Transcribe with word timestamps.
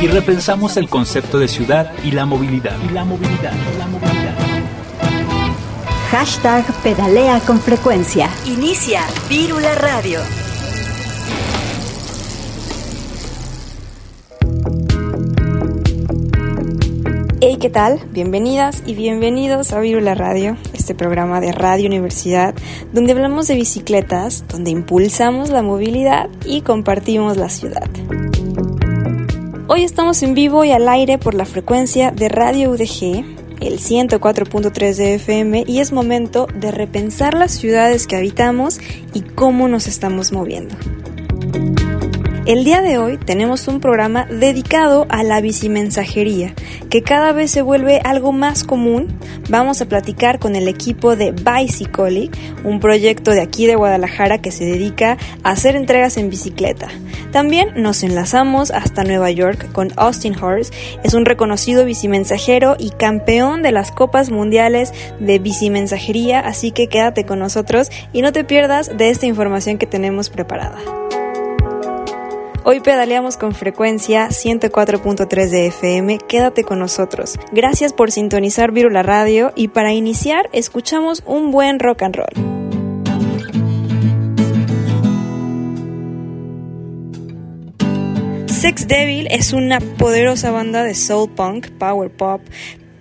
y 0.00 0.06
repensamos 0.06 0.76
el 0.76 0.88
concepto 0.88 1.38
de 1.38 1.48
ciudad 1.48 1.92
y 2.04 2.12
la 2.12 2.24
movilidad. 2.24 2.76
Y 2.88 2.92
la 2.92 3.04
movilidad, 3.04 3.52
la 3.78 3.86
movilidad. 3.86 4.34
Hashtag 6.10 6.64
pedalea 6.82 7.40
con 7.40 7.60
frecuencia. 7.60 8.30
Inicia 8.46 9.02
Vírula 9.28 9.74
Radio. 9.74 10.20
Hey, 17.40 17.56
¿qué 17.60 17.70
tal? 17.70 18.00
Bienvenidas 18.10 18.82
y 18.86 18.94
bienvenidos 18.94 19.72
a 19.72 19.80
Virula 19.80 20.14
Radio, 20.14 20.56
este 20.74 20.94
programa 20.94 21.40
de 21.40 21.52
Radio 21.52 21.86
Universidad, 21.86 22.54
donde 22.92 23.12
hablamos 23.12 23.46
de 23.46 23.54
bicicletas, 23.54 24.44
donde 24.48 24.70
impulsamos 24.70 25.50
la 25.50 25.62
movilidad 25.62 26.28
y 26.44 26.62
compartimos 26.62 27.36
la 27.36 27.48
ciudad. 27.48 27.88
Hoy 29.70 29.84
estamos 29.84 30.22
en 30.22 30.32
vivo 30.32 30.64
y 30.64 30.72
al 30.72 30.88
aire 30.88 31.18
por 31.18 31.34
la 31.34 31.44
frecuencia 31.44 32.10
de 32.10 32.30
Radio 32.30 32.70
UDG, 32.70 33.22
el 33.60 33.78
104.3 33.78 34.94
de 34.96 35.14
FM, 35.16 35.64
y 35.66 35.80
es 35.80 35.92
momento 35.92 36.46
de 36.54 36.70
repensar 36.70 37.34
las 37.34 37.52
ciudades 37.52 38.06
que 38.06 38.16
habitamos 38.16 38.80
y 39.12 39.20
cómo 39.20 39.68
nos 39.68 39.86
estamos 39.86 40.32
moviendo. 40.32 40.74
El 42.48 42.64
día 42.64 42.80
de 42.80 42.96
hoy 42.96 43.18
tenemos 43.18 43.68
un 43.68 43.78
programa 43.78 44.24
dedicado 44.24 45.04
a 45.10 45.22
la 45.22 45.42
bicimensajería, 45.42 46.54
que 46.88 47.02
cada 47.02 47.32
vez 47.32 47.50
se 47.50 47.60
vuelve 47.60 48.00
algo 48.02 48.32
más 48.32 48.64
común. 48.64 49.18
Vamos 49.50 49.82
a 49.82 49.84
platicar 49.84 50.38
con 50.38 50.56
el 50.56 50.66
equipo 50.66 51.14
de 51.14 51.32
Bicycoli, 51.32 52.30
un 52.64 52.80
proyecto 52.80 53.32
de 53.32 53.42
aquí 53.42 53.66
de 53.66 53.76
Guadalajara 53.76 54.38
que 54.40 54.50
se 54.50 54.64
dedica 54.64 55.18
a 55.42 55.50
hacer 55.50 55.76
entregas 55.76 56.16
en 56.16 56.30
bicicleta. 56.30 56.88
También 57.32 57.74
nos 57.76 58.02
enlazamos 58.02 58.70
hasta 58.70 59.04
Nueva 59.04 59.30
York 59.30 59.70
con 59.72 59.92
Austin 59.96 60.34
Horse, 60.34 60.72
es 61.04 61.12
un 61.12 61.26
reconocido 61.26 61.84
bicimensajero 61.84 62.76
y 62.78 62.92
campeón 62.92 63.62
de 63.62 63.72
las 63.72 63.92
Copas 63.92 64.30
Mundiales 64.30 64.94
de 65.20 65.38
Bicimensajería, 65.38 66.40
así 66.40 66.70
que 66.70 66.88
quédate 66.88 67.26
con 67.26 67.40
nosotros 67.40 67.90
y 68.14 68.22
no 68.22 68.32
te 68.32 68.44
pierdas 68.44 68.96
de 68.96 69.10
esta 69.10 69.26
información 69.26 69.76
que 69.76 69.86
tenemos 69.86 70.30
preparada. 70.30 70.78
Hoy 72.64 72.80
pedaleamos 72.80 73.36
con 73.36 73.54
frecuencia 73.54 74.28
104.3 74.28 75.48
de 75.48 75.66
FM. 75.68 76.18
Quédate 76.28 76.64
con 76.64 76.78
nosotros. 76.78 77.38
Gracias 77.52 77.92
por 77.92 78.10
sintonizar 78.10 78.72
Virula 78.72 79.02
Radio 79.02 79.52
y 79.54 79.68
para 79.68 79.92
iniciar 79.92 80.50
escuchamos 80.52 81.22
un 81.24 81.50
buen 81.50 81.78
rock 81.78 82.02
and 82.02 82.16
roll. 82.16 82.58
Sex 88.46 88.88
Devil 88.88 89.28
es 89.30 89.52
una 89.52 89.78
poderosa 89.78 90.50
banda 90.50 90.82
de 90.82 90.94
soul 90.96 91.30
punk, 91.30 91.70
power 91.78 92.10
pop, 92.10 92.40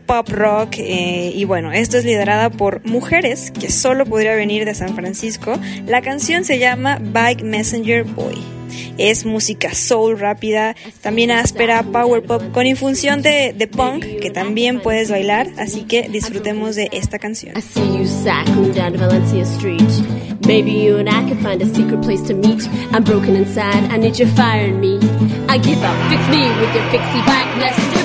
pop 0.05 0.29
rock 0.29 0.75
eh, 0.77 1.31
y 1.33 1.45
bueno, 1.45 1.71
esto 1.71 1.97
es 1.97 2.05
liderada 2.05 2.51
por 2.51 2.85
mujeres 2.85 3.49
que 3.51 3.71
solo 3.71 4.05
podría 4.05 4.35
venir 4.35 4.65
de 4.65 4.75
San 4.75 4.93
Francisco. 4.93 5.53
La 5.87 6.03
canción 6.03 6.45
se 6.45 6.59
llama 6.59 6.99
Bike 7.01 7.41
Messenger 7.41 8.03
Boy. 8.03 8.56
Es 8.97 9.25
música 9.25 9.73
soul 9.73 10.19
rápida, 10.19 10.75
también 11.01 11.31
áspera, 11.31 11.83
power 11.83 12.23
pop, 12.23 12.41
con 12.51 12.65
infusión 12.65 13.21
de, 13.21 13.53
de 13.53 13.67
punk, 13.67 14.05
que 14.21 14.29
también 14.29 14.81
puedes 14.81 15.09
bailar, 15.09 15.47
así 15.57 15.83
que 15.83 16.09
disfrutemos 16.09 16.75
de 16.75 16.89
esta 16.91 17.19
canción. 17.19 17.53
I 25.49 25.57
give 25.57 25.81
up, 25.81 25.95
fix 26.09 26.27
me 26.29 26.49
with 26.59 26.73
your 26.75 27.96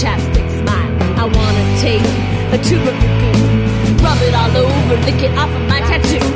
chapstick 0.00 0.46
smile. 0.60 0.92
I 1.18 1.24
wanna 1.24 1.64
take 1.80 2.04
a 2.52 2.58
tube 2.62 2.86
of 2.86 2.96
your 3.02 3.14
goo, 3.20 4.04
rub 4.04 4.20
it 4.20 4.34
all 4.34 4.56
over, 4.56 4.96
lick 5.06 5.22
it 5.22 5.32
off 5.38 5.48
of 5.48 5.68
my 5.68 5.80
tattoo. 5.80 6.35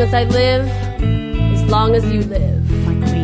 Long 0.00 0.08
as 0.08 0.14
I 0.14 0.24
live, 0.24 0.66
as 1.52 1.62
long 1.70 1.94
as 1.94 2.10
you 2.10 2.22
live. 2.22 3.19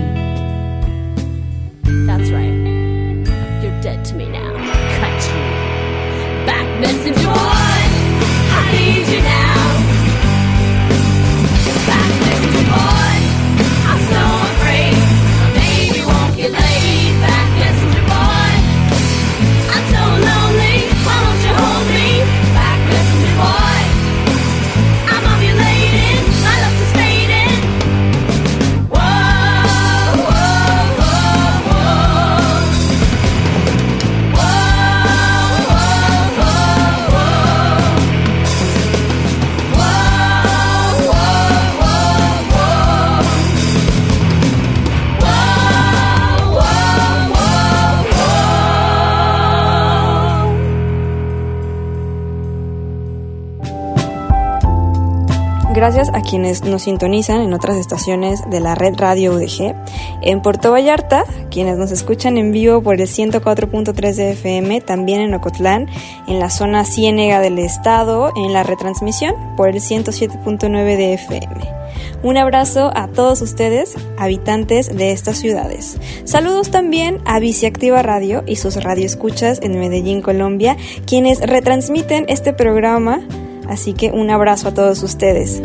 Gracias 55.76 56.08
a 56.14 56.22
quienes 56.22 56.64
nos 56.64 56.84
sintonizan 56.84 57.42
en 57.42 57.52
otras 57.52 57.76
estaciones 57.76 58.40
de 58.48 58.60
la 58.60 58.74
red 58.74 58.94
Radio 58.96 59.34
UDG. 59.34 59.74
En 60.22 60.40
Puerto 60.40 60.72
Vallarta, 60.72 61.24
quienes 61.50 61.76
nos 61.76 61.92
escuchan 61.92 62.38
en 62.38 62.50
vivo 62.50 62.82
por 62.82 62.98
el 62.98 63.06
104.3 63.06 64.14
de 64.14 64.30
FM, 64.30 64.80
también 64.80 65.20
en 65.20 65.34
Ocotlán, 65.34 65.86
en 66.26 66.40
la 66.40 66.48
zona 66.48 66.86
ciénega 66.86 67.40
del 67.40 67.58
estado, 67.58 68.32
en 68.36 68.54
la 68.54 68.62
retransmisión 68.62 69.34
por 69.54 69.68
el 69.68 69.76
107.9 69.76 70.96
de 70.96 71.12
FM. 71.12 71.76
Un 72.22 72.38
abrazo 72.38 72.90
a 72.94 73.08
todos 73.08 73.42
ustedes, 73.42 73.96
habitantes 74.16 74.96
de 74.96 75.12
estas 75.12 75.36
ciudades. 75.36 75.98
Saludos 76.24 76.70
también 76.70 77.20
a 77.26 77.38
Biciactiva 77.38 78.02
Radio 78.02 78.42
y 78.46 78.56
sus 78.56 78.82
radioescuchas 78.82 79.60
en 79.62 79.78
Medellín, 79.78 80.22
Colombia, 80.22 80.78
quienes 81.06 81.38
retransmiten 81.40 82.24
este 82.28 82.54
programa. 82.54 83.20
Así 83.68 83.92
que 83.92 84.10
un 84.10 84.30
abrazo 84.30 84.68
a 84.68 84.74
todos 84.74 85.02
ustedes. 85.02 85.62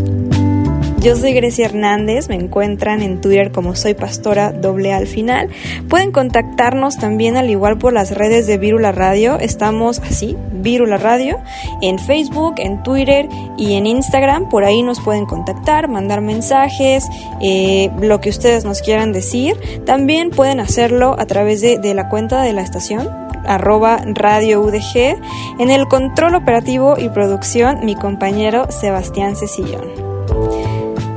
Yo 1.02 1.16
soy 1.16 1.34
Grecia 1.34 1.66
Hernández, 1.66 2.30
me 2.30 2.36
encuentran 2.36 3.02
en 3.02 3.22
Twitter 3.22 3.52
como 3.52 3.76
soy 3.76 3.96
pastora 3.96 4.52
doble 4.52 4.94
al 4.94 5.08
final. 5.08 5.50
Pueden 5.90 6.12
contactarnos 6.12 6.98
también 6.98 7.38
al 7.38 7.50
igual 7.50 7.80
por 7.80 7.92
las 7.92 8.12
redes 8.12 8.46
de 8.46 8.60
Virula 8.60 8.92
Radio, 8.92 9.40
estamos 9.40 9.98
así, 9.98 10.38
Virula 10.54 10.98
Radio, 10.98 11.40
en 11.82 11.98
Facebook, 11.98 12.54
en 12.58 12.84
Twitter 12.84 13.28
y 13.58 13.78
en 13.78 13.88
Instagram, 13.88 14.48
por 14.48 14.64
ahí 14.64 14.84
nos 14.84 15.00
pueden 15.00 15.26
contactar, 15.26 15.88
mandar 15.88 16.22
mensajes, 16.22 17.10
eh, 17.42 17.90
lo 18.00 18.22
que 18.22 18.30
ustedes 18.30 18.64
nos 18.64 18.84
quieran 18.84 19.12
decir. 19.12 19.56
También 19.88 20.30
pueden 20.30 20.60
hacerlo 20.60 21.16
a 21.18 21.26
través 21.26 21.62
de, 21.62 21.80
de 21.80 21.96
la 21.96 22.10
cuenta 22.10 22.44
de 22.44 22.54
la 22.54 22.62
estación, 22.62 23.10
arroba 23.46 24.02
radio 24.06 24.62
UDG. 24.62 25.18
En 25.60 25.70
el 25.70 25.88
control 25.88 26.36
operativo 26.36 26.96
y 26.98 27.10
producción, 27.10 27.86
mi 27.86 27.96
compañero 27.96 28.72
Sebastián 28.72 29.36
Cecillón. 29.36 30.10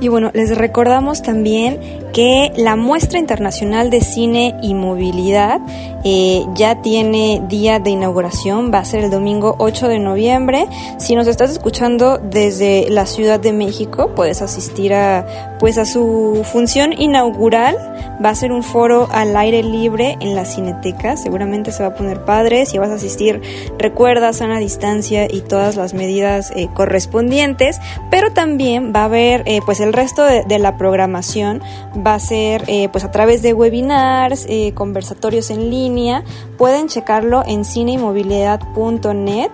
Y 0.00 0.06
bueno, 0.08 0.30
les 0.32 0.56
recordamos 0.56 1.22
también 1.22 1.80
que 2.12 2.52
la 2.56 2.76
muestra 2.76 3.18
internacional 3.18 3.90
de 3.90 4.00
cine 4.00 4.56
y 4.62 4.74
movilidad 4.74 5.60
eh, 6.02 6.44
ya 6.54 6.80
tiene 6.80 7.42
día 7.48 7.78
de 7.78 7.90
inauguración, 7.90 8.72
va 8.72 8.78
a 8.78 8.84
ser 8.84 9.04
el 9.04 9.10
domingo 9.10 9.54
8 9.58 9.88
de 9.88 9.98
noviembre. 9.98 10.66
Si 10.98 11.14
nos 11.14 11.26
estás 11.26 11.50
escuchando 11.50 12.18
desde 12.18 12.88
la 12.88 13.06
Ciudad 13.06 13.38
de 13.38 13.52
México, 13.52 14.12
puedes 14.14 14.42
asistir 14.42 14.94
a 14.94 15.56
pues 15.60 15.76
a 15.76 15.84
su 15.84 16.42
función 16.50 16.94
inaugural. 16.98 17.76
Va 18.24 18.30
a 18.30 18.34
ser 18.34 18.50
un 18.50 18.62
foro 18.62 19.08
al 19.12 19.36
aire 19.36 19.62
libre 19.62 20.16
en 20.20 20.34
la 20.34 20.44
Cineteca, 20.44 21.16
seguramente 21.16 21.70
se 21.70 21.82
va 21.82 21.90
a 21.90 21.94
poner 21.94 22.24
padre. 22.24 22.66
Si 22.66 22.78
vas 22.78 22.90
a 22.90 22.94
asistir, 22.94 23.40
recuerda 23.78 24.32
sana 24.32 24.58
distancia 24.58 25.26
y 25.30 25.42
todas 25.42 25.76
las 25.76 25.92
medidas 25.92 26.50
eh, 26.56 26.68
correspondientes, 26.74 27.78
pero 28.10 28.32
también 28.32 28.92
va 28.94 29.02
a 29.02 29.04
haber 29.04 29.42
eh, 29.46 29.60
pues 29.64 29.80
el 29.80 29.92
resto 29.92 30.24
de, 30.24 30.44
de 30.44 30.58
la 30.58 30.76
programación 30.76 31.62
va 32.04 32.14
a 32.14 32.18
ser 32.18 32.64
eh, 32.66 32.88
pues 32.90 33.04
a 33.04 33.10
través 33.10 33.42
de 33.42 33.52
webinars, 33.54 34.46
eh, 34.48 34.72
conversatorios 34.74 35.50
en 35.50 35.70
línea. 35.70 36.24
Pueden 36.58 36.88
checarlo 36.88 37.42
en 37.46 37.64
cineimovilidad.net. 37.64 39.50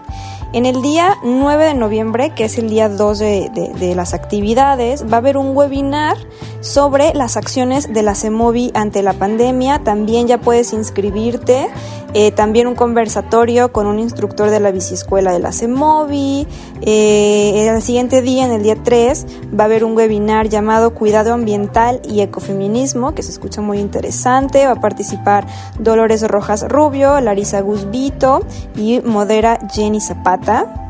En 0.52 0.64
el 0.64 0.80
día 0.80 1.14
9 1.22 1.64
de 1.66 1.74
noviembre, 1.74 2.30
que 2.30 2.44
es 2.44 2.56
el 2.56 2.70
día 2.70 2.88
2 2.88 3.18
de, 3.18 3.50
de- 3.52 3.74
de 3.74 3.94
las 3.94 4.14
actividades, 4.14 5.04
va 5.04 5.14
a 5.14 5.18
haber 5.18 5.36
un 5.36 5.54
webinar 5.56 6.16
sobre 6.60 7.12
las 7.14 7.36
acciones 7.36 7.92
de 7.92 8.02
la 8.02 8.14
CEMOVI 8.14 8.70
ante 8.74 9.02
la 9.02 9.12
pandemia. 9.12 9.80
También 9.84 10.28
ya 10.28 10.38
puedes 10.38 10.72
inscribirte. 10.72 11.68
Eh, 12.18 12.30
también 12.30 12.66
un 12.66 12.74
conversatorio 12.74 13.72
con 13.72 13.86
un 13.86 13.98
instructor 13.98 14.48
de 14.48 14.58
la 14.58 14.70
biciescuela 14.70 15.32
de 15.32 15.38
la 15.38 15.52
CEMOVI. 15.52 16.46
Eh, 16.80 17.68
el 17.68 17.82
siguiente 17.82 18.22
día, 18.22 18.46
en 18.46 18.52
el 18.52 18.62
día 18.62 18.74
3, 18.82 19.26
va 19.52 19.64
a 19.64 19.66
haber 19.66 19.84
un 19.84 19.94
webinar 19.94 20.48
llamado 20.48 20.94
Cuidado 20.94 21.34
Ambiental 21.34 22.00
y 22.08 22.22
Ecofeminismo, 22.22 23.14
que 23.14 23.22
se 23.22 23.32
escucha 23.32 23.60
muy 23.60 23.80
interesante. 23.80 24.64
Va 24.64 24.72
a 24.72 24.80
participar 24.80 25.46
Dolores 25.78 26.26
Rojas 26.26 26.66
Rubio, 26.66 27.20
Larisa 27.20 27.60
Guzbito 27.60 28.46
y 28.74 29.00
modera 29.00 29.58
Jenny 29.70 30.00
Zapata. 30.00 30.85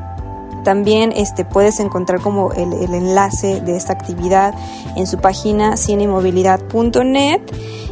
También 0.66 1.12
este, 1.12 1.44
puedes 1.44 1.78
encontrar 1.78 2.20
como 2.20 2.50
el, 2.50 2.72
enlace 2.92 3.60
de 3.60 3.76
esta 3.76 3.92
actividad 3.92 4.52
en 4.96 5.06
su 5.06 5.18
página 5.18 5.76
cinemovilidad.net 5.76 7.40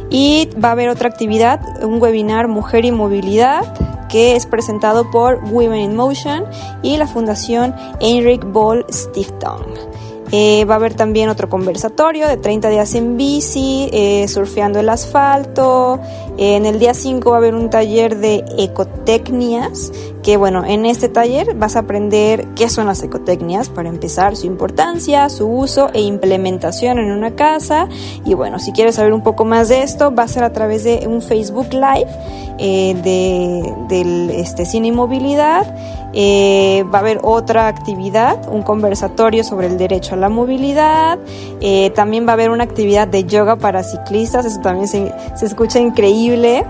y 0.09 0.49
va 0.61 0.69
a 0.69 0.71
haber 0.73 0.89
otra 0.89 1.07
actividad, 1.07 1.61
un 1.85 2.01
webinar 2.01 2.49
Mujer 2.49 2.83
y 2.83 2.91
Movilidad 2.91 3.61
que 4.09 4.35
es 4.35 4.45
presentado 4.45 5.09
por 5.09 5.41
Women 5.45 5.79
in 5.79 5.95
Motion 5.95 6.43
y 6.83 6.97
la 6.97 7.07
Fundación 7.07 7.73
Heinrich 8.01 8.43
Boll 8.43 8.85
Stiftung. 8.91 9.94
Eh, 10.37 10.65
va 10.65 10.73
a 10.73 10.77
haber 10.77 10.95
también 10.95 11.29
otro 11.29 11.47
conversatorio 11.47 12.27
de 12.27 12.35
30 12.35 12.67
días 12.67 12.93
en 12.93 13.15
bici, 13.15 13.89
eh, 13.93 14.27
surfeando 14.27 14.81
el 14.81 14.89
asfalto. 14.89 16.01
Eh, 16.37 16.57
en 16.57 16.65
el 16.65 16.77
día 16.77 16.93
5 16.93 17.29
va 17.29 17.37
a 17.37 17.39
haber 17.39 17.55
un 17.55 17.69
taller 17.69 18.17
de 18.17 18.43
ecotecnias, 18.57 19.93
que 20.23 20.35
bueno, 20.35 20.65
en 20.65 20.85
este 20.85 21.07
taller 21.07 21.55
vas 21.55 21.77
a 21.77 21.79
aprender 21.79 22.47
qué 22.53 22.67
son 22.67 22.87
las 22.87 23.01
ecotecnias, 23.01 23.69
para 23.69 23.87
empezar, 23.87 24.35
su 24.35 24.45
importancia, 24.45 25.29
su 25.29 25.47
uso 25.47 25.89
e 25.93 26.01
implementación 26.01 26.99
en 26.99 27.11
una 27.11 27.37
casa. 27.37 27.87
Y 28.25 28.33
bueno, 28.33 28.59
si 28.59 28.73
quieres 28.73 28.95
saber 28.95 29.13
un 29.13 29.23
poco 29.23 29.45
más 29.45 29.69
de 29.69 29.83
esto, 29.83 30.13
va 30.13 30.23
a 30.23 30.27
ser 30.27 30.43
a 30.43 30.51
través 30.51 30.83
de 30.83 31.07
un 31.07 31.21
Facebook 31.21 31.69
Live 31.71 32.11
de, 32.57 33.73
del 33.87 34.31
este, 34.31 34.65
cine 34.65 34.89
y 34.89 34.91
movilidad. 34.91 35.65
Eh, 36.17 36.85
va 36.93 36.99
a 36.99 37.01
haber 37.01 37.19
otra 37.23 37.67
actividad, 37.67 38.47
un 38.49 38.63
conversatorio 38.63 39.43
sobre 39.43 39.67
el 39.67 39.77
derecho 39.77 40.15
a 40.15 40.17
la 40.17 40.29
movilidad. 40.29 41.19
Eh, 41.59 41.89
también 41.89 42.25
va 42.25 42.31
a 42.31 42.33
haber 42.33 42.51
una 42.51 42.63
actividad 42.63 43.07
de 43.07 43.25
yoga 43.25 43.57
para 43.57 43.83
ciclistas, 43.83 44.45
eso 44.45 44.61
también 44.61 44.87
se, 44.87 45.13
se 45.35 45.45
escucha 45.45 45.79
increíble. 45.79 46.65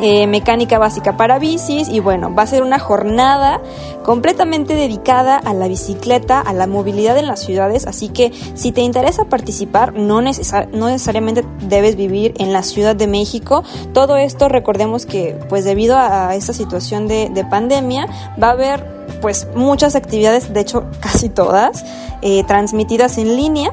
Eh, 0.00 0.26
mecánica 0.26 0.80
básica 0.80 1.16
para 1.16 1.38
bicis 1.38 1.88
y 1.88 2.00
bueno, 2.00 2.34
va 2.34 2.42
a 2.42 2.46
ser 2.48 2.64
una 2.64 2.80
jornada 2.80 3.60
completamente 4.04 4.74
dedicada 4.74 5.36
a 5.36 5.54
la 5.54 5.68
bicicleta, 5.68 6.40
a 6.40 6.52
la 6.52 6.66
movilidad 6.66 7.16
en 7.16 7.28
las 7.28 7.38
ciudades, 7.38 7.86
así 7.86 8.08
que 8.08 8.32
si 8.54 8.72
te 8.72 8.80
interesa 8.80 9.26
participar, 9.26 9.94
no, 9.94 10.20
necesar- 10.20 10.68
no 10.72 10.88
necesariamente 10.88 11.44
debes 11.68 11.94
vivir 11.94 12.34
en 12.38 12.52
la 12.52 12.64
Ciudad 12.64 12.96
de 12.96 13.06
México. 13.06 13.62
Todo 13.92 14.16
esto 14.16 14.48
recordemos 14.48 15.06
que 15.06 15.38
pues 15.48 15.64
debido 15.64 15.96
a 15.96 16.34
esta 16.34 16.52
situación 16.52 17.06
de, 17.06 17.30
de 17.30 17.44
pandemia 17.44 18.08
va 18.42 18.48
a 18.48 18.52
haber 18.52 18.84
pues 19.22 19.46
muchas 19.54 19.94
actividades, 19.94 20.52
de 20.52 20.60
hecho 20.60 20.86
casi 20.98 21.28
todas, 21.28 21.84
eh, 22.20 22.42
transmitidas 22.48 23.16
en 23.16 23.36
línea. 23.36 23.70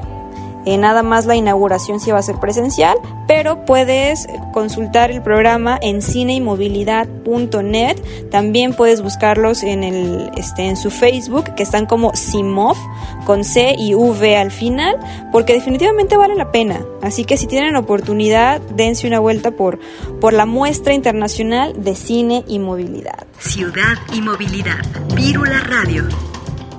Eh, 0.64 0.78
nada 0.78 1.02
más 1.02 1.26
la 1.26 1.34
inauguración 1.34 2.00
sí 2.00 2.10
va 2.10 2.18
a 2.18 2.22
ser 2.22 2.36
presencial, 2.36 2.96
pero 3.26 3.64
puedes 3.64 4.26
consultar 4.52 5.10
el 5.10 5.22
programa 5.22 5.78
en 5.80 6.02
cineimovilidad.net. 6.02 7.96
También 8.30 8.74
puedes 8.74 9.02
buscarlos 9.02 9.62
en, 9.62 9.82
el, 9.82 10.30
este, 10.36 10.66
en 10.66 10.76
su 10.76 10.90
Facebook, 10.90 11.54
que 11.54 11.62
están 11.62 11.86
como 11.86 12.12
CIMOV, 12.14 12.76
con 13.24 13.44
C 13.44 13.74
y 13.78 13.94
V 13.94 14.36
al 14.36 14.50
final, 14.50 14.96
porque 15.32 15.52
definitivamente 15.54 16.16
vale 16.16 16.34
la 16.34 16.52
pena. 16.52 16.80
Así 17.02 17.24
que 17.24 17.36
si 17.36 17.46
tienen 17.46 17.76
oportunidad, 17.76 18.60
dense 18.60 19.06
una 19.06 19.18
vuelta 19.18 19.50
por, 19.52 19.78
por 20.20 20.32
la 20.32 20.46
muestra 20.46 20.94
internacional 20.94 21.82
de 21.82 21.94
cine 21.94 22.44
y 22.46 22.58
movilidad. 22.58 23.26
Ciudad 23.38 23.98
y 24.12 24.20
movilidad. 24.20 24.84
Vírula 25.14 25.60
Radio. 25.60 26.04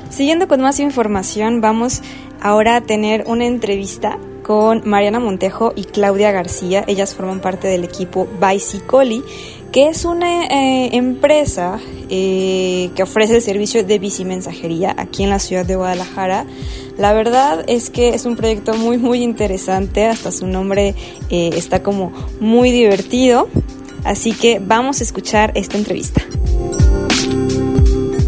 Siguiendo 0.10 0.48
con 0.48 0.62
más 0.62 0.80
información, 0.80 1.60
vamos 1.60 2.04
ahora 2.44 2.82
tener 2.82 3.24
una 3.26 3.46
entrevista 3.48 4.20
con 4.44 4.82
Mariana 4.86 5.20
Montejo 5.20 5.72
y 5.76 5.86
Claudia 5.86 6.32
García. 6.32 6.84
Ellas 6.86 7.16
forman 7.16 7.40
parte 7.40 7.70
del 7.70 7.86
equipo 7.86 8.28
Bicicoli, 8.40 9.24
que 9.72 9.88
es 9.88 10.04
una 10.04 10.46
eh, 10.48 10.90
empresa 10.92 11.80
eh, 12.10 12.92
que 12.96 13.04
ofrece 13.04 13.38
el 13.38 13.42
servicio 13.42 13.84
de 13.86 13.98
bicimensajería 13.98 14.94
aquí 14.98 15.24
en 15.24 15.30
la 15.30 15.40
ciudad 15.40 15.66
de 15.66 15.78
Guadalajara. 15.78 16.46
La 16.98 17.14
verdad 17.14 17.64
es 17.68 17.90
que 17.90 18.10
es 18.10 18.26
un 18.26 18.36
proyecto 18.36 18.74
muy, 18.74 18.98
muy 18.98 19.24
interesante. 19.24 20.06
Hasta 20.06 20.32
su 20.32 20.46
nombre 20.46 20.94
eh, 21.30 21.52
está 21.54 21.82
como 21.82 22.12
muy 22.42 22.72
divertido. 22.72 23.48
Así 24.04 24.34
que 24.34 24.60
vamos 24.60 25.00
a 25.00 25.04
escuchar 25.06 25.54
esta 25.56 25.78
entrevista. 25.78 26.22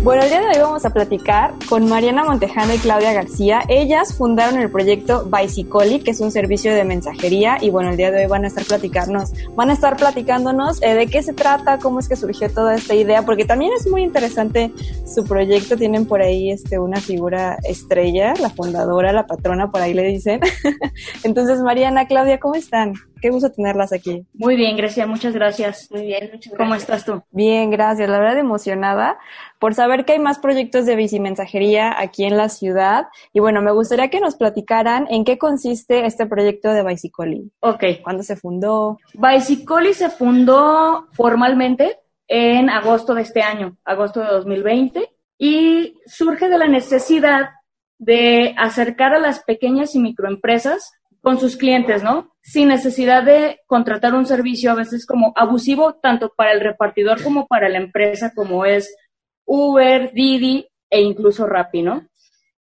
Bueno, 0.06 0.22
el 0.22 0.30
día 0.30 0.40
de 0.42 0.50
hoy 0.50 0.60
vamos 0.60 0.86
a 0.86 0.92
platicar 0.92 1.56
con 1.68 1.90
Mariana 1.90 2.24
Montejano 2.24 2.76
y 2.76 2.78
Claudia 2.78 3.12
García. 3.12 3.64
Ellas 3.68 4.14
fundaron 4.14 4.60
el 4.60 4.70
proyecto 4.70 5.26
Bicycoli, 5.26 6.00
que 6.02 6.12
es 6.12 6.20
un 6.20 6.30
servicio 6.30 6.76
de 6.76 6.84
mensajería 6.84 7.58
y 7.60 7.72
bueno, 7.72 7.90
el 7.90 7.98
día 7.98 8.12
de 8.12 8.22
hoy 8.22 8.28
van 8.28 8.44
a 8.44 8.50
estar 8.50 8.64
platicarnos, 8.66 9.32
van 9.56 9.72
a 9.72 9.74
estar 9.74 9.98
platicándonos 9.98 10.80
eh, 10.84 10.94
de 10.94 11.08
qué 11.08 11.24
se 11.24 11.34
trata, 11.34 11.80
cómo 11.80 12.00
es 12.00 12.08
que 12.08 12.16
surgió 12.16 12.52
toda 12.52 12.76
esta 12.76 12.94
idea, 12.94 13.24
porque 13.24 13.46
también 13.46 13.72
es 13.76 13.90
muy 13.90 14.04
interesante 14.04 14.72
su 15.12 15.24
proyecto. 15.24 15.76
Tienen 15.76 16.06
por 16.06 16.22
ahí 16.22 16.52
este 16.52 16.78
una 16.78 17.02
figura 17.02 17.58
estrella, 17.64 18.36
la 18.40 18.52
fundadora, 18.52 19.12
la 19.12 19.26
patrona, 19.26 19.72
por 19.72 19.82
ahí 19.82 19.96
le 19.96 20.04
dicen. 20.04 20.40
Entonces, 21.24 21.62
Mariana, 21.62 22.06
Claudia, 22.06 22.40
¿cómo 22.40 22.54
están? 22.54 22.94
Qué 23.26 23.32
gusto 23.32 23.52
tenerlas 23.52 23.92
aquí. 23.92 24.24
Muy 24.36 24.56
bien, 24.56 24.78
Grecia, 24.78 25.08
muchas 25.08 25.34
gracias. 25.34 25.90
Muy 25.90 26.04
bien, 26.04 26.30
muchas 26.32 26.54
gracias. 26.54 26.58
¿Cómo 26.60 26.76
estás 26.76 27.06
tú? 27.06 27.24
Bien, 27.32 27.72
gracias. 27.72 28.08
La 28.08 28.20
verdad 28.20 28.38
emocionada 28.38 29.18
por 29.58 29.74
saber 29.74 30.06
que 30.06 30.14
hay 30.14 30.20
más 30.20 30.38
proyectos 30.38 30.86
de 30.86 30.96
bicimensajería 30.96 32.00
aquí 32.00 32.26
en 32.26 32.38
la 32.38 32.50
ciudad. 32.50 33.08
Y 33.34 33.40
bueno, 33.40 33.64
me 33.64 33.72
gustaría 33.72 34.12
que 34.12 34.20
nos 34.20 34.36
platicaran 34.36 35.08
en 35.10 35.26
qué 35.26 35.40
consiste 35.40 36.06
este 36.06 36.28
proyecto 36.28 36.72
de 36.72 36.84
Bicycoli. 36.84 37.52
Ok. 37.62 37.84
¿Cuándo 38.04 38.22
se 38.22 38.36
fundó? 38.36 39.00
Bicycoli 39.16 39.96
se 39.96 40.12
fundó 40.12 41.08
formalmente 41.14 41.98
en 42.28 42.70
agosto 42.70 43.16
de 43.16 43.24
este 43.24 43.42
año, 43.42 43.76
agosto 43.86 44.20
de 44.20 44.28
2020, 44.28 45.10
y 45.40 45.96
surge 46.06 46.48
de 46.48 46.60
la 46.60 46.68
necesidad 46.68 47.50
de 47.98 48.54
acercar 48.56 49.16
a 49.16 49.20
las 49.20 49.44
pequeñas 49.44 49.96
y 49.96 50.00
microempresas 50.00 50.92
con 51.26 51.40
sus 51.40 51.58
clientes, 51.58 52.04
¿no? 52.04 52.36
Sin 52.44 52.68
necesidad 52.68 53.24
de 53.24 53.62
contratar 53.66 54.14
un 54.14 54.28
servicio 54.28 54.70
a 54.70 54.76
veces 54.76 55.08
como 55.08 55.34
abusivo, 55.36 55.96
tanto 55.96 56.32
para 56.38 56.52
el 56.52 56.62
repartidor 56.62 57.24
como 57.24 57.48
para 57.48 57.68
la 57.68 57.80
empresa, 57.80 58.32
como 58.36 58.64
es 58.64 58.96
Uber, 59.44 60.14
Didi 60.14 60.68
e 60.88 61.02
incluso 61.02 61.48
Rappi, 61.48 61.82
¿no? 61.82 62.08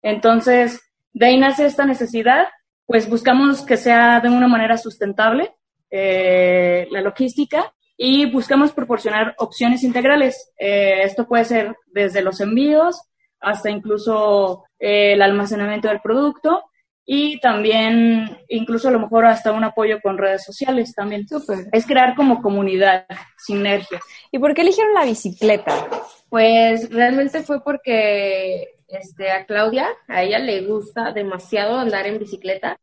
Entonces, 0.01 0.81
de 1.13 1.27
ahí 1.27 1.37
nace 1.37 1.67
esta 1.67 1.85
necesidad, 1.85 2.47
pues 2.87 3.07
buscamos 3.07 3.61
que 3.61 3.77
sea 3.77 4.19
de 4.19 4.29
una 4.29 4.47
manera 4.47 4.79
sustentable 4.79 5.53
eh, 5.91 6.87
la 6.89 7.01
logística 7.01 7.71
y 7.95 8.31
buscamos 8.31 8.71
proporcionar 8.71 9.35
opciones 9.37 9.83
integrales. 9.83 10.51
Eh, 10.57 11.03
esto 11.03 11.27
puede 11.27 11.45
ser 11.45 11.75
desde 11.85 12.23
los 12.23 12.41
envíos 12.41 12.99
hasta 13.39 13.69
incluso 13.69 14.63
eh, 14.79 15.13
el 15.13 15.21
almacenamiento 15.21 15.87
del 15.87 16.01
producto 16.01 16.63
y 17.05 17.39
también 17.39 18.37
incluso 18.47 18.87
a 18.87 18.91
lo 18.91 18.99
mejor 18.99 19.25
hasta 19.25 19.51
un 19.51 19.63
apoyo 19.63 19.99
con 20.01 20.17
redes 20.17 20.43
sociales 20.43 20.93
también. 20.95 21.27
Súper. 21.27 21.67
Es 21.71 21.85
crear 21.85 22.15
como 22.15 22.41
comunidad, 22.41 23.05
sinergia. 23.37 23.99
¿Y 24.31 24.39
por 24.39 24.53
qué 24.53 24.61
eligieron 24.61 24.93
la 24.93 25.05
bicicleta? 25.05 25.87
Pues 26.29 26.89
realmente 26.89 27.43
fue 27.43 27.63
porque 27.63 28.75
este, 28.87 29.31
a 29.31 29.45
Claudia, 29.45 29.87
a 30.07 30.23
ella 30.23 30.39
le 30.39 30.61
gusta 30.61 31.11
demasiado 31.11 31.77
andar 31.77 32.07
en 32.07 32.19
bicicleta 32.19 32.79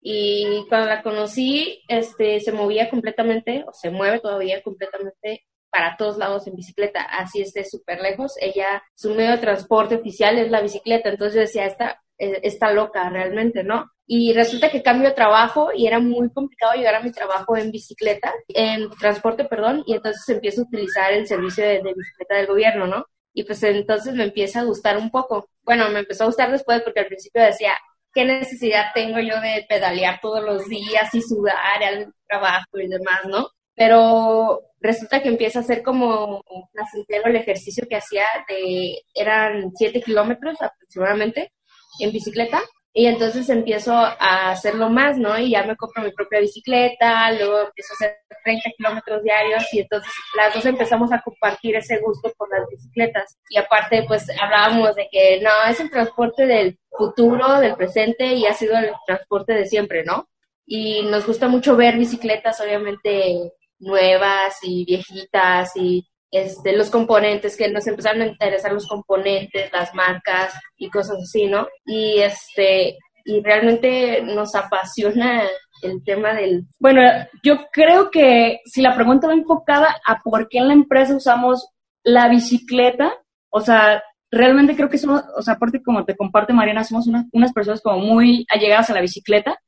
y 0.00 0.64
cuando 0.68 0.88
la 0.88 1.02
conocí, 1.02 1.82
este, 1.86 2.40
se 2.40 2.52
movía 2.52 2.88
completamente, 2.88 3.64
o 3.66 3.72
se 3.72 3.90
mueve 3.90 4.20
todavía 4.20 4.62
completamente 4.62 5.46
para 5.70 5.96
todos 5.96 6.16
lados 6.16 6.46
en 6.46 6.56
bicicleta, 6.56 7.02
así 7.02 7.42
esté 7.42 7.64
súper 7.64 8.00
lejos. 8.00 8.34
Ella, 8.40 8.82
su 8.94 9.14
medio 9.14 9.32
de 9.32 9.38
transporte 9.38 9.96
oficial 9.96 10.38
es 10.38 10.50
la 10.50 10.62
bicicleta, 10.62 11.10
entonces 11.10 11.34
yo 11.34 11.40
decía, 11.42 11.66
esta 11.66 12.02
eh, 12.20 12.40
está 12.42 12.70
loca 12.70 13.08
realmente, 13.08 13.64
¿no? 13.64 13.90
Y 14.06 14.34
resulta 14.34 14.70
que 14.70 14.82
cambio 14.82 15.14
trabajo 15.14 15.70
y 15.74 15.86
era 15.86 16.00
muy 16.00 16.30
complicado 16.30 16.74
llegar 16.74 16.94
a 16.96 17.00
mi 17.00 17.12
trabajo 17.12 17.56
en 17.56 17.70
bicicleta, 17.70 18.34
en 18.48 18.90
transporte, 18.90 19.46
perdón, 19.46 19.82
y 19.86 19.94
entonces 19.94 20.28
empiezo 20.28 20.60
a 20.60 20.64
utilizar 20.64 21.12
el 21.14 21.26
servicio 21.26 21.64
de, 21.64 21.80
bicicleta 21.80 22.36
del 22.36 22.46
gobierno, 22.46 22.86
¿no? 22.86 23.06
Y 23.32 23.44
pues 23.44 23.62
entonces 23.62 24.14
me 24.14 24.24
empieza 24.24 24.60
a 24.60 24.64
gustar 24.64 24.98
un 24.98 25.10
poco. 25.10 25.48
Bueno, 25.62 25.88
me 25.88 26.00
empezó 26.00 26.24
a 26.24 26.26
gustar 26.26 26.50
después 26.52 26.82
porque 26.82 27.00
al 27.00 27.06
principio 27.06 27.42
decía, 27.42 27.72
¿qué 28.12 28.26
necesidad 28.26 28.88
tengo 28.94 29.18
yo 29.20 29.40
de 29.40 29.64
pedalear 29.66 30.20
todos 30.20 30.44
los 30.44 30.68
días 30.68 31.14
y 31.14 31.22
sudar 31.22 31.82
al 31.82 32.12
trabajo 32.28 32.78
y 32.78 32.86
demás, 32.86 33.20
¿no? 33.28 33.48
Pero 33.74 34.60
resulta 34.78 35.22
que 35.22 35.28
empieza 35.28 35.60
a 35.60 35.62
hacer 35.62 35.82
como 35.82 36.44
placentero 36.72 37.30
el 37.30 37.36
ejercicio 37.36 37.86
que 37.88 37.96
hacía 37.96 38.24
de, 38.46 39.00
eran 39.14 39.72
7 39.74 40.02
kilómetros 40.02 40.60
aproximadamente 40.60 41.50
en 41.98 42.12
bicicleta. 42.12 42.60
Y 42.92 43.06
entonces 43.06 43.48
empiezo 43.48 43.92
a 43.94 44.50
hacerlo 44.50 44.88
más, 44.90 45.16
¿no? 45.16 45.38
Y 45.38 45.50
ya 45.50 45.62
me 45.62 45.76
compro 45.76 46.02
mi 46.02 46.10
propia 46.10 46.40
bicicleta, 46.40 47.30
luego 47.30 47.60
empiezo 47.60 47.92
a 47.92 47.94
hacer 47.94 48.16
30 48.44 48.70
kilómetros 48.76 49.22
diarios 49.22 49.62
y 49.72 49.80
entonces 49.80 50.10
las 50.36 50.52
dos 50.52 50.66
empezamos 50.66 51.12
a 51.12 51.22
compartir 51.22 51.76
ese 51.76 51.98
gusto 51.98 52.32
por 52.36 52.50
las 52.50 52.68
bicicletas. 52.68 53.38
Y 53.48 53.58
aparte, 53.58 54.04
pues 54.08 54.26
hablábamos 54.40 54.96
de 54.96 55.08
que 55.08 55.40
no, 55.40 55.50
es 55.70 55.78
el 55.78 55.88
transporte 55.88 56.46
del 56.46 56.80
futuro, 56.90 57.60
del 57.60 57.76
presente 57.76 58.34
y 58.34 58.46
ha 58.46 58.54
sido 58.54 58.76
el 58.76 58.90
transporte 59.06 59.52
de 59.52 59.66
siempre, 59.66 60.02
¿no? 60.04 60.28
Y 60.66 61.02
nos 61.02 61.26
gusta 61.26 61.46
mucho 61.46 61.76
ver 61.76 61.96
bicicletas, 61.96 62.60
obviamente, 62.60 63.52
nuevas 63.78 64.58
y 64.62 64.84
viejitas 64.84 65.76
y 65.76 66.04
este, 66.30 66.76
los 66.76 66.90
componentes, 66.90 67.56
que 67.56 67.68
nos 67.70 67.86
empezaron 67.86 68.22
a 68.22 68.26
interesar 68.26 68.72
los 68.72 68.86
componentes, 68.86 69.72
las 69.72 69.94
marcas 69.94 70.54
y 70.76 70.88
cosas 70.90 71.18
así, 71.22 71.46
¿no? 71.46 71.66
Y 71.86 72.20
este, 72.20 72.96
y 73.24 73.42
realmente 73.42 74.22
nos 74.22 74.54
apasiona 74.54 75.42
el 75.82 76.02
tema 76.04 76.34
del... 76.34 76.64
Bueno, 76.78 77.02
yo 77.42 77.66
creo 77.72 78.10
que 78.10 78.60
si 78.64 78.82
la 78.82 78.94
pregunta 78.94 79.26
va 79.28 79.34
enfocada 79.34 79.96
a 80.04 80.20
por 80.22 80.48
qué 80.48 80.58
en 80.58 80.68
la 80.68 80.74
empresa 80.74 81.16
usamos 81.16 81.68
la 82.02 82.28
bicicleta, 82.28 83.12
o 83.50 83.60
sea, 83.60 84.02
realmente 84.30 84.76
creo 84.76 84.88
que 84.88 84.98
somos, 84.98 85.22
o 85.36 85.42
sea, 85.42 85.54
aparte 85.54 85.82
como 85.82 86.04
te 86.04 86.16
comparte 86.16 86.52
Mariana, 86.52 86.84
somos 86.84 87.06
una- 87.06 87.26
unas 87.32 87.52
personas 87.52 87.80
como 87.82 87.98
muy 87.98 88.46
allegadas 88.50 88.90
a 88.90 88.94
la 88.94 89.00
bicicleta 89.00 89.58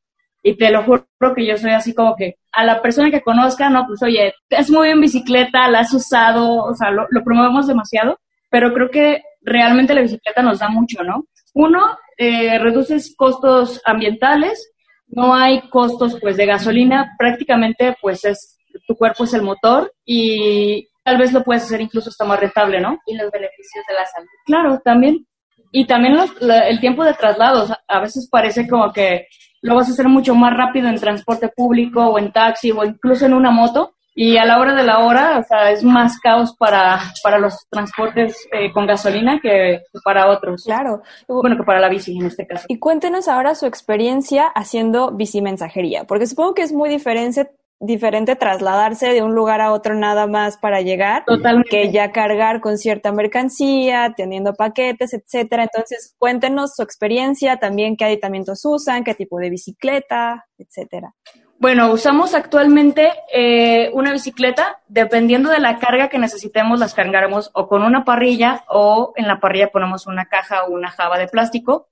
y 0.43 0.57
te 0.57 0.71
lo 0.71 0.83
juro 0.83 1.07
que 1.37 1.47
yo 1.47 1.57
soy 1.57 1.71
así 1.71 1.95
como 1.95 2.17
que 2.17 2.37
a 2.53 2.65
la 2.65 2.83
persona 2.83 3.11
que 3.11 3.21
conozca, 3.23 3.71
no, 3.71 3.87
pues 3.87 4.03
oye, 4.03 4.35
es 4.51 4.71
muy 4.71 4.89
bien 4.89 5.01
bicicleta, 5.01 5.69
la 5.69 5.81
has 5.81 5.93
usado, 5.95 6.65
o 6.65 6.75
sea, 6.75 6.91
lo, 6.91 7.07
lo 7.11 7.23
promovemos 7.25 7.67
demasiado, 7.67 8.19
pero 8.51 8.73
creo 8.75 8.91
que 8.91 9.23
realmente 9.41 9.95
la 9.95 10.03
bicicleta 10.03 10.43
nos 10.43 10.59
da 10.59 10.69
mucho, 10.69 11.03
¿no? 11.03 11.25
Uno, 11.55 11.97
eh, 12.19 12.59
reduces 12.59 13.15
costos 13.17 13.81
ambientales, 13.85 14.71
no 15.09 15.35
hay 15.35 15.69
costos 15.69 16.19
pues 16.21 16.37
de 16.37 16.47
gasolina, 16.47 17.13
prácticamente 17.19 17.97
pues 18.01 18.25
es, 18.25 18.59
tu 18.87 18.97
cuerpo 18.97 19.25
es 19.25 19.35
el 19.35 19.43
motor 19.43 19.93
y 20.05 20.89
tal 21.05 21.19
vez 21.19 21.33
lo 21.33 21.43
puedes 21.45 21.65
hacer 21.65 21.81
incluso 21.81 22.11
hasta 22.11 22.25
más 22.25 22.41
rentable, 22.41 22.81
¿no? 22.81 22.99
y 23.07 23.15
los 23.17 23.31
beneficios 23.31 23.85
de 23.89 23.95
la 23.95 24.07
salud. 24.07 24.29
Claro, 24.47 24.81
también. 24.85 25.27
Y 25.71 25.87
también 25.87 26.15
los- 26.17 26.41
la- 26.43 26.69
el 26.69 26.81
tiempo 26.81 27.03
de 27.05 27.15
traslados. 27.15 27.73
A 27.89 28.01
veces 28.01 28.29
parece 28.31 28.69
como 28.69 28.93
que 28.93 29.27
lo 29.63 29.77
vas 29.77 29.89
a 29.89 29.93
hacer 29.93 30.09
mucho 30.09 30.35
más 30.35 30.55
rápido 30.55 30.89
en 30.89 31.01
transporte 31.01 31.49
público 31.49 32.05
o 32.05 32.19
en 32.19 32.33
taxi 32.33 32.73
o 32.73 32.85
incluso 32.85 33.25
en 33.25 33.35
una 33.35 33.51
moto. 33.51 33.95
Y 34.15 34.37
a 34.37 34.45
la 34.45 34.61
hora 34.61 34.75
de 34.75 34.83
la 34.83 34.99
hora, 34.99 35.39
o 35.39 35.43
sea, 35.43 35.71
es 35.71 35.83
más 35.83 36.21
caos 36.21 36.55
para, 36.59 37.01
para 37.23 37.39
los 37.39 37.67
transportes 37.71 38.47
eh, 38.53 38.71
con 38.71 38.87
gasolina 38.87 39.41
que, 39.41 39.85
para 40.05 40.29
otros. 40.29 40.65
Claro. 40.65 41.01
Bueno, 41.27 41.57
que 41.57 41.63
para 41.63 41.81
la 41.81 41.89
bici 41.89 42.19
en 42.19 42.27
este 42.27 42.47
caso. 42.47 42.67
Y 42.69 42.79
cuéntenos 42.79 43.27
ahora 43.27 43.55
su 43.55 43.65
experiencia 43.65 44.49
haciendo 44.49 45.13
bicimensajería, 45.13 46.05
porque 46.05 46.27
supongo 46.27 46.53
que 46.53 46.61
es 46.61 46.75
muy 46.75 46.91
diferente, 46.91 47.53
diferente 47.83 48.37
trasladarse 48.37 49.13
de 49.13 49.23
un 49.23 49.35
lugar 49.35 49.61
a 49.61 49.73
otro 49.73 49.97
nada 49.97 50.29
más 50.29 50.57
para 50.57 50.81
llegar 50.81 51.25
Totalmente. 51.27 51.69
que 51.69 51.91
ya 51.91 52.13
cargar 52.13 52.61
con 52.61 52.79
cierta 52.79 53.11
mercancía, 53.11 54.15
teniendo 54.17 54.55
paquetes, 54.55 55.13
etcétera. 55.13 55.65
Entonces, 55.65 56.15
cuéntenos 56.19 56.77
su 56.77 56.83
experiencia, 56.83 57.57
también 57.57 57.97
qué 57.97 58.05
aditamentos 58.05 58.61
usan, 58.65 59.03
qué 59.03 59.15
tipo 59.15 59.39
de 59.39 59.51
bicicleta, 59.51 60.47
etcétera. 60.59 61.13
Bueno, 61.59 61.93
usamos 61.93 62.35
actualmente 62.35 63.11
eh, 63.33 63.91
una 63.95 64.13
bicicleta, 64.13 64.81
dependiendo 64.89 65.51
de 65.51 65.59
la 65.59 65.79
carga 65.79 66.09
que 66.09 66.19
necesitemos, 66.19 66.79
las 66.79 66.95
cargaremos 66.95 67.51
o 67.53 67.67
con 67.69 67.83
una 67.83 68.05
parrilla 68.05 68.65
o 68.69 69.13
en 69.17 69.27
la 69.27 69.41
parrilla 69.41 69.71
ponemos 69.73 70.07
una 70.07 70.27
caja 70.27 70.65
o 70.65 70.73
una 70.73 70.91
java 70.91 71.19
de 71.19 71.29
plástico. 71.29 71.89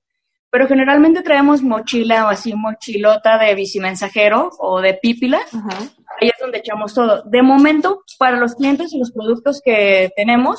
Pero 0.50 0.66
generalmente 0.66 1.23
traemos 1.23 1.62
mochila 1.62 2.26
o 2.26 2.28
así 2.28 2.54
mochilota 2.54 3.38
de 3.38 3.54
bicimensajero 3.54 4.50
o 4.59 4.80
de 4.80 4.95
pípila. 4.95 5.40
Ajá. 5.52 5.78
Ahí 6.21 6.28
es 6.28 6.40
donde 6.40 6.59
echamos 6.59 6.92
todo. 6.92 7.23
De 7.23 7.42
momento, 7.42 8.02
para 8.19 8.37
los 8.37 8.54
clientes 8.54 8.92
y 8.92 8.99
los 8.99 9.12
productos 9.12 9.61
que 9.64 10.11
tenemos, 10.16 10.59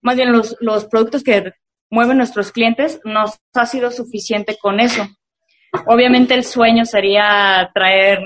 más 0.00 0.16
bien 0.16 0.32
los, 0.32 0.56
los 0.60 0.86
productos 0.86 1.22
que 1.22 1.52
mueven 1.90 2.18
nuestros 2.18 2.50
clientes, 2.50 3.00
nos 3.04 3.38
ha 3.54 3.66
sido 3.66 3.90
suficiente 3.90 4.56
con 4.60 4.80
eso. 4.80 5.06
Obviamente 5.86 6.34
el 6.34 6.44
sueño 6.44 6.84
sería 6.84 7.70
traer 7.74 8.18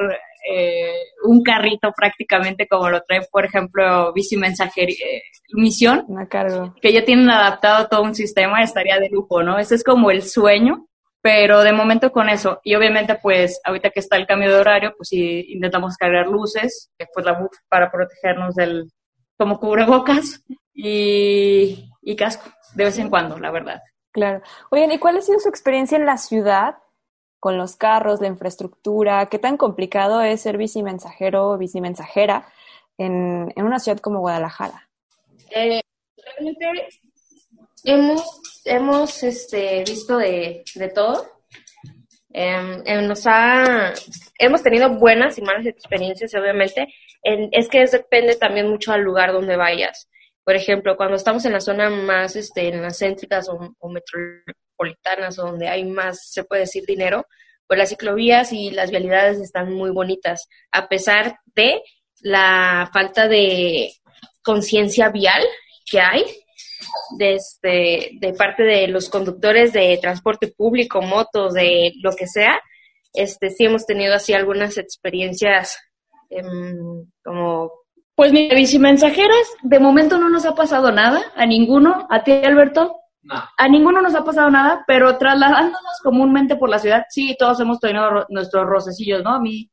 eh, 0.49 0.95
un 1.25 1.43
carrito 1.43 1.93
prácticamente 1.97 2.67
como 2.69 2.89
lo 2.89 3.03
trae, 3.03 3.23
por 3.31 3.45
ejemplo, 3.45 4.13
Bici 4.13 4.37
Mensajería, 4.37 4.97
eh, 5.05 5.23
Misión, 5.55 6.07
cargo. 6.29 6.75
que 6.81 6.93
ya 6.93 7.05
tienen 7.05 7.31
adaptado 7.31 7.89
todo 7.89 8.03
un 8.03 8.15
sistema, 8.15 8.63
estaría 8.63 8.99
de 8.99 9.09
lujo, 9.09 9.43
¿no? 9.43 9.59
Ese 9.59 9.75
es 9.75 9.85
como 9.85 10.11
el 10.11 10.23
sueño, 10.23 10.87
pero 11.21 11.63
de 11.63 11.73
momento 11.73 12.13
con 12.13 12.29
eso. 12.29 12.61
Y 12.63 12.75
obviamente, 12.75 13.17
pues, 13.21 13.61
ahorita 13.65 13.91
que 13.91 14.01
está 14.01 14.17
el 14.17 14.27
cambio 14.27 14.51
de 14.51 14.61
horario, 14.61 14.95
pues 14.97 15.09
sí, 15.09 15.45
intentamos 15.49 15.97
cargar 15.97 16.29
luces, 16.29 16.91
que 16.97 17.07
pues 17.13 17.27
la 17.27 17.33
buff 17.33 17.57
para 17.69 17.91
protegernos 17.91 18.55
del, 18.55 18.91
como 19.37 19.59
cubrebocas. 19.59 20.45
Y, 20.73 21.91
y 22.03 22.17
casco, 22.17 22.51
de 22.75 22.85
vez 22.85 22.99
en 22.99 23.09
cuando, 23.09 23.39
la 23.39 23.51
verdad. 23.51 23.81
Claro. 24.13 24.43
Oigan, 24.71 24.93
¿y 24.93 24.99
cuál 24.99 25.17
ha 25.17 25.21
sido 25.23 25.41
su 25.41 25.49
experiencia 25.49 25.97
en 25.97 26.07
la 26.07 26.19
ciudad 26.19 26.77
con 27.41 27.57
los 27.59 27.77
carros, 27.77 28.21
la 28.21 28.27
infraestructura? 28.29 29.27
¿Qué 29.27 29.39
tan 29.39 29.57
complicado 29.57 30.21
es 30.23 30.41
ser 30.41 30.57
bicimensajero 30.57 31.51
o 31.51 31.59
bicimensajera 31.59 32.49
en, 32.99 33.53
en 33.55 33.65
una 33.65 33.79
ciudad 33.79 33.99
como 33.99 34.21
Guadalajara? 34.21 34.89
Eh, 35.51 35.81
realmente 36.17 36.89
hemos, 37.85 38.41
hemos 38.65 39.23
este, 39.23 39.85
visto 39.85 40.19
de, 40.19 40.65
de 40.75 40.89
todo. 40.89 41.25
Em, 42.33 42.83
em, 42.85 43.13
hemos 44.39 44.63
tenido 44.63 44.91
buenas 44.99 45.39
y 45.39 45.43
malas 45.43 45.67
experiencias, 45.67 46.35
obviamente. 46.35 46.93
En- 47.23 47.49
es 47.53 47.69
que 47.69 47.87
depende 47.87 48.37
también 48.37 48.69
mucho 48.69 48.93
al 48.93 49.01
lugar 49.03 49.33
donde 49.33 49.57
vayas. 49.57 50.09
Por 50.45 50.55
ejemplo, 50.55 50.97
cuando 50.97 51.17
estamos 51.17 51.45
en 51.45 51.53
la 51.53 51.61
zona 51.61 51.89
más, 51.91 52.37
este, 52.37 52.69
en 52.69 52.83
las 52.83 52.99
céntricas 52.99 53.49
o, 53.49 53.75
o 53.79 53.89
metropolitanas, 54.79 55.39
o 55.39 55.47
donde 55.47 55.69
hay 55.69 55.85
más, 55.85 56.31
se 56.31 56.45
puede 56.45 56.63
decir, 56.63 56.85
dinero, 56.87 57.27
pues 57.67 57.79
las 57.79 57.89
ciclovías 57.89 58.53
y 58.53 58.71
las 58.71 58.91
vialidades 58.91 59.39
están 59.39 59.73
muy 59.73 59.91
bonitas, 59.91 60.49
a 60.71 60.89
pesar 60.89 61.39
de 61.55 61.83
la 62.21 62.89
falta 62.93 63.29
de 63.29 63.93
conciencia 64.43 65.11
vial 65.11 65.43
que 65.91 66.01
hay 66.01 66.25
de, 67.19 67.35
este, 67.35 68.11
de 68.21 68.33
parte 68.37 68.63
de 68.63 68.89
los 68.89 69.09
conductores 69.09 69.73
de 69.73 69.99
transporte 70.01 70.49
público, 70.49 71.03
motos, 71.03 71.55
de 71.55 71.93
lo 72.03 72.13
que 72.13 72.27
sea, 72.27 72.61
este, 73.13 73.51
sí 73.51 73.65
hemos 73.65 73.87
tenido 73.87 74.15
así 74.15 74.35
algunas 74.35 74.79
experiencias 74.79 75.79
em, 76.31 77.07
como 77.25 77.73
Pues 78.15 78.33
mira, 78.33 78.55
bicimensajeras, 78.55 79.47
de 79.63 79.81
momento 79.81 80.19
no 80.19 80.29
nos 80.29 80.45
ha 80.47 80.55
pasado 80.55 80.93
nada, 80.93 81.33
a 81.35 81.47
ninguno, 81.47 82.07
a 82.11 82.25
ti 82.25 82.33
Alberto, 82.33 83.01
No. 83.29 83.43
a 83.57 83.69
ninguno 83.69 84.01
nos 84.01 84.15
ha 84.15 84.25
pasado 84.25 84.51
nada, 84.51 84.85
pero 84.87 85.19
trasladándonos 85.19 86.01
comúnmente 86.03 86.57
por 86.57 86.69
la 86.69 86.79
ciudad, 86.79 87.05
sí, 87.11 87.35
todos 87.39 87.59
hemos 87.61 87.81
tenido 87.81 88.09
ro- 88.11 88.27
nuestros 88.29 88.65
rocecillos, 88.67 89.23
¿no? 89.25 89.31
A 89.35 89.41
mí 89.41 89.69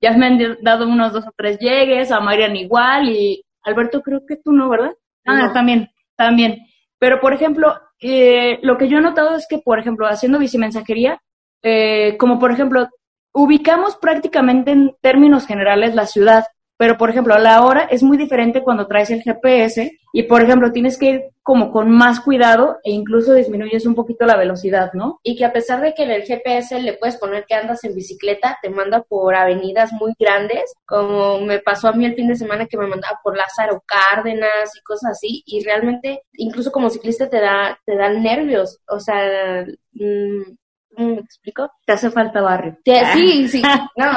ya 0.00 0.12
me 0.12 0.26
han 0.26 0.38
dado 0.62 0.86
unos 0.86 1.12
dos 1.12 1.26
o 1.26 1.32
tres 1.36 1.58
llegues, 1.58 2.12
a 2.12 2.20
Marian 2.20 2.54
igual, 2.56 3.08
y 3.08 3.42
Alberto 3.62 4.02
creo 4.02 4.24
que 4.26 4.36
tú 4.36 4.52
no, 4.52 4.68
¿verdad? 4.68 4.92
Ah, 5.24 5.46
No. 5.46 5.52
también, 5.52 5.88
también. 6.16 6.58
Pero, 6.98 7.20
por 7.20 7.32
ejemplo, 7.32 7.74
eh, 8.00 8.58
lo 8.62 8.76
que 8.78 8.88
yo 8.88 8.98
he 8.98 9.00
notado 9.00 9.34
es 9.36 9.46
que, 9.48 9.58
por 9.58 9.78
ejemplo, 9.78 10.06
haciendo 10.06 10.38
bicimensajería, 10.38 11.20
eh, 11.62 12.16
como 12.18 12.38
por 12.38 12.52
ejemplo, 12.52 12.88
ubicamos 13.32 13.96
prácticamente 13.96 14.70
en 14.72 14.94
términos 15.00 15.46
generales 15.46 15.94
la 15.94 16.06
ciudad, 16.06 16.44
pero 16.76 16.96
por 16.96 17.10
ejemplo, 17.10 17.34
a 17.34 17.38
la 17.38 17.62
hora 17.64 17.82
es 17.90 18.02
muy 18.02 18.16
diferente 18.16 18.62
cuando 18.62 18.86
traes 18.86 19.10
el 19.10 19.22
GPS 19.22 19.98
y 20.18 20.24
por 20.24 20.42
ejemplo, 20.42 20.72
tienes 20.72 20.98
que 20.98 21.06
ir 21.06 21.22
como 21.44 21.70
con 21.70 21.92
más 21.92 22.18
cuidado 22.18 22.78
e 22.82 22.90
incluso 22.90 23.34
disminuyes 23.34 23.86
un 23.86 23.94
poquito 23.94 24.26
la 24.26 24.36
velocidad, 24.36 24.92
¿no? 24.92 25.20
y 25.22 25.36
que 25.36 25.44
a 25.44 25.52
pesar 25.52 25.80
de 25.80 25.94
que 25.94 26.02
en 26.02 26.10
el 26.10 26.24
GPS 26.24 26.82
le 26.82 26.94
puedes 26.94 27.16
poner 27.18 27.44
que 27.46 27.54
andas 27.54 27.84
en 27.84 27.94
bicicleta, 27.94 28.58
te 28.60 28.68
manda 28.68 29.02
por 29.02 29.36
avenidas 29.36 29.92
muy 29.92 30.14
grandes, 30.18 30.74
como 30.84 31.38
me 31.42 31.60
pasó 31.60 31.86
a 31.86 31.92
mí 31.92 32.04
el 32.04 32.16
fin 32.16 32.26
de 32.26 32.34
semana 32.34 32.66
que 32.66 32.76
me 32.76 32.88
mandaba 32.88 33.20
por 33.22 33.36
Lázaro 33.36 33.80
Cárdenas 33.86 34.76
y 34.76 34.82
cosas 34.82 35.12
así, 35.12 35.44
y 35.46 35.62
realmente 35.62 36.22
incluso 36.32 36.72
como 36.72 36.90
ciclista 36.90 37.30
te 37.30 37.40
da 37.40 37.78
te 37.86 37.94
dan 37.94 38.20
nervios, 38.20 38.80
o 38.88 38.98
sea, 38.98 39.64
mm, 39.92 40.56
¿cómo 40.96 41.14
me 41.14 41.20
explico? 41.20 41.70
Te 41.86 41.92
hace 41.92 42.10
falta 42.10 42.40
barrio. 42.40 42.76
Sí, 43.14 43.46
sí, 43.48 43.62
no. 43.96 44.08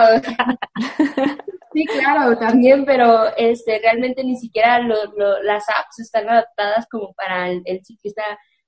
Sí, 1.73 1.85
claro, 1.85 2.37
también, 2.37 2.83
pero 2.85 3.25
este 3.37 3.79
realmente 3.79 4.23
ni 4.25 4.35
siquiera 4.35 4.79
lo- 4.79 5.05
lo- 5.15 5.41
las 5.43 5.63
apps 5.69 5.99
están 5.99 6.29
adaptadas 6.29 6.85
como 6.91 7.13
para 7.13 7.49
el, 7.49 7.61
el 7.65 7.83
ciclista, 7.85 8.23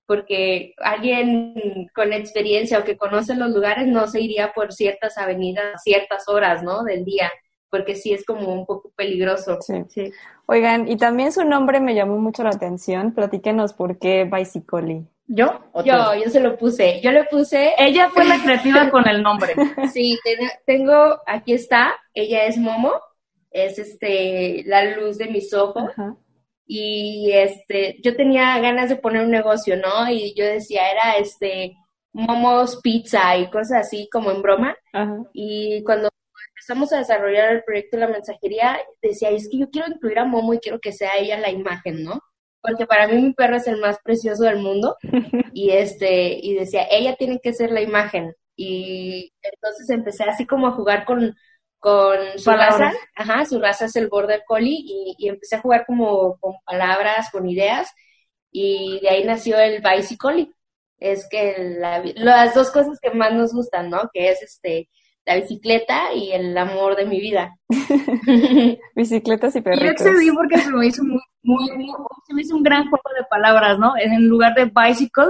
porque 0.05 0.73
alguien 0.77 1.53
con 1.93 2.13
experiencia 2.13 2.79
o 2.79 2.83
que 2.85 2.97
conoce 2.97 3.35
los 3.35 3.49
lugares 3.51 3.87
no 3.87 4.07
se 4.07 4.21
iría 4.21 4.53
por 4.53 4.71
ciertas 4.73 5.17
avenidas 5.17 5.75
a 5.75 5.77
ciertas 5.79 6.29
horas, 6.29 6.63
¿no? 6.63 6.83
Del 6.83 7.03
día, 7.03 7.29
porque 7.69 7.95
sí 7.95 8.13
es 8.13 8.25
como 8.25 8.53
un 8.53 8.65
poco 8.65 8.91
peligroso. 8.95 9.57
Sí. 9.61 9.83
Sí. 9.89 10.11
Oigan, 10.45 10.87
y 10.87 10.95
también 10.97 11.31
su 11.33 11.43
nombre 11.43 11.79
me 11.81 11.95
llamó 11.95 12.17
mucho 12.19 12.43
la 12.43 12.51
atención. 12.51 13.13
Platíquenos 13.13 13.73
por 13.73 13.97
qué 13.99 14.23
Bicycoli. 14.31 15.05
¿Yo? 15.27 15.61
o 15.71 15.81
tú? 15.83 15.89
Yo, 15.89 16.15
yo 16.23 16.29
se 16.29 16.39
lo 16.39 16.57
puse, 16.57 16.99
yo 17.01 17.11
le 17.11 17.23
puse 17.25 17.73
Ella 17.77 18.09
fue 18.09 18.25
la 18.25 18.41
creativa 18.43 18.89
con 18.91 19.07
el 19.07 19.23
nombre. 19.23 19.53
Sí, 19.91 20.17
ten- 20.23 20.49
tengo, 20.65 21.19
aquí 21.25 21.53
está, 21.53 21.93
ella 22.13 22.45
es 22.45 22.57
Momo, 22.57 22.91
es 23.51 23.79
este 23.79 24.63
la 24.65 24.83
luz 24.95 25.17
de 25.17 25.27
mis 25.27 25.53
ojos 25.53 25.83
Ajá. 25.91 26.15
y 26.65 27.31
este 27.33 27.97
yo 28.03 28.15
tenía 28.15 28.57
ganas 28.59 28.89
de 28.89 28.95
poner 28.97 29.23
un 29.23 29.31
negocio, 29.31 29.77
¿no? 29.77 30.09
Y 30.11 30.33
yo 30.35 30.45
decía, 30.45 30.89
era 30.91 31.13
este 31.17 31.75
Momo's 32.13 32.79
Pizza 32.83 33.37
y 33.37 33.49
cosas 33.49 33.87
así 33.87 34.07
como 34.11 34.29
en 34.31 34.41
broma. 34.41 34.75
Ajá. 34.91 35.17
Y 35.33 35.83
cuando 35.83 36.09
empezamos 36.55 36.91
a 36.93 36.97
desarrollar 36.99 37.51
el 37.51 37.63
proyecto 37.63 37.97
de 37.97 38.01
la 38.05 38.11
mensajería, 38.11 38.79
decía, 39.01 39.29
es 39.29 39.47
que 39.49 39.57
yo 39.59 39.69
quiero 39.69 39.87
incluir 39.91 40.19
a 40.19 40.25
Momo 40.25 40.53
y 40.53 40.59
quiero 40.59 40.79
que 40.79 40.91
sea 40.91 41.11
ella 41.17 41.39
la 41.39 41.49
imagen, 41.49 42.03
¿no? 42.03 42.19
Porque 42.63 42.87
para 42.87 43.07
mí 43.09 43.21
mi 43.21 43.33
perro 43.35 43.57
es 43.57 43.67
el 43.67 43.79
más 43.81 43.99
precioso 44.03 44.45
del 44.45 44.59
mundo 44.59 44.97
y 45.53 45.71
este 45.71 46.39
y 46.41 46.55
decía, 46.55 46.87
ella 46.91 47.15
tiene 47.17 47.39
que 47.41 47.53
ser 47.53 47.71
la 47.71 47.81
imagen. 47.81 48.33
Y 48.57 49.33
entonces 49.43 49.89
empecé 49.91 50.25
así 50.25 50.45
como 50.47 50.67
a 50.67 50.71
jugar 50.73 51.05
con 51.05 51.35
con 51.79 52.17
su 52.39 52.55
Palabras. 52.55 52.77
raza, 52.77 52.93
ajá, 53.15 53.45
su 53.45 53.59
raza 53.59 53.85
es 53.85 53.95
el 53.97 54.07
border 54.09 54.43
collie 54.47 54.77
y, 54.85 55.15
y 55.19 55.29
empecé 55.29 55.57
a 55.57 55.61
jugar 55.61 55.85
como 55.85 56.37
con 56.39 56.55
palabras, 56.65 57.29
con 57.31 57.47
ideas 57.49 57.89
y 58.51 58.99
de 59.01 59.09
ahí 59.09 59.23
nació 59.25 59.59
el 59.59 59.81
bicycle. 59.81 60.51
Es 60.99 61.27
que 61.29 61.55
la- 61.79 62.03
las 62.15 62.53
dos 62.55 62.71
cosas 62.71 62.99
que 63.01 63.11
más 63.11 63.33
nos 63.33 63.53
gustan, 63.53 63.89
¿no? 63.89 64.09
Que 64.13 64.29
es 64.29 64.41
este 64.43 64.89
la 65.25 65.35
bicicleta 65.35 66.13
y 66.13 66.31
el 66.33 66.57
amor 66.57 66.95
de 66.95 67.05
mi 67.05 67.19
vida. 67.21 67.57
Bicicletas 68.95 69.55
y 69.55 69.61
Y 69.71 69.83
yo 69.83 69.91
perritos. 69.91 69.91
excedí 69.91 70.31
porque 70.31 70.57
se 70.59 70.71
me 70.71 70.87
hizo 70.87 71.03
muy, 71.03 71.19
muy, 71.43 71.69
muy- 71.77 71.87
se 72.27 72.33
me 72.33 72.41
hizo 72.41 72.55
un 72.55 72.63
gran 72.63 72.83
juego 72.89 73.09
de 73.17 73.23
palabras, 73.29 73.77
¿no? 73.79 73.93
En 73.97 74.27
lugar 74.27 74.53
de 74.55 74.65
bicycle, 74.65 75.25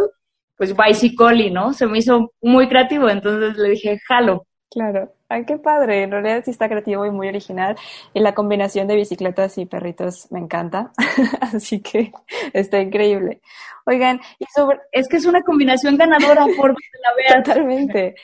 pues 0.58 0.76
bicycle, 0.76 1.52
¿no? 1.52 1.74
Se 1.74 1.88
me 1.88 1.98
hizo 2.00 2.32
muy 2.42 2.68
creativo, 2.70 3.10
entonces 3.10 3.58
le 3.58 3.70
dije, 3.70 4.00
jalo. 4.08 4.46
Claro. 4.72 5.14
Ay, 5.30 5.46
qué 5.46 5.58
padre. 5.58 6.04
En 6.04 6.12
realidad 6.12 6.42
sí 6.46 6.52
está 6.52 6.68
creativo 6.68 7.06
y 7.06 7.12
muy 7.12 7.28
original. 7.28 7.76
Y 8.14 8.20
la 8.20 8.34
combinación 8.34 8.88
de 8.88 8.96
bicicletas 8.96 9.58
y 9.60 9.66
perritos 9.66 10.32
me 10.32 10.40
encanta. 10.40 10.92
Así 11.42 11.80
que 11.82 12.12
está 12.54 12.80
increíble. 12.80 13.42
Oigan, 13.86 14.20
y 14.40 14.46
sobre, 14.56 14.80
Es 14.92 15.08
que 15.08 15.18
es 15.18 15.26
una 15.26 15.42
combinación 15.44 15.98
ganadora 15.98 16.46
por 16.58 16.68
donde 16.70 17.00
la 17.04 17.14
veas. 17.16 17.44
Totalmente. 17.44 18.16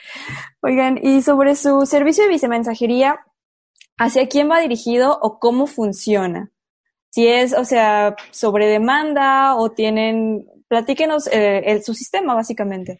Oigan, 0.62 0.98
y 1.02 1.22
sobre 1.22 1.54
su 1.56 1.84
servicio 1.86 2.24
de 2.24 2.30
vicemensajería, 2.30 3.20
¿hacia 3.98 4.28
quién 4.28 4.50
va 4.50 4.60
dirigido 4.60 5.18
o 5.22 5.38
cómo 5.38 5.66
funciona? 5.66 6.50
Si 7.10 7.26
es, 7.26 7.52
o 7.52 7.64
sea, 7.64 8.14
sobre 8.30 8.66
demanda 8.66 9.56
o 9.56 9.70
tienen, 9.70 10.46
platíquenos 10.68 11.26
eh, 11.26 11.62
el, 11.66 11.82
su 11.82 11.92
sistema 11.94 12.34
básicamente. 12.34 12.98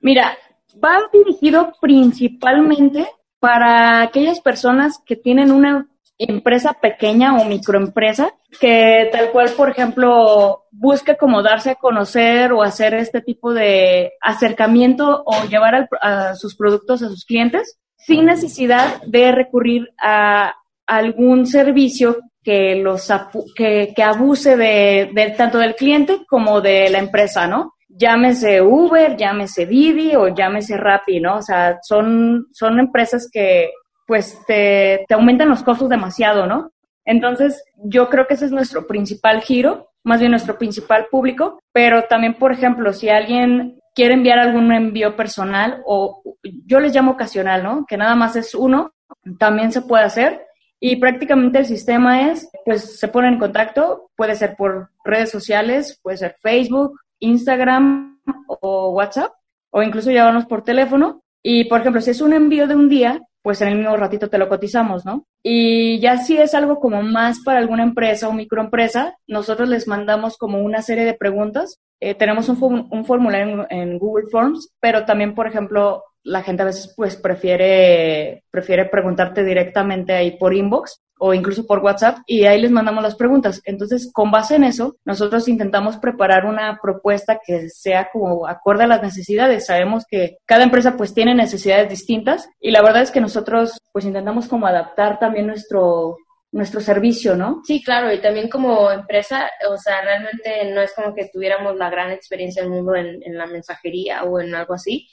Mira, 0.00 0.36
va 0.82 0.98
dirigido 1.12 1.72
principalmente 1.80 3.06
para 3.40 4.02
aquellas 4.02 4.40
personas 4.40 5.00
que 5.04 5.16
tienen 5.16 5.50
una 5.50 5.88
empresa 6.20 6.72
pequeña 6.80 7.36
o 7.38 7.44
microempresa 7.44 8.34
que 8.60 9.08
tal 9.12 9.30
cual, 9.30 9.50
por 9.56 9.70
ejemplo, 9.70 10.64
busque 10.72 11.16
como 11.16 11.42
darse 11.44 11.70
a 11.70 11.74
conocer 11.76 12.52
o 12.52 12.62
hacer 12.62 12.94
este 12.94 13.20
tipo 13.20 13.52
de 13.54 14.12
acercamiento 14.20 15.22
o 15.24 15.44
llevar 15.48 15.74
al- 15.76 15.88
a 16.00 16.34
sus 16.34 16.56
productos 16.56 17.02
a 17.02 17.08
sus 17.08 17.24
clientes 17.24 17.78
sin 17.96 18.24
necesidad 18.26 19.00
de 19.02 19.30
recurrir 19.32 19.90
a 20.02 20.54
algún 20.86 21.46
servicio 21.46 22.16
que 22.48 22.76
los 22.76 23.12
que, 23.54 23.92
que 23.94 24.02
abuse 24.02 24.56
de 24.56 25.34
tanto 25.36 25.58
del 25.58 25.74
cliente 25.74 26.24
como 26.26 26.62
de 26.62 26.88
la 26.88 26.98
empresa, 26.98 27.46
¿no? 27.46 27.74
Llámese 27.90 28.62
Uber, 28.62 29.18
llámese 29.18 29.66
Didi 29.66 30.16
o 30.16 30.28
llámese 30.28 30.78
Rappi, 30.78 31.20
¿no? 31.20 31.36
O 31.36 31.42
sea, 31.42 31.78
son, 31.82 32.46
son 32.52 32.80
empresas 32.80 33.28
que 33.30 33.72
pues 34.06 34.38
te, 34.46 35.04
te 35.06 35.12
aumentan 35.12 35.50
los 35.50 35.62
costos 35.62 35.90
demasiado, 35.90 36.46
¿no? 36.46 36.70
Entonces, 37.04 37.62
yo 37.84 38.08
creo 38.08 38.26
que 38.26 38.32
ese 38.32 38.46
es 38.46 38.50
nuestro 38.50 38.86
principal 38.86 39.42
giro, 39.42 39.90
más 40.02 40.18
bien 40.18 40.30
nuestro 40.30 40.56
principal 40.56 41.08
público, 41.10 41.60
pero 41.70 42.04
también, 42.04 42.32
por 42.32 42.52
ejemplo, 42.52 42.94
si 42.94 43.10
alguien 43.10 43.78
quiere 43.94 44.14
enviar 44.14 44.38
algún 44.38 44.72
envío 44.72 45.16
personal 45.16 45.82
o 45.84 46.22
yo 46.64 46.80
les 46.80 46.94
llamo 46.94 47.10
ocasional, 47.10 47.62
¿no? 47.62 47.84
Que 47.86 47.98
nada 47.98 48.14
más 48.14 48.36
es 48.36 48.54
uno, 48.54 48.94
también 49.38 49.70
se 49.70 49.82
puede 49.82 50.04
hacer. 50.04 50.46
Y 50.80 50.96
prácticamente 50.96 51.58
el 51.58 51.66
sistema 51.66 52.30
es, 52.30 52.48
pues 52.64 52.98
se 52.98 53.08
ponen 53.08 53.34
en 53.34 53.40
contacto, 53.40 54.10
puede 54.16 54.36
ser 54.36 54.54
por 54.56 54.90
redes 55.04 55.30
sociales, 55.30 55.98
puede 56.02 56.18
ser 56.18 56.36
Facebook, 56.40 57.00
Instagram 57.18 58.20
o 58.46 58.90
WhatsApp, 58.90 59.32
o 59.70 59.82
incluso 59.82 60.10
llamarnos 60.10 60.46
por 60.46 60.62
teléfono. 60.62 61.22
Y, 61.42 61.64
por 61.64 61.80
ejemplo, 61.80 62.00
si 62.00 62.10
es 62.10 62.20
un 62.20 62.32
envío 62.32 62.66
de 62.66 62.76
un 62.76 62.88
día, 62.88 63.22
pues 63.42 63.60
en 63.60 63.68
el 63.68 63.78
mismo 63.78 63.96
ratito 63.96 64.28
te 64.28 64.38
lo 64.38 64.48
cotizamos, 64.48 65.04
¿no? 65.04 65.24
Y 65.42 65.98
ya 66.00 66.18
si 66.18 66.36
es 66.36 66.54
algo 66.54 66.80
como 66.80 67.02
más 67.02 67.40
para 67.44 67.58
alguna 67.58 67.82
empresa 67.82 68.28
o 68.28 68.32
microempresa, 68.32 69.16
nosotros 69.26 69.68
les 69.68 69.88
mandamos 69.88 70.36
como 70.36 70.60
una 70.60 70.82
serie 70.82 71.04
de 71.04 71.14
preguntas. 71.14 71.80
Eh, 72.00 72.14
tenemos 72.14 72.48
un, 72.48 72.88
un 72.90 73.04
formulario 73.04 73.66
en 73.70 73.98
Google 73.98 74.26
Forms, 74.30 74.72
pero 74.80 75.04
también, 75.04 75.34
por 75.34 75.46
ejemplo, 75.46 76.04
la 76.22 76.42
gente 76.42 76.62
a 76.62 76.66
veces 76.66 76.92
pues 76.96 77.16
prefiere, 77.16 78.44
prefiere 78.50 78.84
preguntarte 78.86 79.44
directamente 79.44 80.12
ahí 80.12 80.36
por 80.36 80.54
inbox 80.54 81.00
o 81.18 81.34
incluso 81.34 81.66
por 81.66 81.80
WhatsApp 81.80 82.18
y 82.26 82.44
ahí 82.44 82.60
les 82.60 82.70
mandamos 82.70 83.02
las 83.02 83.16
preguntas. 83.16 83.60
Entonces, 83.64 84.10
con 84.12 84.30
base 84.30 84.56
en 84.56 84.64
eso, 84.64 84.96
nosotros 85.04 85.48
intentamos 85.48 85.96
preparar 85.96 86.46
una 86.46 86.78
propuesta 86.80 87.40
que 87.44 87.68
sea 87.70 88.08
como 88.12 88.46
acorde 88.46 88.84
a 88.84 88.88
las 88.88 89.02
necesidades. 89.02 89.66
Sabemos 89.66 90.04
que 90.08 90.38
cada 90.46 90.64
empresa 90.64 90.96
pues 90.96 91.14
tiene 91.14 91.34
necesidades 91.34 91.88
distintas 91.88 92.48
y 92.60 92.70
la 92.70 92.82
verdad 92.82 93.02
es 93.02 93.10
que 93.10 93.20
nosotros 93.20 93.78
pues 93.92 94.04
intentamos 94.04 94.48
como 94.48 94.66
adaptar 94.66 95.18
también 95.18 95.46
nuestro 95.46 96.16
nuestro 96.50 96.80
servicio, 96.80 97.36
¿no? 97.36 97.60
Sí, 97.66 97.82
claro, 97.82 98.10
y 98.10 98.22
también 98.22 98.48
como 98.48 98.90
empresa, 98.90 99.50
o 99.68 99.76
sea, 99.76 100.00
realmente 100.00 100.72
no 100.72 100.80
es 100.80 100.94
como 100.94 101.14
que 101.14 101.28
tuviéramos 101.30 101.76
la 101.76 101.90
gran 101.90 102.10
experiencia 102.10 102.62
del 102.62 102.72
mundo 102.72 102.94
en, 102.94 103.22
en 103.22 103.36
la 103.36 103.46
mensajería 103.46 104.24
o 104.24 104.40
en 104.40 104.54
algo 104.54 104.72
así. 104.72 105.06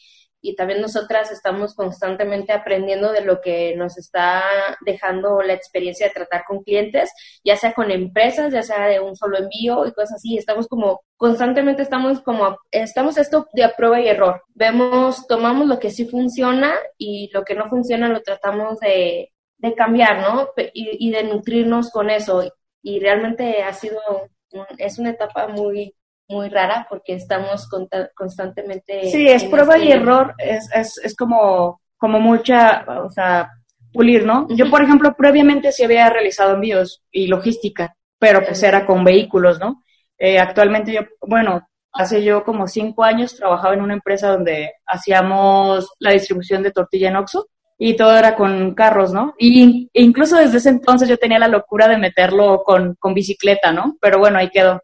Y 0.46 0.56
también 0.56 0.80
nosotras 0.80 1.32
estamos 1.32 1.74
constantemente 1.74 2.54
aprendiendo 2.54 3.12
de 3.12 3.22
lo 3.22 3.42
que 3.42 3.76
nos 3.76 3.98
está 3.98 4.44
dejando 4.86 5.42
la 5.42 5.54
experiencia 5.54 6.08
de 6.08 6.14
tratar 6.14 6.44
con 6.46 6.62
clientes, 6.62 7.12
ya 7.44 7.56
sea 7.56 7.74
con 7.74 7.90
empresas, 7.90 8.54
ya 8.54 8.62
sea 8.62 8.86
de 8.86 9.00
un 9.00 9.16
solo 9.16 9.40
envío 9.40 9.88
y 9.88 9.92
cosas 9.92 10.18
así. 10.18 10.38
Estamos 10.38 10.68
como, 10.68 11.02
constantemente 11.18 11.82
estamos 11.82 12.22
como, 12.22 12.60
estamos 12.70 13.18
esto 13.18 13.48
de 13.54 13.64
a 13.64 13.76
prueba 13.76 14.00
y 14.00 14.08
error. 14.08 14.44
Vemos, 14.54 15.26
tomamos 15.26 15.66
lo 15.66 15.80
que 15.80 15.90
sí 15.90 16.06
funciona 16.06 16.76
y 16.96 17.32
lo 17.34 17.44
que 17.44 17.56
no 17.56 17.68
funciona 17.68 18.08
lo 18.08 18.22
tratamos 18.22 18.80
de, 18.80 19.34
de 19.58 19.74
cambiar, 19.74 20.20
¿no? 20.20 20.50
Y, 20.74 21.08
y 21.08 21.12
de 21.12 21.24
nutrirnos 21.24 21.90
con 21.90 22.12
eso. 22.12 22.44
Y 22.84 23.00
realmente 23.00 23.64
ha 23.64 23.74
sido, 23.74 24.00
es 24.78 25.00
una 25.00 25.10
etapa 25.10 25.48
muy, 25.48 25.96
muy 26.28 26.50
rara 26.50 26.88
porque 26.90 27.14
estamos 27.14 27.70
constantemente... 28.16 29.10
Sí, 29.10 29.28
es 29.28 29.44
en 29.44 29.52
prueba 29.52 29.78
y 29.78 29.90
este- 29.90 29.96
error, 29.96 30.34
es, 30.38 30.70
es, 30.74 30.98
es 31.04 31.16
como, 31.16 31.82
como 31.98 32.20
mucha, 32.20 32.86
o 33.04 33.10
sea, 33.10 33.52
pulir, 33.94 34.26
¿no? 34.26 34.48
Yo, 34.50 34.70
por 34.70 34.84
ejemplo, 34.84 35.16
previamente 35.18 35.72
sí 35.72 35.84
había 35.84 36.10
realizado 36.10 36.56
envíos 36.56 37.04
y 37.12 37.28
logística, 37.28 37.96
pero 38.20 38.44
pues 38.44 38.62
era 38.64 38.86
con 38.86 39.04
vehículos, 39.04 39.60
¿no? 39.60 39.84
Eh, 40.18 40.40
actualmente 40.40 40.94
yo, 40.94 41.02
bueno, 41.22 41.68
hace 41.94 42.24
yo 42.24 42.44
como 42.44 42.68
cinco 42.68 43.04
años 43.04 43.36
trabajaba 43.36 43.74
en 43.74 43.82
una 43.82 43.94
empresa 43.94 44.30
donde 44.30 44.74
hacíamos 44.86 45.90
la 46.00 46.12
distribución 46.12 46.62
de 46.62 46.72
tortilla 46.72 47.10
en 47.10 47.16
Oxxo 47.16 47.48
y 47.78 47.96
todo 47.96 48.18
era 48.18 48.36
con 48.36 48.74
carros, 48.74 49.14
¿no? 49.14 49.34
Y 49.38 49.90
e 49.94 50.02
incluso 50.02 50.38
desde 50.38 50.58
ese 50.58 50.70
entonces 50.70 51.10
yo 51.10 51.18
tenía 51.18 51.40
la 51.40 51.48
locura 51.48 51.88
de 51.88 51.98
meterlo 51.98 52.64
con, 52.64 52.96
con 53.00 53.14
bicicleta, 53.14 53.72
¿no? 53.72 53.98
Pero 54.02 54.20
bueno, 54.20 54.38
ahí 54.40 54.50
quedó. 54.50 54.82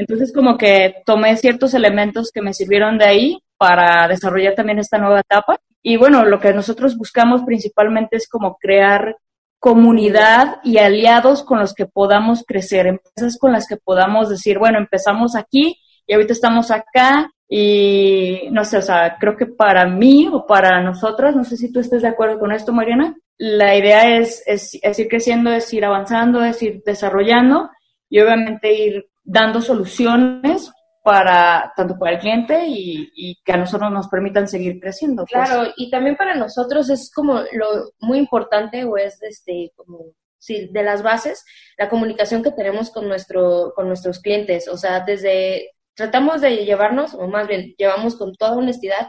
Entonces 0.00 0.32
como 0.32 0.56
que 0.56 1.02
tomé 1.04 1.36
ciertos 1.36 1.74
elementos 1.74 2.30
que 2.32 2.40
me 2.40 2.54
sirvieron 2.54 2.96
de 2.96 3.04
ahí 3.04 3.42
para 3.58 4.08
desarrollar 4.08 4.54
también 4.54 4.78
esta 4.78 4.96
nueva 4.96 5.20
etapa. 5.20 5.60
Y 5.82 5.98
bueno, 5.98 6.24
lo 6.24 6.40
que 6.40 6.54
nosotros 6.54 6.96
buscamos 6.96 7.42
principalmente 7.42 8.16
es 8.16 8.26
como 8.26 8.56
crear 8.56 9.18
comunidad 9.58 10.56
y 10.64 10.78
aliados 10.78 11.42
con 11.42 11.58
los 11.58 11.74
que 11.74 11.84
podamos 11.84 12.44
crecer, 12.46 12.86
empresas 12.86 13.36
con 13.38 13.52
las 13.52 13.66
que 13.68 13.76
podamos 13.76 14.30
decir, 14.30 14.58
bueno, 14.58 14.78
empezamos 14.78 15.36
aquí 15.36 15.76
y 16.06 16.14
ahorita 16.14 16.32
estamos 16.32 16.70
acá 16.70 17.30
y 17.46 18.48
no 18.52 18.64
sé, 18.64 18.78
o 18.78 18.82
sea, 18.82 19.18
creo 19.20 19.36
que 19.36 19.44
para 19.44 19.86
mí 19.86 20.30
o 20.32 20.46
para 20.46 20.80
nosotras, 20.80 21.36
no 21.36 21.44
sé 21.44 21.58
si 21.58 21.70
tú 21.70 21.80
estés 21.80 22.00
de 22.00 22.08
acuerdo 22.08 22.38
con 22.38 22.52
esto, 22.52 22.72
Mariana, 22.72 23.16
la 23.36 23.76
idea 23.76 24.16
es, 24.16 24.42
es, 24.46 24.78
es 24.80 24.98
ir 24.98 25.08
creciendo, 25.08 25.52
es 25.52 25.70
ir 25.74 25.84
avanzando, 25.84 26.42
es 26.42 26.62
ir 26.62 26.82
desarrollando 26.86 27.68
y 28.08 28.20
obviamente 28.20 28.72
ir 28.72 29.09
dando 29.30 29.60
soluciones 29.60 30.72
para 31.02 31.72
tanto 31.76 31.96
para 31.98 32.12
el 32.12 32.18
cliente 32.18 32.64
y, 32.66 33.38
que 33.44 33.52
a 33.52 33.56
nosotros 33.56 33.90
nos 33.92 34.08
permitan 34.08 34.48
seguir 34.48 34.80
creciendo. 34.80 35.24
pues. 35.24 35.48
Claro, 35.48 35.72
y 35.76 35.88
también 35.88 36.16
para 36.16 36.34
nosotros 36.34 36.90
es 36.90 37.10
como 37.14 37.40
lo 37.52 37.92
muy 38.00 38.18
importante 38.18 38.84
o 38.84 38.96
es 38.96 39.22
este 39.22 39.72
como 39.76 40.12
sí, 40.38 40.68
de 40.72 40.82
las 40.82 41.02
bases 41.02 41.44
la 41.78 41.88
comunicación 41.88 42.42
que 42.42 42.50
tenemos 42.50 42.90
con 42.90 43.08
nuestro 43.08 43.72
con 43.74 43.86
nuestros 43.86 44.18
clientes, 44.18 44.68
o 44.68 44.76
sea, 44.76 45.00
desde 45.00 45.70
tratamos 45.94 46.40
de 46.40 46.64
llevarnos 46.64 47.14
o 47.14 47.28
más 47.28 47.46
bien 47.46 47.74
llevamos 47.78 48.16
con 48.16 48.34
toda 48.34 48.56
honestidad 48.56 49.08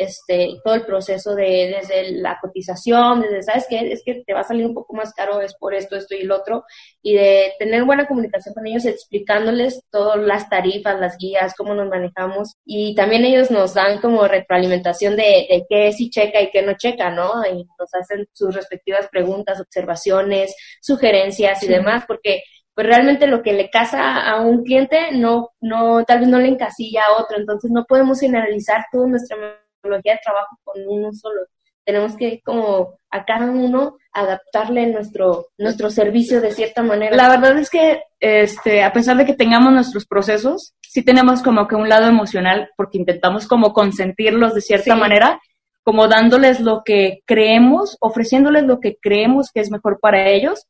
este 0.00 0.60
todo 0.64 0.74
el 0.74 0.86
proceso 0.86 1.34
de 1.34 1.76
desde 1.78 2.12
la 2.12 2.38
cotización, 2.40 3.20
desde 3.22 3.42
sabes 3.42 3.66
qué 3.68 3.92
es 3.92 4.02
que 4.04 4.22
te 4.26 4.32
va 4.34 4.40
a 4.40 4.44
salir 4.44 4.64
un 4.66 4.74
poco 4.74 4.94
más 4.94 5.12
caro 5.14 5.40
es 5.40 5.54
por 5.54 5.74
esto, 5.74 5.96
esto 5.96 6.14
y 6.14 6.22
lo 6.24 6.36
otro 6.36 6.64
y 7.02 7.14
de 7.14 7.52
tener 7.58 7.84
buena 7.84 8.06
comunicación 8.08 8.54
con 8.54 8.66
ellos 8.66 8.84
explicándoles 8.86 9.82
todas 9.90 10.18
las 10.18 10.48
tarifas, 10.48 10.98
las 11.00 11.16
guías, 11.18 11.54
cómo 11.56 11.74
nos 11.74 11.88
manejamos 11.88 12.54
y 12.64 12.94
también 12.94 13.24
ellos 13.24 13.50
nos 13.50 13.74
dan 13.74 14.00
como 14.00 14.26
retroalimentación 14.26 15.16
de, 15.16 15.46
de 15.50 15.66
qué 15.68 15.92
sí 15.92 16.10
checa 16.10 16.40
y 16.40 16.50
qué 16.50 16.62
no 16.62 16.74
checa, 16.76 17.10
¿no? 17.10 17.44
Y 17.46 17.64
nos 17.78 17.94
hacen 17.94 18.26
sus 18.32 18.54
respectivas 18.54 19.08
preguntas, 19.10 19.60
observaciones, 19.60 20.54
sugerencias 20.80 21.62
y 21.62 21.66
Sí. 21.66 21.72
demás, 21.72 22.04
porque 22.06 22.42
pues 22.74 22.86
realmente 22.86 23.26
lo 23.26 23.42
que 23.42 23.52
le 23.52 23.68
casa 23.68 24.22
a 24.30 24.40
un 24.40 24.62
cliente 24.64 25.12
no, 25.12 25.50
no, 25.60 26.04
tal 26.04 26.20
vez 26.20 26.28
no 26.28 26.38
le 26.38 26.48
encasilla 26.48 27.02
a 27.08 27.20
otro, 27.22 27.36
entonces 27.36 27.70
no 27.70 27.84
podemos 27.84 28.20
generalizar 28.20 28.86
toda 28.92 29.06
nuestra 29.08 29.36
metodología 29.82 30.14
de 30.14 30.20
trabajo 30.22 30.58
con 30.64 30.76
uno 30.86 31.12
solo. 31.12 31.42
Tenemos 31.84 32.14
que 32.16 32.40
como 32.44 32.94
a 33.10 33.24
cada 33.24 33.46
uno 33.50 33.96
adaptarle 34.12 34.86
nuestro, 34.88 35.48
nuestro 35.58 35.90
servicio 35.90 36.40
de 36.40 36.52
cierta 36.52 36.82
manera. 36.82 37.16
La 37.16 37.28
verdad 37.28 37.58
es 37.58 37.70
que, 37.70 38.02
este, 38.20 38.82
a 38.82 38.92
pesar 38.92 39.16
de 39.16 39.24
que 39.24 39.34
tengamos 39.34 39.72
nuestros 39.72 40.06
procesos, 40.06 40.74
sí 40.82 41.02
tenemos 41.02 41.42
como 41.42 41.66
que 41.66 41.74
un 41.74 41.88
lado 41.88 42.06
emocional, 42.06 42.70
porque 42.76 42.98
intentamos 42.98 43.48
como 43.48 43.72
consentirlos 43.72 44.54
de 44.54 44.60
cierta 44.60 44.94
Sí. 44.94 45.00
manera, 45.00 45.40
como 45.82 46.06
dándoles 46.06 46.60
lo 46.60 46.82
que 46.84 47.22
creemos, 47.26 47.96
ofreciéndoles 48.00 48.64
lo 48.64 48.78
que 48.78 48.96
creemos 49.00 49.50
que 49.52 49.60
es 49.60 49.70
mejor 49.70 49.98
para 50.00 50.28
ellos, 50.28 50.66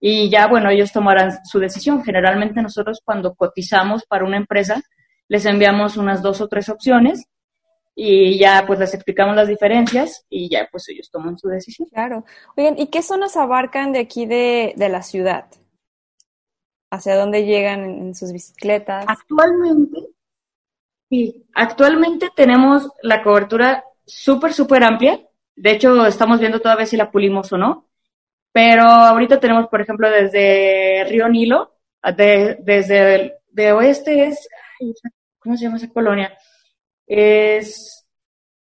y 0.00 0.30
ya, 0.30 0.46
bueno, 0.46 0.70
ellos 0.70 0.92
tomarán 0.92 1.44
su 1.44 1.58
decisión. 1.58 2.02
Generalmente 2.04 2.62
nosotros 2.62 3.00
cuando 3.04 3.34
cotizamos 3.34 4.04
para 4.06 4.24
una 4.24 4.36
empresa, 4.36 4.82
les 5.28 5.44
enviamos 5.46 5.96
unas 5.96 6.22
dos 6.22 6.40
o 6.40 6.48
tres 6.48 6.68
opciones, 6.68 7.24
y 7.94 8.38
ya 8.38 8.64
pues 8.66 8.78
les 8.78 8.94
explicamos 8.94 9.36
las 9.36 9.48
diferencias, 9.48 10.24
y 10.28 10.48
ya 10.48 10.68
pues 10.70 10.88
ellos 10.88 11.10
toman 11.10 11.38
su 11.38 11.48
decisión. 11.48 11.88
Claro. 11.90 12.24
Oigan, 12.56 12.78
¿y 12.78 12.88
qué 12.88 13.02
zonas 13.02 13.36
abarcan 13.36 13.92
de 13.92 14.00
aquí 14.00 14.26
de, 14.26 14.74
de 14.76 14.88
la 14.88 15.02
ciudad? 15.02 15.46
¿Hacia 16.90 17.16
dónde 17.16 17.44
llegan 17.44 17.84
en, 17.84 18.14
sus 18.14 18.32
bicicletas? 18.32 19.04
Actualmente, 19.08 19.98
sí, 21.08 21.46
actualmente 21.54 22.28
tenemos 22.36 22.90
la 23.02 23.22
cobertura 23.22 23.84
súper, 24.04 24.52
súper 24.52 24.84
amplia. 24.84 25.20
De 25.56 25.70
hecho, 25.70 26.06
estamos 26.06 26.40
viendo 26.40 26.60
todavía 26.60 26.86
si 26.86 26.96
la 26.96 27.10
pulimos 27.10 27.52
o 27.52 27.58
no. 27.58 27.88
Pero 28.52 28.82
ahorita 28.82 29.40
tenemos, 29.40 29.68
por 29.68 29.80
ejemplo, 29.80 30.10
desde 30.10 31.04
Río 31.08 31.26
Nilo, 31.28 31.76
de- 32.14 32.58
desde 32.60 33.14
el 33.14 33.32
de 33.48 33.72
oeste 33.72 34.26
es, 34.26 34.46
¿cómo 35.38 35.56
se 35.56 35.64
llama 35.64 35.78
esa 35.78 35.88
colonia? 35.88 36.36
Es, 37.14 38.06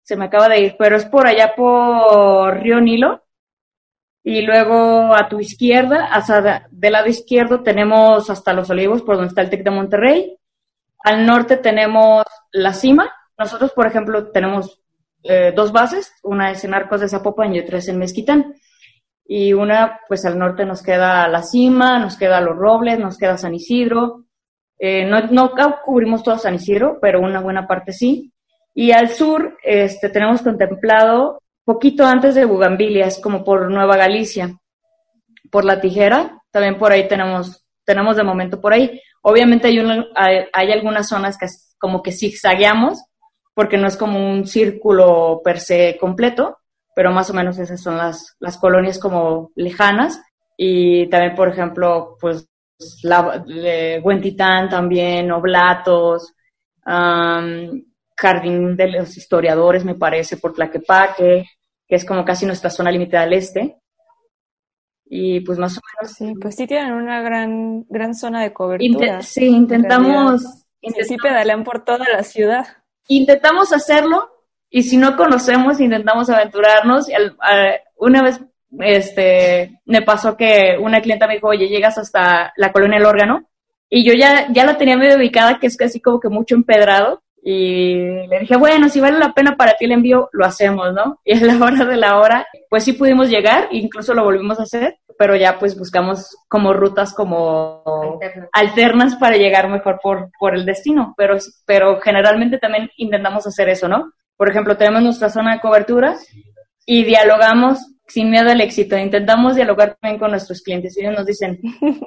se 0.04 0.16
me 0.16 0.26
acaba 0.26 0.48
de 0.48 0.60
ir, 0.60 0.76
pero 0.78 0.96
es 0.96 1.06
por 1.06 1.26
allá 1.26 1.56
por 1.56 2.60
Río 2.60 2.80
Nilo. 2.80 3.24
Y 4.24 4.42
luego 4.42 5.16
a 5.16 5.28
tu 5.28 5.40
izquierda, 5.40 6.10
del 6.70 6.94
lado 6.94 7.08
izquierdo 7.08 7.64
tenemos 7.64 8.30
hasta 8.30 8.54
Los 8.54 8.70
Olivos, 8.70 9.02
por 9.02 9.16
donde 9.16 9.30
está 9.30 9.42
el 9.42 9.50
TEC 9.50 9.64
de 9.64 9.72
Monterrey. 9.72 10.38
Al 11.04 11.26
norte 11.26 11.58
tenemos 11.58 12.26
La 12.52 12.74
Cima. 12.74 13.12
Nosotros, 13.40 13.72
por 13.72 13.88
ejemplo, 13.88 14.30
tenemos 14.32 14.84
eh, 15.24 15.52
dos 15.56 15.72
bases. 15.72 16.14
Una 16.22 16.52
es 16.52 16.64
en 16.64 16.76
Arcos 16.76 17.02
de 17.02 17.10
Zapopan 17.10 17.56
y 17.56 17.60
otra 17.60 17.80
es 17.80 17.88
en 17.88 17.98
Mezquitán. 17.98 18.54
Y 19.26 19.54
una, 19.54 20.02
pues 20.08 20.26
al 20.26 20.38
norte 20.38 20.64
nos 20.64 20.84
queda 20.84 21.28
La 21.28 21.42
Cima, 21.42 21.98
nos 21.98 22.18
queda 22.18 22.40
Los 22.42 22.56
Robles, 22.56 23.00
nos 23.00 23.18
queda 23.18 23.38
San 23.38 23.56
Isidro. 23.56 24.27
Eh, 24.80 25.06
no, 25.06 25.22
no 25.28 25.52
cubrimos 25.84 26.24
todo 26.24 26.38
San 26.38 26.56
Isidro, 26.56 27.00
pero 27.02 27.20
una 27.20 27.40
buena 27.40 27.68
parte 27.68 27.94
sí. 27.94 28.32
Y 28.74 28.92
al 28.92 29.10
sur 29.10 29.58
este, 29.64 30.10
tenemos 30.10 30.42
contemplado 30.42 31.42
poquito 31.68 32.06
antes 32.06 32.36
de 32.36 32.46
Bugambilias, 32.46 33.20
como 33.20 33.44
por 33.44 33.70
Nueva 33.70 33.98
Galicia, 33.98 34.58
por 35.52 35.66
La 35.66 35.82
Tijera, 35.82 36.42
también 36.50 36.78
por 36.78 36.94
ahí 36.94 37.10
tenemos, 37.10 37.66
tenemos 37.84 38.16
de 38.16 38.24
momento 38.24 38.62
por 38.62 38.72
ahí. 38.72 39.02
Obviamente 39.22 39.68
hay, 39.68 40.46
hay, 40.54 40.72
algunas 40.72 41.10
zonas 41.10 41.38
que 41.38 41.48
como 41.78 42.02
que 42.02 42.14
zigzagueamos, 42.14 43.04
porque 43.54 43.78
no 43.78 43.88
es 43.88 43.98
como 43.98 44.32
un 44.32 44.48
círculo 44.48 45.42
per 45.44 45.60
se 45.60 45.98
completo, 46.00 46.58
pero 46.96 47.12
más 47.12 47.30
o 47.30 47.34
menos 47.34 47.60
esas 47.60 47.82
son 47.82 47.98
las, 47.98 48.38
las 48.40 48.58
colonias 48.58 48.98
como 48.98 49.52
lejanas. 49.56 50.22
Y 50.56 51.08
también, 51.08 51.36
por 51.36 51.50
ejemplo, 51.50 52.18
pues 52.22 52.48
Huentitán 54.04 54.70
también, 54.70 55.32
Oblatos, 55.32 56.34
am, 56.86 57.84
Jardín 58.16 58.76
de 58.76 58.88
los 58.88 59.18
Historiadores, 59.18 59.84
me 59.86 59.96
parece, 59.96 60.38
por 60.38 60.54
Tlaquepaque. 60.54 61.46
que 61.88 61.96
es 61.96 62.04
como 62.06 62.26
casi 62.26 62.46
nuestra 62.46 62.70
zona 62.70 62.92
límite 62.92 63.18
al 63.18 63.34
este. 63.34 63.78
Y 65.06 65.40
pues 65.42 65.58
más 65.58 65.78
o 65.78 65.82
menos. 66.02 66.14
Sí, 66.16 66.34
pues 66.40 66.56
sí 66.56 66.68
tienen 66.68 66.94
una 66.94 67.22
gran, 67.22 67.86
gran 67.90 68.14
zona 68.14 68.42
de 68.42 68.52
cobertura. 68.54 69.22
sí, 69.22 69.46
intentamos, 69.46 70.42
Sí, 70.42 70.48
sí 70.82 70.88
intentamos, 70.88 71.22
pedalean 71.24 71.64
por 71.64 71.86
toda 71.86 72.06
la 72.12 72.24
ciudad. 72.24 72.68
intentamos 73.08 73.72
hacerlo 73.72 74.30
y 74.70 74.84
si 74.84 74.98
no 74.98 75.16
conocemos, 75.16 75.80
intentamos 75.80 76.30
aventurarnos. 76.30 77.10
Y 77.10 77.14
una 77.96 78.22
vez 78.22 78.42
este, 78.80 79.80
me 79.86 80.02
pasó 80.02 80.36
que 80.36 80.78
una 80.80 81.02
clienta 81.02 81.28
me 81.28 81.36
dijo, 81.36 81.48
oye, 81.48 81.68
llegas 81.68 81.98
hasta 81.98 82.54
la 82.58 82.72
colonia 82.72 82.98
El 82.98 83.06
Órgano. 83.06 83.48
Y 83.90 84.06
yo 84.06 84.14
ya, 84.14 84.48
ya 84.52 84.66
la 84.66 84.78
tenía 84.78 84.98
medio 84.98 85.18
ubicada, 85.18 85.60
que 85.60 85.68
es 85.68 85.78
casi 85.78 86.02
como 86.02 86.20
que 86.20 86.30
mucho 86.30 86.56
empedrado. 86.56 87.24
Y 87.42 88.28
le 88.28 88.40
dije, 88.42 88.58
bueno, 88.58 88.90
si 88.90 89.00
vale 89.00 89.18
la 89.18 89.32
pena 89.32 89.56
para 89.56 89.76
ti 89.78 89.86
el 89.86 89.94
envío, 89.94 90.30
lo 90.34 90.46
hacemos, 90.46 90.94
¿no? 90.94 91.22
Y 91.26 91.34
a 91.38 91.46
la 91.46 91.64
hora 91.64 91.86
de 91.86 91.96
la 91.96 92.20
hora, 92.20 92.46
pues 92.70 92.84
sí 92.84 92.94
pudimos 92.94 93.30
llegar, 93.30 93.70
incluso 93.72 94.14
lo 94.14 94.26
volvimos 94.26 94.60
a 94.60 94.64
hacer, 94.64 94.98
pero 95.18 95.36
ya 95.36 95.58
pues 95.58 95.78
buscamos 95.78 96.36
como 96.50 96.74
rutas 96.74 97.14
como 97.14 97.84
Alternas. 98.22 98.50
alternas 98.52 99.16
para 99.16 99.38
llegar 99.38 99.70
mejor 99.70 100.00
por, 100.04 100.30
por 100.38 100.56
el 100.56 100.66
destino, 100.66 101.14
pero, 101.16 101.38
pero 101.66 102.02
generalmente 102.02 102.58
también 102.58 102.90
intentamos 102.98 103.48
hacer 103.48 103.70
eso, 103.70 103.88
¿no? 103.88 104.12
Por 104.36 104.50
ejemplo, 104.50 104.76
tenemos 104.76 105.02
nuestra 105.02 105.30
zona 105.30 105.54
de 105.54 105.62
cobertura 105.62 106.16
y 106.86 107.06
dialogamos 107.06 107.80
sin 108.08 108.30
miedo 108.30 108.50
al 108.50 108.62
éxito. 108.62 108.98
Intentamos 108.98 109.56
dialogar 109.56 109.98
también 110.00 110.20
con 110.20 110.32
nuestros 110.32 110.62
clientes 110.62 110.98
y 110.98 111.02
ellos 111.02 111.16
nos 111.18 111.26
dicen, 111.26 111.60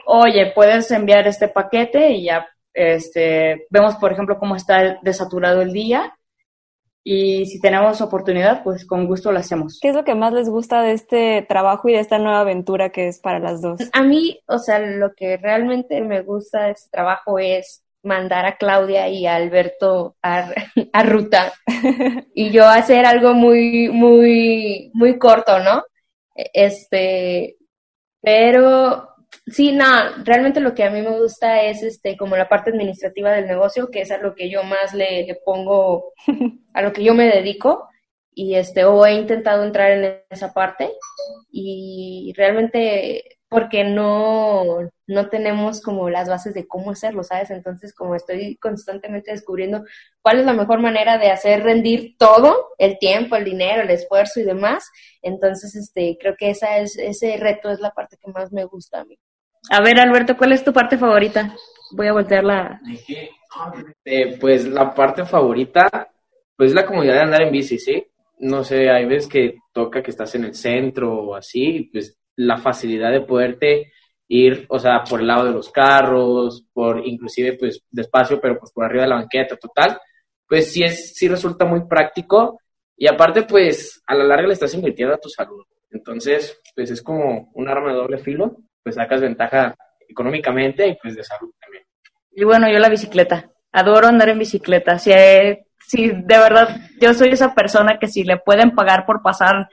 oye, 0.06 0.52
puedes 0.54 0.90
enviar 0.90 1.26
este 1.26 1.48
paquete 1.48 2.10
y 2.10 2.24
ya 2.24 2.46
este, 2.72 3.66
vemos, 3.70 3.96
por 3.96 4.12
ejemplo, 4.12 4.38
cómo 4.38 4.56
está 4.56 4.98
desaturado 5.02 5.62
el 5.62 5.72
día 5.72 6.14
y 7.02 7.46
si 7.46 7.60
tenemos 7.60 8.00
oportunidad, 8.00 8.62
pues 8.62 8.86
con 8.86 9.06
gusto 9.06 9.32
lo 9.32 9.38
hacemos. 9.38 9.78
¿Qué 9.80 9.88
es 9.88 9.94
lo 9.94 10.04
que 10.04 10.14
más 10.14 10.32
les 10.32 10.48
gusta 10.48 10.82
de 10.82 10.92
este 10.92 11.42
trabajo 11.48 11.88
y 11.88 11.94
de 11.94 12.00
esta 12.00 12.18
nueva 12.18 12.40
aventura 12.40 12.90
que 12.90 13.08
es 13.08 13.18
para 13.18 13.38
las 13.38 13.62
dos? 13.62 13.80
A 13.92 14.02
mí, 14.02 14.38
o 14.46 14.58
sea, 14.58 14.78
lo 14.78 15.14
que 15.14 15.36
realmente 15.38 16.02
me 16.02 16.20
gusta 16.20 16.64
de 16.64 16.72
este 16.72 16.90
trabajo 16.90 17.38
es 17.38 17.82
mandar 18.02 18.46
a 18.46 18.56
Claudia 18.56 19.08
y 19.08 19.26
a 19.26 19.36
Alberto 19.36 20.16
a, 20.22 20.50
a 20.92 21.02
ruta 21.02 21.52
y 22.34 22.50
yo 22.50 22.66
hacer 22.66 23.06
algo 23.06 23.34
muy, 23.34 23.88
muy, 23.88 24.90
muy 24.94 25.18
corto, 25.18 25.58
¿no? 25.58 25.82
Este, 26.53 27.57
pero 28.20 29.09
sí, 29.46 29.72
no, 29.72 29.85
realmente 30.24 30.61
lo 30.61 30.74
que 30.74 30.85
a 30.85 30.90
mí 30.90 31.03
me 31.03 31.18
gusta 31.18 31.62
es 31.62 31.83
este, 31.83 32.16
como 32.16 32.37
la 32.37 32.48
parte 32.48 32.70
administrativa 32.70 33.33
del 33.33 33.46
negocio, 33.46 33.90
que 33.90 34.03
es 34.03 34.11
a 34.11 34.18
lo 34.18 34.35
que 34.35 34.50
yo 34.50 34.62
más 34.62 34.94
le, 34.94 35.26
le 35.26 35.35
pongo, 35.44 36.12
a 36.74 36.83
lo 36.83 36.92
que 36.92 37.05
yo 37.05 37.14
me 37.14 37.26
dedico 37.29 37.88
y 38.35 38.55
este, 38.55 38.85
o 38.85 39.05
he 39.07 39.14
intentado 39.14 39.64
entrar 39.64 39.92
en 39.92 40.22
esa 40.31 40.53
parte 40.53 40.90
y 41.50 42.33
realmente 42.37 43.39
porque 43.50 43.82
no, 43.82 44.78
no 45.08 45.28
tenemos 45.28 45.82
como 45.82 46.08
las 46.08 46.28
bases 46.28 46.54
de 46.54 46.68
cómo 46.68 46.92
hacerlo, 46.92 47.24
¿sabes? 47.24 47.50
Entonces, 47.50 47.92
como 47.92 48.14
estoy 48.14 48.56
constantemente 48.58 49.32
descubriendo 49.32 49.84
cuál 50.22 50.38
es 50.38 50.46
la 50.46 50.52
mejor 50.52 50.80
manera 50.80 51.18
de 51.18 51.32
hacer 51.32 51.64
rendir 51.64 52.14
todo, 52.16 52.68
el 52.78 52.96
tiempo, 53.00 53.34
el 53.34 53.44
dinero, 53.44 53.82
el 53.82 53.90
esfuerzo 53.90 54.38
y 54.38 54.44
demás, 54.44 54.88
entonces, 55.20 55.74
este, 55.74 56.16
creo 56.20 56.36
que 56.38 56.50
esa 56.50 56.78
es, 56.78 56.96
ese 56.96 57.36
reto 57.38 57.70
es 57.70 57.80
la 57.80 57.90
parte 57.90 58.16
que 58.22 58.30
más 58.30 58.52
me 58.52 58.64
gusta 58.64 59.00
a 59.00 59.04
mí. 59.04 59.18
A 59.68 59.82
ver, 59.82 59.98
Alberto, 59.98 60.36
¿cuál 60.36 60.52
es 60.52 60.62
tu 60.62 60.72
parte 60.72 60.96
favorita? 60.96 61.52
Voy 61.90 62.06
a 62.06 62.12
voltear 62.12 62.44
la... 62.44 62.80
Eh, 64.04 64.38
pues 64.40 64.64
la 64.68 64.94
parte 64.94 65.24
favorita, 65.24 66.08
pues 66.56 66.72
la 66.72 66.86
comodidad 66.86 67.14
de 67.14 67.22
andar 67.22 67.42
en 67.42 67.50
bici, 67.50 67.80
¿sí? 67.80 68.06
No 68.38 68.62
sé, 68.62 68.88
hay 68.88 69.06
veces 69.06 69.28
que 69.28 69.56
toca 69.72 70.04
que 70.04 70.12
estás 70.12 70.36
en 70.36 70.44
el 70.44 70.54
centro 70.54 71.12
o 71.12 71.34
así, 71.34 71.64
y 71.64 71.84
pues 71.90 72.19
la 72.40 72.57
facilidad 72.57 73.11
de 73.11 73.20
poderte 73.20 73.92
ir, 74.29 74.64
o 74.68 74.79
sea, 74.79 75.03
por 75.03 75.20
el 75.20 75.26
lado 75.26 75.44
de 75.44 75.53
los 75.53 75.70
carros, 75.70 76.64
por 76.72 77.07
inclusive 77.07 77.55
pues 77.55 77.83
despacio, 77.90 78.40
pero 78.40 78.59
pues 78.59 78.72
por 78.72 78.85
arriba 78.85 79.03
de 79.03 79.09
la 79.09 79.16
banqueta, 79.16 79.57
total, 79.57 79.98
pues 80.46 80.72
sí 80.72 80.83
es, 80.83 81.14
sí 81.14 81.29
resulta 81.29 81.64
muy 81.64 81.85
práctico 81.87 82.61
y 82.96 83.07
aparte 83.07 83.42
pues 83.42 84.03
a 84.07 84.14
la 84.14 84.24
larga 84.24 84.46
le 84.46 84.55
estás 84.55 84.72
invirtiendo 84.74 85.14
a 85.14 85.20
tu 85.20 85.29
salud. 85.29 85.64
Entonces, 85.90 86.59
pues 86.74 86.90
es 86.90 87.03
como 87.03 87.50
un 87.55 87.68
arma 87.68 87.90
de 87.90 87.96
doble 87.96 88.18
filo, 88.18 88.57
pues 88.83 88.94
sacas 88.94 89.20
ventaja 89.20 89.74
económicamente 90.09 90.87
y 90.87 90.96
pues 91.03 91.16
de 91.16 91.24
salud 91.24 91.53
también. 91.61 91.85
Y 92.31 92.44
bueno, 92.44 92.70
yo 92.70 92.79
la 92.79 92.88
bicicleta. 92.88 93.50
Adoro 93.72 94.07
andar 94.07 94.29
en 94.29 94.38
bicicleta. 94.38 94.98
Si, 94.98 95.11
eh, 95.12 95.66
si 95.81 96.09
de 96.09 96.38
verdad 96.38 96.76
yo 97.00 97.12
soy 97.14 97.31
esa 97.31 97.55
persona 97.55 97.98
que 97.98 98.07
si 98.07 98.22
le 98.22 98.37
pueden 98.38 98.72
pagar 98.72 99.07
por 99.07 99.22
pasar 99.22 99.68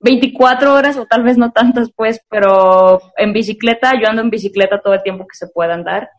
24 0.00 0.74
horas 0.74 0.96
o 0.96 1.06
tal 1.06 1.22
vez 1.22 1.36
no 1.36 1.52
tantas 1.52 1.90
pues, 1.94 2.20
pero 2.28 3.00
en 3.16 3.32
bicicleta, 3.32 3.92
yo 4.00 4.08
ando 4.08 4.22
en 4.22 4.30
bicicleta 4.30 4.80
todo 4.80 4.94
el 4.94 5.02
tiempo 5.02 5.26
que 5.26 5.36
se 5.36 5.48
pueda 5.48 5.74
andar. 5.74 6.10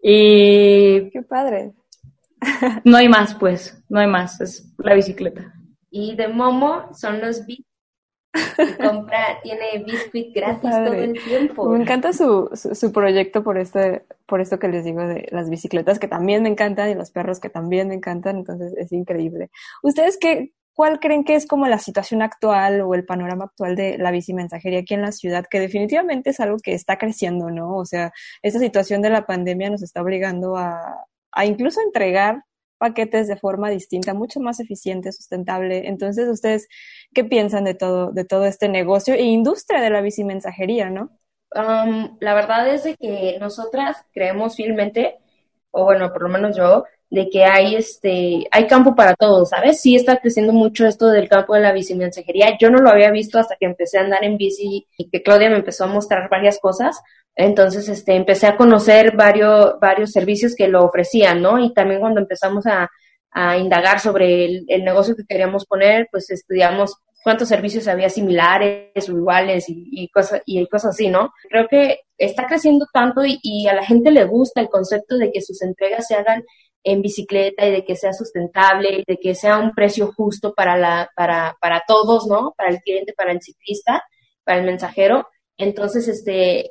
Y 0.00 1.10
Qué 1.10 1.22
padre. 1.28 1.72
no 2.84 2.96
hay 2.96 3.08
más 3.08 3.34
pues, 3.34 3.82
no 3.88 3.98
hay 3.98 4.06
más, 4.06 4.40
es 4.40 4.72
la 4.78 4.94
bicicleta. 4.94 5.52
Y 5.90 6.14
de 6.14 6.28
Momo 6.28 6.94
son 6.94 7.20
los 7.20 7.44
bits. 7.44 7.64
Compra, 8.78 9.40
tiene 9.42 9.82
biscuit 9.84 10.34
gratis 10.34 10.70
todo 10.70 10.92
el 10.92 11.14
tiempo. 11.24 11.68
Me 11.70 11.80
encanta 11.80 12.12
su, 12.12 12.50
su, 12.52 12.74
su 12.74 12.92
proyecto 12.92 13.42
por 13.42 13.58
este, 13.58 14.04
por 14.26 14.40
esto 14.40 14.58
que 14.58 14.68
les 14.68 14.84
digo 14.84 15.00
de 15.00 15.26
las 15.32 15.48
bicicletas 15.48 15.98
que 15.98 16.08
también 16.08 16.42
me 16.42 16.50
encantan 16.50 16.90
y 16.90 16.94
los 16.94 17.10
perros 17.10 17.40
que 17.40 17.48
también 17.48 17.88
me 17.88 17.94
encantan, 17.94 18.36
entonces 18.36 18.74
es 18.76 18.92
increíble. 18.92 19.50
¿Ustedes 19.82 20.18
qué, 20.20 20.52
cuál 20.78 21.00
creen 21.00 21.24
que 21.24 21.34
es 21.34 21.48
como 21.48 21.66
la 21.66 21.80
situación 21.80 22.22
actual 22.22 22.82
o 22.82 22.94
el 22.94 23.04
panorama 23.04 23.46
actual 23.46 23.74
de 23.74 23.98
la 23.98 24.12
bicimensajería 24.12 24.78
aquí 24.78 24.94
en 24.94 25.02
la 25.02 25.10
ciudad? 25.10 25.44
Que 25.50 25.58
definitivamente 25.58 26.30
es 26.30 26.38
algo 26.38 26.58
que 26.62 26.72
está 26.72 26.98
creciendo, 26.98 27.50
¿no? 27.50 27.76
O 27.76 27.84
sea, 27.84 28.12
esta 28.42 28.60
situación 28.60 29.02
de 29.02 29.10
la 29.10 29.26
pandemia 29.26 29.70
nos 29.70 29.82
está 29.82 30.02
obligando 30.02 30.56
a, 30.56 31.04
a 31.32 31.46
incluso 31.46 31.80
entregar 31.80 32.44
paquetes 32.78 33.26
de 33.26 33.36
forma 33.36 33.70
distinta, 33.70 34.14
mucho 34.14 34.38
más 34.38 34.60
eficiente, 34.60 35.10
sustentable. 35.10 35.88
Entonces, 35.88 36.28
¿ustedes 36.28 36.68
qué 37.12 37.24
piensan 37.24 37.64
de 37.64 37.74
todo, 37.74 38.12
de 38.12 38.24
todo 38.24 38.44
este 38.44 38.68
negocio 38.68 39.14
e 39.14 39.22
industria 39.22 39.80
de 39.80 39.90
la 39.90 40.00
bicimensajería, 40.00 40.90
no? 40.90 41.10
Um, 41.56 42.18
la 42.20 42.34
verdad 42.34 42.72
es 42.72 42.84
de 42.84 42.94
que 42.94 43.36
nosotras 43.40 43.96
creemos 44.12 44.54
fielmente, 44.54 45.18
o 45.72 45.82
bueno, 45.82 46.12
por 46.12 46.22
lo 46.22 46.28
menos 46.28 46.56
yo, 46.56 46.84
de 47.10 47.30
que 47.30 47.44
hay 47.44 47.74
este, 47.76 48.46
hay 48.50 48.66
campo 48.66 48.94
para 48.94 49.14
todos, 49.14 49.50
¿sabes? 49.50 49.80
Sí 49.80 49.96
está 49.96 50.18
creciendo 50.18 50.52
mucho 50.52 50.86
esto 50.86 51.08
del 51.08 51.28
campo 51.28 51.54
de 51.54 51.60
la 51.60 51.72
bicimensajería. 51.72 52.58
Yo 52.58 52.70
no 52.70 52.78
lo 52.78 52.90
había 52.90 53.10
visto 53.10 53.38
hasta 53.38 53.56
que 53.56 53.66
empecé 53.66 53.98
a 53.98 54.02
andar 54.02 54.24
en 54.24 54.36
bici 54.36 54.86
y 54.96 55.08
que 55.10 55.22
Claudia 55.22 55.50
me 55.50 55.56
empezó 55.56 55.84
a 55.84 55.88
mostrar 55.88 56.28
varias 56.28 56.58
cosas. 56.58 57.00
Entonces, 57.34 57.88
este, 57.88 58.14
empecé 58.14 58.46
a 58.46 58.56
conocer 58.56 59.16
varios, 59.16 59.78
varios 59.80 60.12
servicios 60.12 60.54
que 60.54 60.68
lo 60.68 60.84
ofrecían, 60.84 61.40
¿no? 61.40 61.58
Y 61.58 61.72
también 61.72 62.00
cuando 62.00 62.20
empezamos 62.20 62.66
a, 62.66 62.90
a 63.30 63.56
indagar 63.58 64.00
sobre 64.00 64.44
el, 64.66 64.84
negocio 64.84 65.14
que 65.16 65.24
queríamos 65.24 65.66
poner, 65.66 66.08
pues 66.10 66.30
estudiamos 66.30 66.96
cuántos 67.22 67.48
servicios 67.48 67.88
había 67.88 68.08
similares 68.08 69.08
o 69.08 69.12
iguales 69.12 69.66
y, 69.68 70.08
cosas 70.08 70.42
y 70.46 70.66
cosas 70.66 70.94
así, 70.94 71.08
¿no? 71.08 71.32
Creo 71.48 71.68
que 71.68 72.00
está 72.16 72.46
creciendo 72.46 72.86
tanto 72.92 73.22
y, 73.24 73.66
a 73.68 73.74
la 73.74 73.84
gente 73.84 74.10
le 74.10 74.24
gusta 74.24 74.60
el 74.60 74.68
concepto 74.68 75.16
de 75.16 75.30
que 75.30 75.42
sus 75.42 75.62
entregas 75.62 76.06
se 76.06 76.14
hagan 76.14 76.42
en 76.90 77.02
bicicleta 77.02 77.66
y 77.66 77.72
de 77.72 77.84
que 77.84 77.96
sea 77.96 78.12
sustentable 78.12 79.00
y 79.00 79.04
de 79.06 79.18
que 79.18 79.34
sea 79.34 79.58
un 79.58 79.74
precio 79.74 80.12
justo 80.12 80.54
para 80.54 80.76
la 80.76 81.10
para 81.14 81.56
para 81.60 81.82
todos, 81.86 82.26
¿no? 82.26 82.54
Para 82.56 82.70
el 82.70 82.80
cliente, 82.80 83.12
para 83.12 83.32
el 83.32 83.42
ciclista, 83.42 84.04
para 84.44 84.58
el 84.58 84.66
mensajero. 84.66 85.28
Entonces, 85.58 86.08
este 86.08 86.70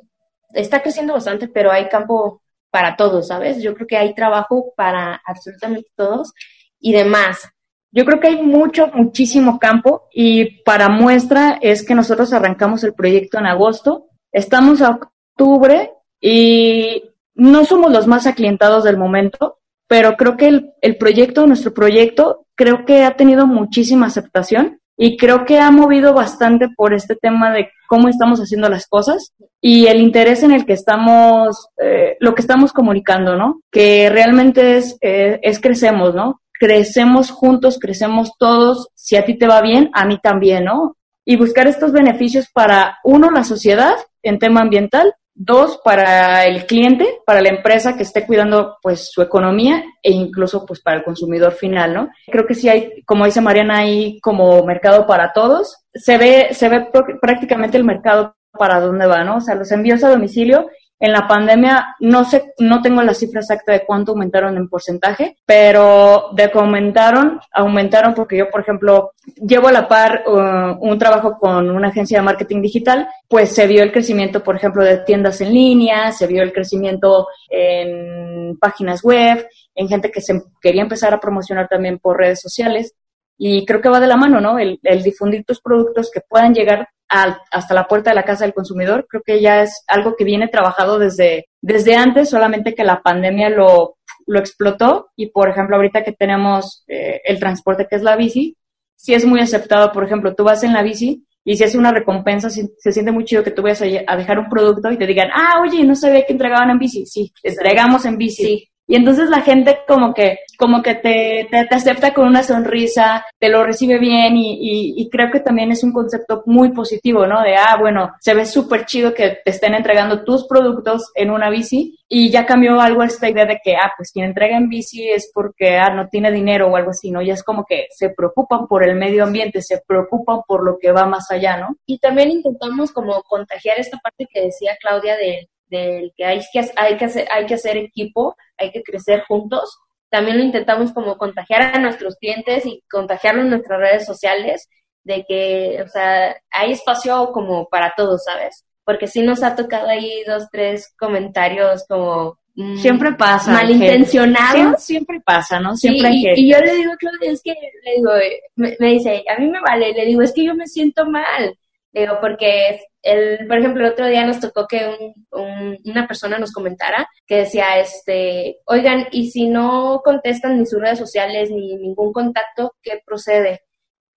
está 0.54 0.82
creciendo 0.82 1.12
bastante, 1.14 1.46
pero 1.48 1.70
hay 1.70 1.88
campo 1.88 2.42
para 2.70 2.96
todos, 2.96 3.28
¿sabes? 3.28 3.62
Yo 3.62 3.74
creo 3.74 3.86
que 3.86 3.96
hay 3.96 4.14
trabajo 4.14 4.72
para 4.76 5.20
absolutamente 5.24 5.88
todos 5.94 6.32
y 6.80 6.92
demás. 6.92 7.48
Yo 7.90 8.04
creo 8.04 8.20
que 8.20 8.28
hay 8.28 8.42
mucho, 8.42 8.88
muchísimo 8.88 9.58
campo 9.58 10.08
y 10.12 10.62
para 10.62 10.88
muestra 10.88 11.58
es 11.62 11.86
que 11.86 11.94
nosotros 11.94 12.32
arrancamos 12.32 12.84
el 12.84 12.92
proyecto 12.92 13.38
en 13.38 13.46
agosto, 13.46 14.08
estamos 14.32 14.82
a 14.82 14.90
octubre 14.90 15.92
y 16.20 17.04
no 17.34 17.64
somos 17.64 17.92
los 17.92 18.06
más 18.06 18.26
aclientados 18.26 18.84
del 18.84 18.98
momento, 18.98 19.58
pero 19.88 20.16
creo 20.16 20.36
que 20.36 20.62
el, 20.80 20.96
proyecto, 20.98 21.46
nuestro 21.46 21.72
proyecto, 21.72 22.46
creo 22.54 22.84
que 22.84 23.04
ha 23.04 23.16
tenido 23.16 23.46
muchísima 23.46 24.06
aceptación 24.06 24.80
y 24.96 25.16
creo 25.16 25.46
que 25.46 25.58
ha 25.58 25.70
movido 25.70 26.12
bastante 26.12 26.68
por 26.76 26.92
este 26.92 27.16
tema 27.16 27.52
de 27.52 27.70
cómo 27.88 28.08
estamos 28.08 28.38
haciendo 28.38 28.68
las 28.68 28.86
cosas 28.86 29.32
y 29.62 29.86
el 29.86 30.00
interés 30.00 30.42
en 30.42 30.52
el 30.52 30.66
que 30.66 30.74
estamos, 30.74 31.68
eh, 31.82 32.16
lo 32.20 32.34
que 32.34 32.42
estamos 32.42 32.72
comunicando, 32.72 33.34
¿no? 33.34 33.62
Que 33.70 34.10
realmente 34.10 34.76
es, 34.76 34.98
eh, 35.00 35.40
es 35.42 35.58
crecemos, 35.58 36.14
¿no? 36.14 36.42
Crecemos 36.52 37.30
juntos, 37.30 37.78
crecemos 37.80 38.32
todos, 38.38 38.88
si 38.94 39.16
a 39.16 39.24
ti 39.24 39.38
te 39.38 39.46
va 39.46 39.62
bien, 39.62 39.90
a 39.94 40.04
mí 40.04 40.18
también, 40.22 40.64
¿no? 40.64 40.96
Y 41.24 41.36
buscar 41.36 41.66
estos 41.66 41.92
beneficios 41.92 42.48
para, 42.52 42.98
uno, 43.04 43.30
la 43.30 43.44
sociedad 43.44 43.94
en 44.22 44.38
tema 44.38 44.60
ambiental 44.60 45.14
Dos, 45.40 45.78
para 45.84 46.46
el 46.46 46.66
cliente, 46.66 47.20
para 47.24 47.40
la 47.40 47.50
empresa 47.50 47.96
que 47.96 48.02
esté 48.02 48.26
cuidando 48.26 48.76
pues 48.82 49.08
su 49.12 49.22
economía 49.22 49.84
e 50.02 50.10
incluso 50.10 50.66
pues 50.66 50.80
para 50.80 50.96
el 50.96 51.04
consumidor 51.04 51.52
final, 51.52 51.94
¿no? 51.94 52.08
Creo 52.26 52.44
que 52.44 52.56
sí 52.56 52.68
hay, 52.68 53.02
como 53.06 53.24
dice 53.24 53.40
Mariana, 53.40 53.78
hay 53.78 54.18
como 54.20 54.64
mercado 54.64 55.06
para 55.06 55.32
todos. 55.32 55.76
Se 55.94 56.18
ve, 56.18 56.48
se 56.50 56.68
ve 56.68 56.90
pr- 56.90 57.20
prácticamente 57.20 57.76
el 57.76 57.84
mercado 57.84 58.34
para 58.50 58.80
dónde 58.80 59.06
va, 59.06 59.22
¿no? 59.22 59.36
O 59.36 59.40
sea, 59.40 59.54
los 59.54 59.70
envíos 59.70 60.02
a 60.02 60.08
domicilio 60.10 60.68
en 61.00 61.12
la 61.12 61.28
pandemia 61.28 61.96
no 62.00 62.24
sé, 62.24 62.54
no 62.58 62.82
tengo 62.82 63.02
la 63.02 63.14
cifra 63.14 63.40
exacta 63.40 63.72
de 63.72 63.84
cuánto 63.84 64.12
aumentaron 64.12 64.56
en 64.56 64.68
porcentaje, 64.68 65.36
pero 65.46 66.30
de 66.32 66.50
que 66.50 66.58
aumentaron, 66.58 67.40
aumentaron 67.52 68.14
porque 68.14 68.36
yo, 68.36 68.50
por 68.50 68.62
ejemplo, 68.62 69.12
llevo 69.36 69.68
a 69.68 69.72
la 69.72 69.88
par 69.88 70.24
uh, 70.26 70.76
un 70.80 70.98
trabajo 70.98 71.38
con 71.38 71.70
una 71.70 71.88
agencia 71.88 72.18
de 72.18 72.24
marketing 72.24 72.62
digital, 72.62 73.08
pues 73.28 73.54
se 73.54 73.66
vio 73.66 73.82
el 73.82 73.92
crecimiento, 73.92 74.42
por 74.42 74.56
ejemplo, 74.56 74.82
de 74.82 74.98
tiendas 74.98 75.40
en 75.40 75.52
línea, 75.52 76.12
se 76.12 76.26
vio 76.26 76.42
el 76.42 76.52
crecimiento 76.52 77.28
en 77.48 78.56
páginas 78.58 79.02
web, 79.02 79.46
en 79.74 79.88
gente 79.88 80.10
que 80.10 80.20
se 80.20 80.42
quería 80.60 80.82
empezar 80.82 81.14
a 81.14 81.20
promocionar 81.20 81.68
también 81.68 81.98
por 81.98 82.18
redes 82.18 82.40
sociales. 82.40 82.94
Y 83.38 83.64
creo 83.64 83.80
que 83.80 83.88
va 83.88 84.00
de 84.00 84.06
la 84.08 84.16
mano, 84.16 84.40
¿no? 84.40 84.58
El, 84.58 84.80
difundir 85.02 85.44
tus 85.44 85.60
productos 85.60 86.10
que 86.12 86.20
puedan 86.28 86.54
llegar 86.54 86.88
al- 87.08 87.38
hasta 87.50 87.74
la 87.74 87.86
puerta 87.86 88.10
de 88.10 88.16
la 88.16 88.24
casa 88.24 88.44
del 88.44 88.54
consumidor, 88.54 89.06
creo 89.08 89.22
que 89.24 89.40
ya 89.40 89.62
es 89.62 89.84
algo 89.86 90.14
que 90.16 90.24
viene 90.24 90.48
trabajado 90.48 90.98
desde, 90.98 91.46
desde 91.60 91.94
antes, 91.96 92.30
solamente 92.30 92.74
que 92.74 92.84
la 92.84 93.00
pandemia 93.02 93.48
lo, 93.50 93.96
lo 94.26 94.38
explotó. 94.40 95.08
Y, 95.16 95.30
por 95.30 95.48
ejemplo, 95.48 95.76
ahorita 95.76 96.02
que 96.04 96.12
tenemos 96.12 96.84
eh, 96.88 97.20
el 97.24 97.38
transporte 97.38 97.86
que 97.88 97.96
es 97.96 98.02
la 98.02 98.16
bici, 98.16 98.56
sí 98.96 99.14
es 99.14 99.24
muy 99.24 99.40
aceptado. 99.40 99.92
Por 99.92 100.04
ejemplo, 100.04 100.34
tú 100.34 100.44
vas 100.44 100.62
en 100.64 100.72
la 100.72 100.82
bici 100.82 101.24
y 101.44 101.56
si 101.56 101.64
es 101.64 101.74
una 101.74 101.92
recompensa, 101.92 102.50
si- 102.50 102.68
se 102.78 102.92
siente 102.92 103.12
muy 103.12 103.24
chido 103.24 103.42
que 103.44 103.52
tú 103.52 103.62
vayas 103.62 103.82
a, 103.82 103.86
a 104.06 104.16
dejar 104.16 104.38
un 104.38 104.48
producto 104.48 104.90
y 104.90 104.98
te 104.98 105.06
digan, 105.06 105.28
ah, 105.32 105.60
oye, 105.62 105.84
no 105.84 105.94
sabía 105.94 106.26
que 106.26 106.32
entregaban 106.32 106.70
en 106.70 106.78
bici. 106.78 107.06
Sí, 107.06 107.32
entregamos 107.42 108.04
en 108.04 108.18
bici. 108.18 108.68
Y 108.90 108.96
entonces 108.96 109.28
la 109.28 109.42
gente 109.42 109.80
como 109.86 110.14
que, 110.14 110.38
como 110.56 110.82
que 110.82 110.94
te, 110.94 111.46
te, 111.50 111.66
te 111.66 111.74
acepta 111.74 112.14
con 112.14 112.26
una 112.26 112.42
sonrisa, 112.42 113.22
te 113.38 113.50
lo 113.50 113.62
recibe 113.62 113.98
bien 113.98 114.38
y, 114.38 114.54
y, 114.54 114.94
y 114.96 115.10
creo 115.10 115.30
que 115.30 115.40
también 115.40 115.70
es 115.70 115.84
un 115.84 115.92
concepto 115.92 116.42
muy 116.46 116.70
positivo, 116.72 117.26
¿no? 117.26 117.42
De, 117.42 117.54
ah, 117.54 117.76
bueno, 117.78 118.14
se 118.18 118.32
ve 118.32 118.46
súper 118.46 118.86
chido 118.86 119.12
que 119.12 119.40
te 119.44 119.50
estén 119.50 119.74
entregando 119.74 120.24
tus 120.24 120.46
productos 120.46 121.12
en 121.14 121.30
una 121.30 121.50
bici 121.50 121.98
y 122.08 122.30
ya 122.30 122.46
cambió 122.46 122.80
algo 122.80 123.02
esta 123.02 123.28
idea 123.28 123.44
de 123.44 123.60
que, 123.62 123.76
ah, 123.76 123.92
pues 123.94 124.10
quien 124.10 124.24
entrega 124.24 124.56
en 124.56 124.70
bici 124.70 125.06
es 125.10 125.30
porque, 125.34 125.76
ah, 125.76 125.90
no 125.90 126.08
tiene 126.08 126.32
dinero 126.32 126.68
o 126.68 126.76
algo 126.76 126.92
así, 126.92 127.10
¿no? 127.10 127.20
Ya 127.20 127.34
es 127.34 127.44
como 127.44 127.66
que 127.66 127.88
se 127.90 128.08
preocupan 128.08 128.66
por 128.68 128.88
el 128.88 128.96
medio 128.96 129.24
ambiente, 129.24 129.60
se 129.60 129.82
preocupan 129.86 130.40
por 130.48 130.64
lo 130.64 130.78
que 130.78 130.92
va 130.92 131.04
más 131.04 131.30
allá, 131.30 131.58
¿no? 131.58 131.76
Y 131.84 131.98
también 131.98 132.30
intentamos 132.30 132.90
como 132.92 133.22
contagiar 133.24 133.78
esta 133.78 133.98
parte 133.98 134.26
que 134.32 134.46
decía 134.46 134.78
Claudia 134.80 135.14
del, 135.18 135.46
del 135.68 136.12
que 136.16 136.24
hay 136.24 136.40
que, 136.52 136.60
hay, 136.76 136.96
que 136.96 137.04
hacer, 137.04 137.28
hay 137.32 137.46
que 137.46 137.54
hacer 137.54 137.76
equipo, 137.76 138.36
hay 138.56 138.70
que 138.70 138.82
crecer 138.82 139.22
juntos. 139.28 139.78
También 140.10 140.38
lo 140.38 140.44
intentamos 140.44 140.92
como 140.92 141.18
contagiar 141.18 141.62
a 141.74 141.78
nuestros 141.78 142.16
clientes 142.16 142.64
y 142.66 142.82
contagiarlo 142.90 143.42
en 143.42 143.50
nuestras 143.50 143.78
redes 143.78 144.06
sociales 144.06 144.68
de 145.04 145.24
que, 145.26 145.82
o 145.82 145.88
sea, 145.88 146.36
hay 146.50 146.72
espacio 146.72 147.30
como 147.32 147.68
para 147.68 147.92
todos, 147.96 148.24
¿sabes? 148.24 148.64
Porque 148.84 149.06
sí 149.06 149.22
nos 149.22 149.42
ha 149.42 149.54
tocado 149.54 149.88
ahí 149.88 150.22
dos, 150.26 150.48
tres 150.50 150.94
comentarios 150.98 151.84
como... 151.88 152.38
mm, 152.54 152.76
Siempre 152.78 153.12
pasa. 153.12 153.52
Malintencionados. 153.52 154.52
Siempre, 154.52 154.80
siempre 154.80 155.20
pasa, 155.24 155.60
¿no? 155.60 155.76
Siempre 155.76 156.08
Sí, 156.10 156.26
hay 156.28 156.40
y, 156.40 156.46
y 156.46 156.52
yo 156.52 156.58
le 156.60 156.74
digo, 156.74 156.92
Claudia, 156.98 157.30
es 157.32 157.42
que, 157.42 157.52
le 157.84 157.94
digo, 157.96 158.10
me, 158.56 158.76
me 158.78 158.88
dice, 158.92 159.22
a 159.28 159.38
mí 159.38 159.48
me 159.50 159.60
vale, 159.60 159.92
le 159.92 160.06
digo, 160.06 160.22
es 160.22 160.32
que 160.32 160.44
yo 160.44 160.54
me 160.54 160.66
siento 160.66 161.04
mal. 161.06 161.54
Le 161.92 162.00
digo, 162.02 162.18
porque, 162.20 162.80
el, 163.10 163.46
por 163.46 163.58
ejemplo, 163.58 163.84
el 163.86 163.92
otro 163.92 164.06
día 164.06 164.24
nos 164.26 164.40
tocó 164.40 164.66
que 164.66 164.86
un- 164.86 165.14
un- 165.40 165.78
una 165.84 166.06
persona 166.06 166.38
nos 166.38 166.52
comentara 166.52 167.08
que 167.26 167.36
decía, 167.38 167.78
este, 167.78 168.58
oigan, 168.66 169.06
y 169.10 169.30
si 169.30 169.48
no 169.48 170.00
contestan 170.04 170.58
ni 170.58 170.66
sus 170.66 170.80
redes 170.80 170.98
sociales 170.98 171.50
ni 171.50 171.76
ningún 171.76 172.12
contacto, 172.12 172.74
¿qué 172.82 173.00
procede? 173.04 173.60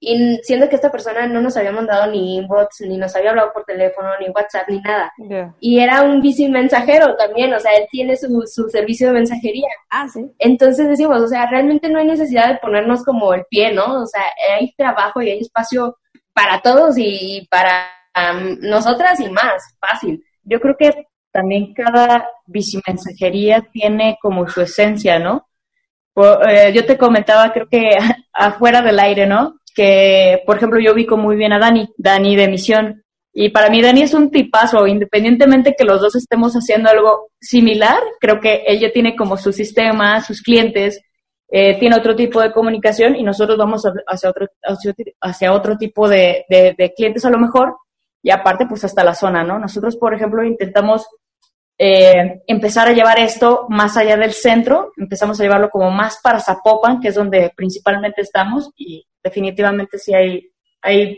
Y 0.03 0.39
siendo 0.41 0.67
que 0.67 0.75
esta 0.77 0.91
persona 0.91 1.27
no 1.27 1.41
nos 1.41 1.55
había 1.57 1.71
mandado 1.71 2.09
ni 2.11 2.37
inbox, 2.37 2.81
ni 2.81 2.97
nos 2.97 3.15
había 3.15 3.29
hablado 3.29 3.53
por 3.53 3.65
teléfono, 3.65 4.09
ni 4.19 4.29
WhatsApp, 4.29 4.67
ni 4.67 4.79
nada. 4.81 5.11
Y 5.59 5.77
era 5.79 6.01
un 6.01 6.21
bici 6.21 6.49
mensajero 6.49 7.15
también, 7.15 7.53
o 7.53 7.59
sea, 7.59 7.73
él 7.75 7.85
tiene 7.91 8.15
su, 8.17 8.41
su 8.47 8.67
servicio 8.69 9.07
de 9.09 9.13
mensajería. 9.13 9.67
Ah, 9.91 10.07
sí. 10.11 10.25
Entonces 10.39 10.87
decimos, 10.87 11.21
o 11.21 11.27
sea, 11.27 11.45
realmente 11.45 11.87
no 11.87 11.99
hay 11.99 12.07
necesidad 12.07 12.47
de 12.47 12.57
ponernos 12.57 13.03
como 13.03 13.31
el 13.35 13.45
pie, 13.47 13.73
¿no? 13.73 14.01
O 14.01 14.07
sea, 14.07 14.23
hay 14.57 14.73
trabajo 14.75 15.21
y 15.21 15.29
hay 15.29 15.39
espacio 15.41 15.95
para 16.33 16.61
todos 16.61 16.95
y 16.97 17.47
para 17.51 17.85
am, 18.13 18.57
nosotras 18.61 19.19
y 19.19 19.29
más, 19.29 19.61
fácil. 19.79 20.23
Yo 20.43 20.59
creo 20.59 20.75
que 20.77 21.05
también 21.31 21.73
cada 21.73 22.27
bicimensajería 22.45 23.61
tiene 23.71 24.17
como 24.21 24.47
su 24.47 24.61
esencia, 24.61 25.19
¿no? 25.19 25.47
Eh, 26.47 26.71
yo 26.73 26.85
te 26.85 26.97
comentaba, 26.97 27.51
creo 27.53 27.67
que 27.69 27.97
afuera 28.33 28.81
del 28.81 28.99
aire, 28.99 29.25
¿no? 29.27 29.55
Que, 29.75 30.41
por 30.45 30.57
ejemplo, 30.57 30.79
yo 30.79 30.91
ubico 30.93 31.15
muy 31.17 31.35
bien 31.37 31.53
a 31.53 31.59
Dani, 31.59 31.87
Dani 31.97 32.35
de 32.35 32.47
Misión. 32.49 33.03
Y 33.33 33.49
para 33.49 33.69
mí 33.69 33.81
Dani 33.81 34.01
es 34.01 34.13
un 34.13 34.29
tipazo, 34.29 34.85
independientemente 34.87 35.73
que 35.77 35.85
los 35.85 36.01
dos 36.01 36.15
estemos 36.17 36.53
haciendo 36.53 36.89
algo 36.89 37.29
similar, 37.39 37.97
creo 38.19 38.41
que 38.41 38.63
ella 38.67 38.91
tiene 38.91 39.15
como 39.15 39.37
su 39.37 39.53
sistema, 39.53 40.19
sus 40.21 40.41
clientes, 40.41 40.99
eh, 41.49 41.79
tiene 41.79 41.95
otro 41.95 42.13
tipo 42.13 42.41
de 42.41 42.51
comunicación 42.51 43.15
y 43.15 43.23
nosotros 43.23 43.57
vamos 43.57 43.83
hacia 44.07 44.29
otro, 44.29 44.47
hacia, 45.21 45.53
otro- 45.53 45.77
tipo 45.77 46.09
de- 46.09 46.45
de 46.49 46.93
clientes 46.93 47.23
a 47.23 47.29
lo 47.29 47.37
mejor 47.37 47.77
y 48.23 48.29
aparte 48.31 48.65
pues 48.67 48.83
hasta 48.83 49.03
la 49.03 49.15
zona, 49.15 49.43
¿no? 49.43 49.57
Nosotros, 49.59 49.97
por 49.97 50.13
ejemplo, 50.13 50.43
intentamos 50.43 51.05
eh, 51.77 52.41
empezar 52.45 52.87
a 52.87 52.93
llevar 52.93 53.19
esto 53.19 53.65
más 53.69 53.97
allá 53.97 54.15
del 54.17 54.33
centro, 54.33 54.91
empezamos 54.97 55.39
a 55.39 55.43
llevarlo 55.43 55.69
como 55.69 55.89
más 55.89 56.19
para 56.21 56.39
Zapopan, 56.39 56.99
que 56.99 57.07
es 57.07 57.15
donde 57.15 57.51
principalmente 57.55 58.21
estamos 58.21 58.69
y 58.75 59.03
definitivamente 59.23 59.97
sí 59.97 60.13
hay, 60.13 60.51
hay 60.81 61.17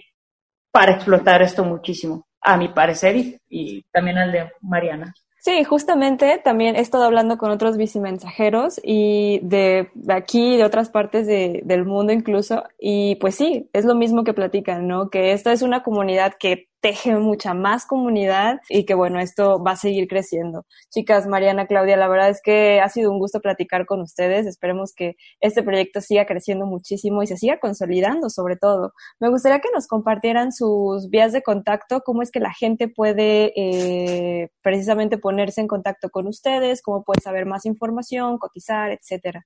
para 0.72 0.94
explotar 0.94 1.42
esto 1.42 1.66
muchísimo, 1.66 2.28
a 2.42 2.56
mi 2.58 2.70
parecer 2.70 3.16
y, 3.50 3.84
también 3.92 4.18
al 4.18 4.32
de 4.32 4.52
Mariana. 4.62 5.14
Sí, 5.40 5.66
justamente 5.66 6.40
también 6.42 6.78
he 6.78 6.80
estado 6.80 7.04
hablando 7.04 7.38
con 7.38 7.52
otros 7.52 7.76
bicimensajeros 7.76 8.80
y 8.82 9.42
de, 9.44 9.90
aquí 10.08 10.56
de 10.56 10.64
otras 10.64 10.90
partes 10.90 11.28
de- 11.28 11.62
del 11.66 11.84
mundo 11.84 12.14
incluso, 12.14 12.64
y 12.80 13.16
pues 13.18 13.36
sí, 13.36 13.70
es 13.74 13.84
lo 13.84 13.94
mismo 13.96 14.24
que 14.24 14.34
platican, 14.34 14.88
¿no? 14.88 15.10
Que 15.10 15.34
esta 15.34 15.52
es 15.52 15.62
una 15.62 15.84
comunidad 15.84 16.34
que 16.40 16.70
teje 16.84 17.16
mucha 17.16 17.54
más 17.54 17.86
comunidad 17.86 18.60
y 18.68 18.86
que 18.86 18.94
bueno, 18.94 19.22
esto 19.22 19.64
va 19.64 19.72
a 19.72 19.76
seguir 19.78 20.10
creciendo. 20.10 20.66
Chicas, 20.90 21.26
Mariana, 21.28 21.66
Claudia, 21.66 21.96
la 21.96 22.10
verdad 22.10 22.30
es 22.30 22.42
que 22.44 22.82
ha 22.82 22.90
sido 22.90 23.10
un 23.10 23.20
gusto 23.20 23.40
platicar 23.40 23.86
con 23.86 24.02
ustedes. 24.02 24.46
Esperemos 24.46 24.94
que 24.94 25.16
este 25.40 25.64
proyecto 25.64 26.02
siga 26.02 26.26
creciendo 26.26 26.66
muchísimo 26.66 27.24
y 27.24 27.28
se 27.28 27.38
siga 27.38 27.58
consolidando 27.60 28.30
sobre 28.30 28.58
todo. 28.58 28.92
Me 29.22 29.30
gustaría 29.30 29.62
que 29.62 29.70
nos 29.74 29.88
compartieran 29.88 30.52
sus 30.52 31.10
vías 31.10 31.32
de 31.32 31.42
contacto, 31.42 32.02
cómo 32.02 32.22
es 32.22 32.32
que 32.32 32.42
la 32.42 32.54
gente 32.54 32.90
puede 32.90 33.54
eh, 33.56 34.50
precisamente 34.62 35.18
ponerse 35.18 35.62
en 35.62 35.70
contacto 35.70 36.10
con 36.10 36.28
ustedes, 36.28 36.82
cómo 36.82 37.04
puede 37.04 37.22
saber 37.22 37.46
más 37.46 37.66
información, 37.66 38.38
cotizar, 38.38 38.92
etcétera. 38.92 39.46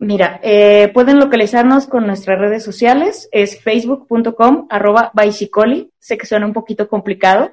Mira, 0.00 0.40
eh, 0.42 0.90
pueden 0.94 1.18
localizarnos 1.18 1.86
con 1.86 2.06
nuestras 2.06 2.38
redes 2.38 2.64
sociales, 2.64 3.28
es 3.32 3.62
facebook.com 3.62 4.66
arroba 4.70 5.12
bicycoli, 5.12 5.92
sé 5.98 6.16
que 6.16 6.24
suena 6.24 6.46
un 6.46 6.54
poquito 6.54 6.88
complicado, 6.88 7.52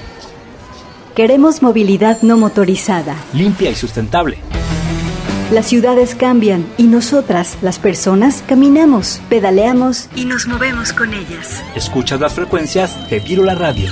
Queremos 1.14 1.61
movilidad 1.61 2.22
no 2.22 2.36
motorizada. 2.36 3.16
Limpia 3.34 3.70
y 3.70 3.74
sustentable. 3.74 4.38
Las 5.50 5.66
ciudades 5.66 6.14
cambian 6.14 6.64
y 6.76 6.84
nosotras, 6.84 7.58
las 7.61 7.80
personas, 7.80 8.44
caminamos, 8.46 9.20
pedaleamos 9.28 10.08
y 10.14 10.24
nos 10.24 10.46
movemos 10.46 10.92
con 10.92 11.12
ellas. 11.12 11.61
Escuchas 11.74 12.20
las 12.20 12.34
frecuencias 12.34 13.11
de 13.11 13.18
Vírula 13.18 13.56
Radio. 13.56 13.90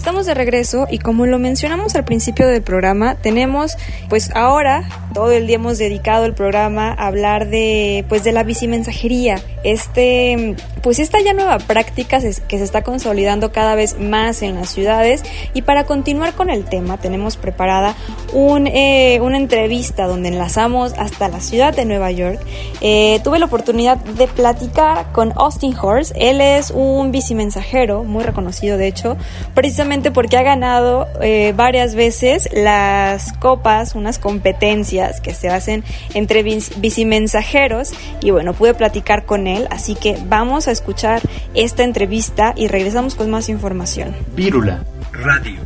Estamos 0.00 0.24
de 0.24 0.32
regreso 0.32 0.86
y 0.90 0.98
como 0.98 1.26
lo 1.26 1.38
mencionamos 1.38 1.94
al 1.94 2.06
principio 2.06 2.48
del 2.48 2.62
programa, 2.62 3.16
tenemos 3.16 3.76
pues 4.08 4.34
ahora 4.34 4.88
todo 5.12 5.30
el 5.30 5.46
día 5.46 5.56
hemos 5.56 5.76
dedicado 5.76 6.24
el 6.24 6.32
programa 6.32 6.88
a 6.88 7.06
hablar 7.06 7.50
de 7.50 8.06
pues 8.08 8.24
de 8.24 8.32
la 8.32 8.42
bicimensajería, 8.42 9.42
este 9.62 10.56
pues 10.82 11.00
esta 11.00 11.20
ya 11.20 11.34
nueva 11.34 11.58
práctica 11.58 12.18
que 12.18 12.58
se 12.58 12.64
está 12.64 12.82
consolidando 12.82 13.52
cada 13.52 13.74
vez 13.74 14.00
más 14.00 14.40
en 14.40 14.54
las 14.54 14.70
ciudades. 14.70 15.22
Y 15.52 15.62
para 15.62 15.84
continuar 15.84 16.32
con 16.32 16.48
el 16.48 16.64
tema 16.64 16.96
tenemos 16.96 17.36
preparada 17.36 17.94
un, 18.32 18.68
eh, 18.68 19.20
una 19.20 19.36
entrevista 19.36 20.06
donde 20.06 20.30
enlazamos 20.30 20.94
hasta 20.96 21.28
la 21.28 21.40
ciudad 21.40 21.76
de 21.76 21.84
Nueva 21.84 22.10
York. 22.10 22.40
Eh, 22.80 23.20
tuve 23.22 23.38
la 23.38 23.44
oportunidad 23.44 23.98
de 23.98 24.28
platicar 24.28 25.12
con 25.12 25.34
Austin 25.36 25.76
Horst, 25.78 26.12
él 26.14 26.40
es 26.40 26.70
un 26.70 27.12
bicimensajero 27.12 28.02
muy 28.02 28.24
reconocido 28.24 28.78
de 28.78 28.86
hecho, 28.86 29.18
precisamente 29.52 29.89
porque 30.12 30.36
ha 30.36 30.42
ganado 30.42 31.08
eh, 31.20 31.52
varias 31.56 31.94
veces 31.96 32.48
las 32.52 33.32
copas, 33.34 33.94
unas 33.96 34.18
competencias 34.20 35.20
que 35.20 35.34
se 35.34 35.48
hacen 35.48 35.82
entre 36.14 36.44
bici- 36.44 36.80
bicimensajeros 36.80 37.92
y 38.22 38.30
bueno, 38.30 38.54
pude 38.54 38.74
platicar 38.74 39.24
con 39.24 39.48
él, 39.48 39.66
así 39.70 39.96
que 39.96 40.16
vamos 40.26 40.68
a 40.68 40.70
escuchar 40.70 41.20
esta 41.54 41.82
entrevista 41.82 42.54
y 42.56 42.68
regresamos 42.68 43.16
con 43.16 43.30
más 43.30 43.48
información. 43.48 44.14
Vírula 44.36 44.84
Radio. 45.12 45.60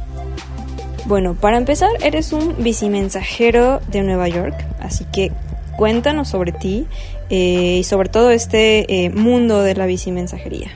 Bueno, 1.05 1.35
para 1.35 1.59
empezar, 1.59 1.91
eres 2.03 2.33
un 2.33 2.63
bicimensajero 2.65 3.81
de 3.89 4.03
Nueva 4.03 4.29
York, 4.29 4.57
así 4.81 5.05
que 5.05 5.33
cuéntanos 5.77 6.29
sobre 6.29 6.53
ti 6.53 6.87
eh, 7.29 7.77
y 7.81 7.85
sobre 7.85 8.09
todo 8.09 8.31
este 8.31 9.05
eh, 9.05 9.11
mundo 9.11 9.63
de 9.63 9.75
la 9.75 9.85
bicimensajería. 9.85 10.71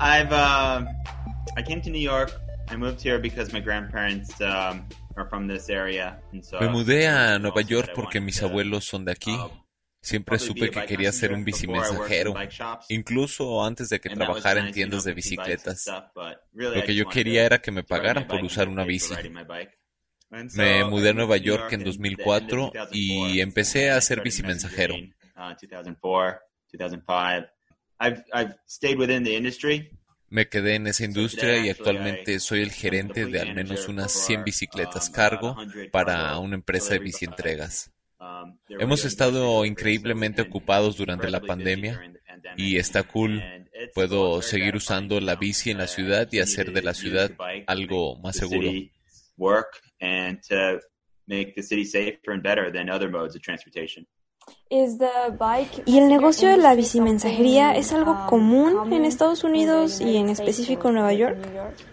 I've 0.00 0.32
uh, 0.32 0.86
I 1.58 1.62
came 1.64 1.82
to 1.82 1.90
New 1.90 2.00
York. 2.00 2.32
I 2.70 2.76
moved 2.76 3.00
here 3.02 3.18
because 3.18 3.52
my 3.52 3.60
grandparents 3.60 4.40
um, 4.40 4.86
are 5.16 5.28
from 5.28 5.48
this 5.48 5.68
area, 5.68 6.20
and 6.32 6.44
so 6.44 6.60
Me 6.60 6.68
mudé 6.68 7.08
a 7.08 7.38
Nueva 7.38 7.62
York 7.62 7.92
porque 7.94 8.20
mis 8.20 8.42
abuelos 8.42 8.84
son 8.84 9.04
de 9.04 9.12
aquí. 9.12 9.34
uh, 9.34 9.50
Siempre 10.00 10.38
supe 10.38 10.70
que 10.70 10.86
quería 10.86 11.10
ser 11.10 11.32
un 11.32 11.44
bicimensajero, 11.44 12.32
incluso 12.88 13.64
antes 13.64 13.88
de 13.88 14.00
que 14.00 14.08
trabajara 14.08 14.60
en 14.60 14.72
tiendas 14.72 15.02
de 15.02 15.12
bicicletas. 15.12 15.84
Lo 16.52 16.82
que 16.84 16.94
yo 16.94 17.08
quería 17.08 17.44
era 17.44 17.58
que 17.58 17.72
me 17.72 17.82
pagaran 17.82 18.26
por 18.28 18.42
usar 18.44 18.68
una 18.68 18.84
bici. 18.84 19.12
Me 20.54 20.84
mudé 20.84 21.10
a 21.10 21.12
Nueva 21.14 21.36
York 21.36 21.72
en 21.72 21.80
in 21.80 21.84
the 21.84 21.90
end 21.90 21.96
of 21.96 21.96
2004 21.96 22.70
2004, 22.72 22.88
y 22.92 23.40
empecé 23.40 23.90
a 23.90 24.00
ser 24.00 24.22
bicimensajero. 24.22 24.94
uh, 24.94 25.54
2004, 25.60 26.40
2005. 26.72 27.48
I've 28.00 28.22
I've 28.32 28.54
stayed 28.66 28.98
within 28.98 29.24
the 29.24 29.36
industry. 29.36 29.90
Me 30.30 30.48
quedé 30.48 30.74
en 30.74 30.86
esa 30.86 31.04
industria 31.04 31.58
y 31.64 31.70
actualmente 31.70 32.38
soy 32.40 32.62
el 32.62 32.70
gerente 32.70 33.26
de 33.26 33.40
al 33.40 33.54
menos 33.54 33.88
unas 33.88 34.12
100 34.12 34.44
bicicletas 34.44 35.08
cargo 35.08 35.56
para 35.90 36.36
una 36.38 36.54
empresa 36.54 36.94
de 36.94 36.98
bicientregas. 36.98 37.90
Um, 38.20 38.58
they 38.66 38.76
were 38.76 38.84
Hemos 38.84 39.04
estado 39.04 39.64
increíblemente 39.64 40.42
ocupados 40.42 40.96
durante 40.96 41.30
la 41.30 41.40
pandemia 41.40 42.00
y 42.56 42.76
está 42.76 43.04
cool. 43.04 43.42
Puedo 43.94 44.42
seguir 44.42 44.76
usando 44.76 45.20
la 45.20 45.36
bici 45.36 45.70
en 45.70 45.78
la 45.78 45.86
ciudad 45.86 46.28
y 46.32 46.40
hacer 46.40 46.72
de 46.72 46.82
la 46.82 46.94
ciudad 46.94 47.30
algo 47.66 48.16
más 48.16 48.36
seguro. 48.36 48.68
city 48.68 48.92
Work 49.36 49.80
and 50.00 50.40
to 50.48 50.80
make 51.26 51.54
the 51.54 51.62
city 51.62 51.84
safer 51.84 52.32
and 52.32 52.42
better 52.42 52.72
than 52.72 52.90
other 52.90 53.08
modes 53.08 53.36
of 53.36 53.42
transportation. 53.42 54.06
¿Y 54.70 55.98
el 55.98 56.08
negocio 56.08 56.48
de 56.48 56.56
la 56.56 56.74
bicimensajería 56.74 57.74
es 57.74 57.92
algo 57.92 58.26
común 58.26 58.92
en 58.92 59.04
Estados 59.04 59.44
Unidos 59.44 60.00
y 60.00 60.16
en 60.16 60.28
específico 60.28 60.88
en 60.88 60.94
Nueva 60.94 61.14
York? 61.14 61.38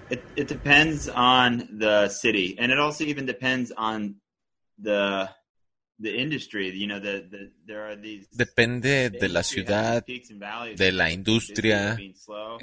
It, 0.10 0.20
it 0.36 0.48
depends 0.48 1.10
on 1.16 1.68
the 1.80 2.10
city, 2.10 2.56
and 2.60 2.72
it 2.72 2.78
also 2.78 3.04
even 3.04 3.26
depends 3.26 3.74
on 3.78 4.22
the 4.82 5.30
the 6.00 6.22
industry. 6.22 6.72
You 6.78 6.88
know, 6.88 7.00
the, 7.00 7.26
the 7.30 7.52
there 7.66 7.82
are 7.82 7.96
these. 7.96 8.28
Depende 8.32 9.10
de 9.10 9.30
la 9.30 9.44
ciudad, 9.44 10.06
de 10.06 10.92
la 10.92 11.12
industria, 11.12 11.98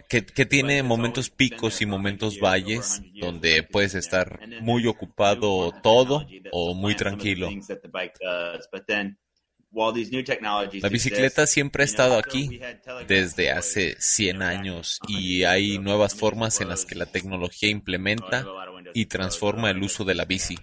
que, 0.08 0.24
que 0.24 0.46
tiene 0.46 0.82
momentos 0.82 1.30
picos 1.30 1.80
y 1.80 1.86
momentos 1.86 2.38
valles, 2.40 3.02
donde 3.20 3.62
puedes 3.62 3.94
estar 3.94 4.40
muy 4.60 4.86
ocupado 4.86 5.72
todo 5.82 6.26
o 6.52 6.74
muy 6.74 6.94
tranquilo. 6.94 7.50
La 9.74 10.88
bicicleta 10.90 11.46
siempre 11.46 11.82
ha 11.82 11.86
estado 11.86 12.18
aquí 12.18 12.60
desde 13.08 13.50
hace 13.50 13.96
100 13.98 14.42
años 14.42 15.00
y 15.08 15.44
hay 15.44 15.78
nuevas 15.78 16.14
formas 16.14 16.60
en 16.60 16.68
las 16.68 16.84
que 16.84 16.94
la 16.94 17.06
tecnología 17.06 17.70
implementa 17.70 18.46
y 18.92 19.06
transforma 19.06 19.70
el 19.70 19.82
uso 19.82 20.04
de 20.04 20.14
la 20.14 20.26
bici. 20.26 20.56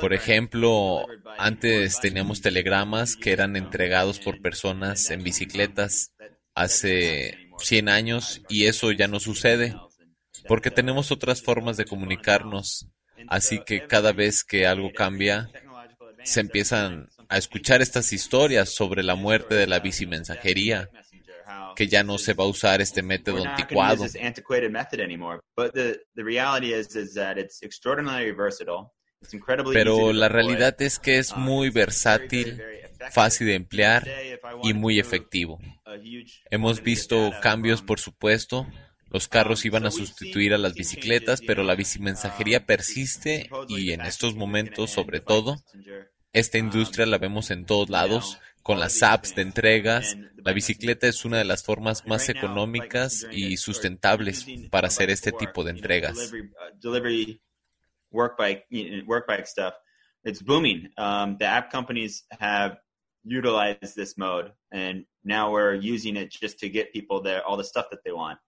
Por 0.00 0.14
ejemplo, 0.14 1.06
antes 1.38 2.00
teníamos 2.00 2.40
telegramas 2.40 3.16
que 3.16 3.32
eran 3.32 3.56
entregados 3.56 4.20
por 4.20 4.40
personas 4.40 5.10
en 5.10 5.22
bicicletas 5.22 6.14
hace 6.54 7.50
100 7.58 7.88
años 7.90 8.42
y 8.48 8.66
eso 8.66 8.90
ya 8.92 9.06
no 9.06 9.20
sucede 9.20 9.74
porque 10.48 10.70
tenemos 10.70 11.10
otras 11.10 11.42
formas 11.42 11.76
de 11.76 11.84
comunicarnos. 11.84 12.88
Así 13.28 13.60
que 13.64 13.86
cada 13.86 14.12
vez 14.12 14.44
que 14.44 14.66
algo 14.66 14.92
cambia, 14.92 15.48
se 16.24 16.40
empiezan 16.40 17.08
a 17.28 17.38
escuchar 17.38 17.82
estas 17.82 18.12
historias 18.12 18.70
sobre 18.70 19.02
la 19.02 19.14
muerte 19.14 19.54
de 19.54 19.66
la 19.66 19.80
bicimensajería, 19.80 20.90
que 21.74 21.88
ya 21.88 22.02
no 22.02 22.18
se 22.18 22.34
va 22.34 22.44
a 22.44 22.48
usar 22.48 22.80
este 22.80 23.02
método 23.02 23.44
anticuado. 23.44 24.04
Pero 29.72 30.12
la 30.12 30.28
realidad 30.28 30.80
es 30.80 30.98
que 30.98 31.18
es 31.18 31.36
muy 31.36 31.70
versátil, 31.70 32.62
fácil 33.10 33.46
de 33.48 33.54
emplear 33.54 34.08
y 34.62 34.74
muy 34.74 34.98
efectivo. 34.98 35.58
Hemos 36.50 36.82
visto 36.82 37.32
cambios, 37.42 37.82
por 37.82 37.98
supuesto. 37.98 38.66
Los 39.16 39.28
carros 39.28 39.64
iban 39.64 39.86
a 39.86 39.90
sustituir 39.90 40.52
a 40.52 40.58
las 40.58 40.74
bicicletas, 40.74 41.40
pero 41.40 41.62
la 41.62 41.74
bicimensajería 41.74 42.66
persiste 42.66 43.48
y 43.66 43.92
en 43.92 44.02
estos 44.02 44.34
momentos, 44.34 44.90
sobre 44.90 45.20
todo, 45.20 45.56
esta 46.34 46.58
industria 46.58 47.06
la 47.06 47.16
vemos 47.16 47.50
en 47.50 47.64
todos 47.64 47.88
lados, 47.88 48.38
con 48.62 48.78
las 48.78 49.02
apps 49.02 49.34
de 49.34 49.40
entregas. 49.40 50.18
La 50.44 50.52
bicicleta 50.52 51.08
es 51.08 51.24
una 51.24 51.38
de 51.38 51.46
las 51.46 51.64
formas 51.64 52.06
más 52.06 52.28
económicas 52.28 53.26
y 53.32 53.56
sustentables 53.56 54.44
para 54.70 54.88
hacer 54.88 55.08
este 55.08 55.32
tipo 55.32 55.64
de 55.64 55.70
entregas. 55.70 56.30
It's 60.24 60.42
booming. 60.42 60.90
Um, 60.98 61.38
the 61.38 61.46
app 61.46 61.70
companies 61.70 62.26
have 62.38 62.76
utilized 63.24 63.94
this 63.96 64.18
mode, 64.18 64.52
and 64.72 65.06
now 65.24 65.52
we're 65.52 65.74
using 65.74 66.16
it 66.16 66.30
just 66.30 66.58
to 66.58 66.68
get 66.68 66.92
people 66.92 67.22
all 67.46 67.56
the 67.56 67.64
stuff 67.64 67.86
that 67.90 68.04
they 68.04 68.12
want, 68.12 68.38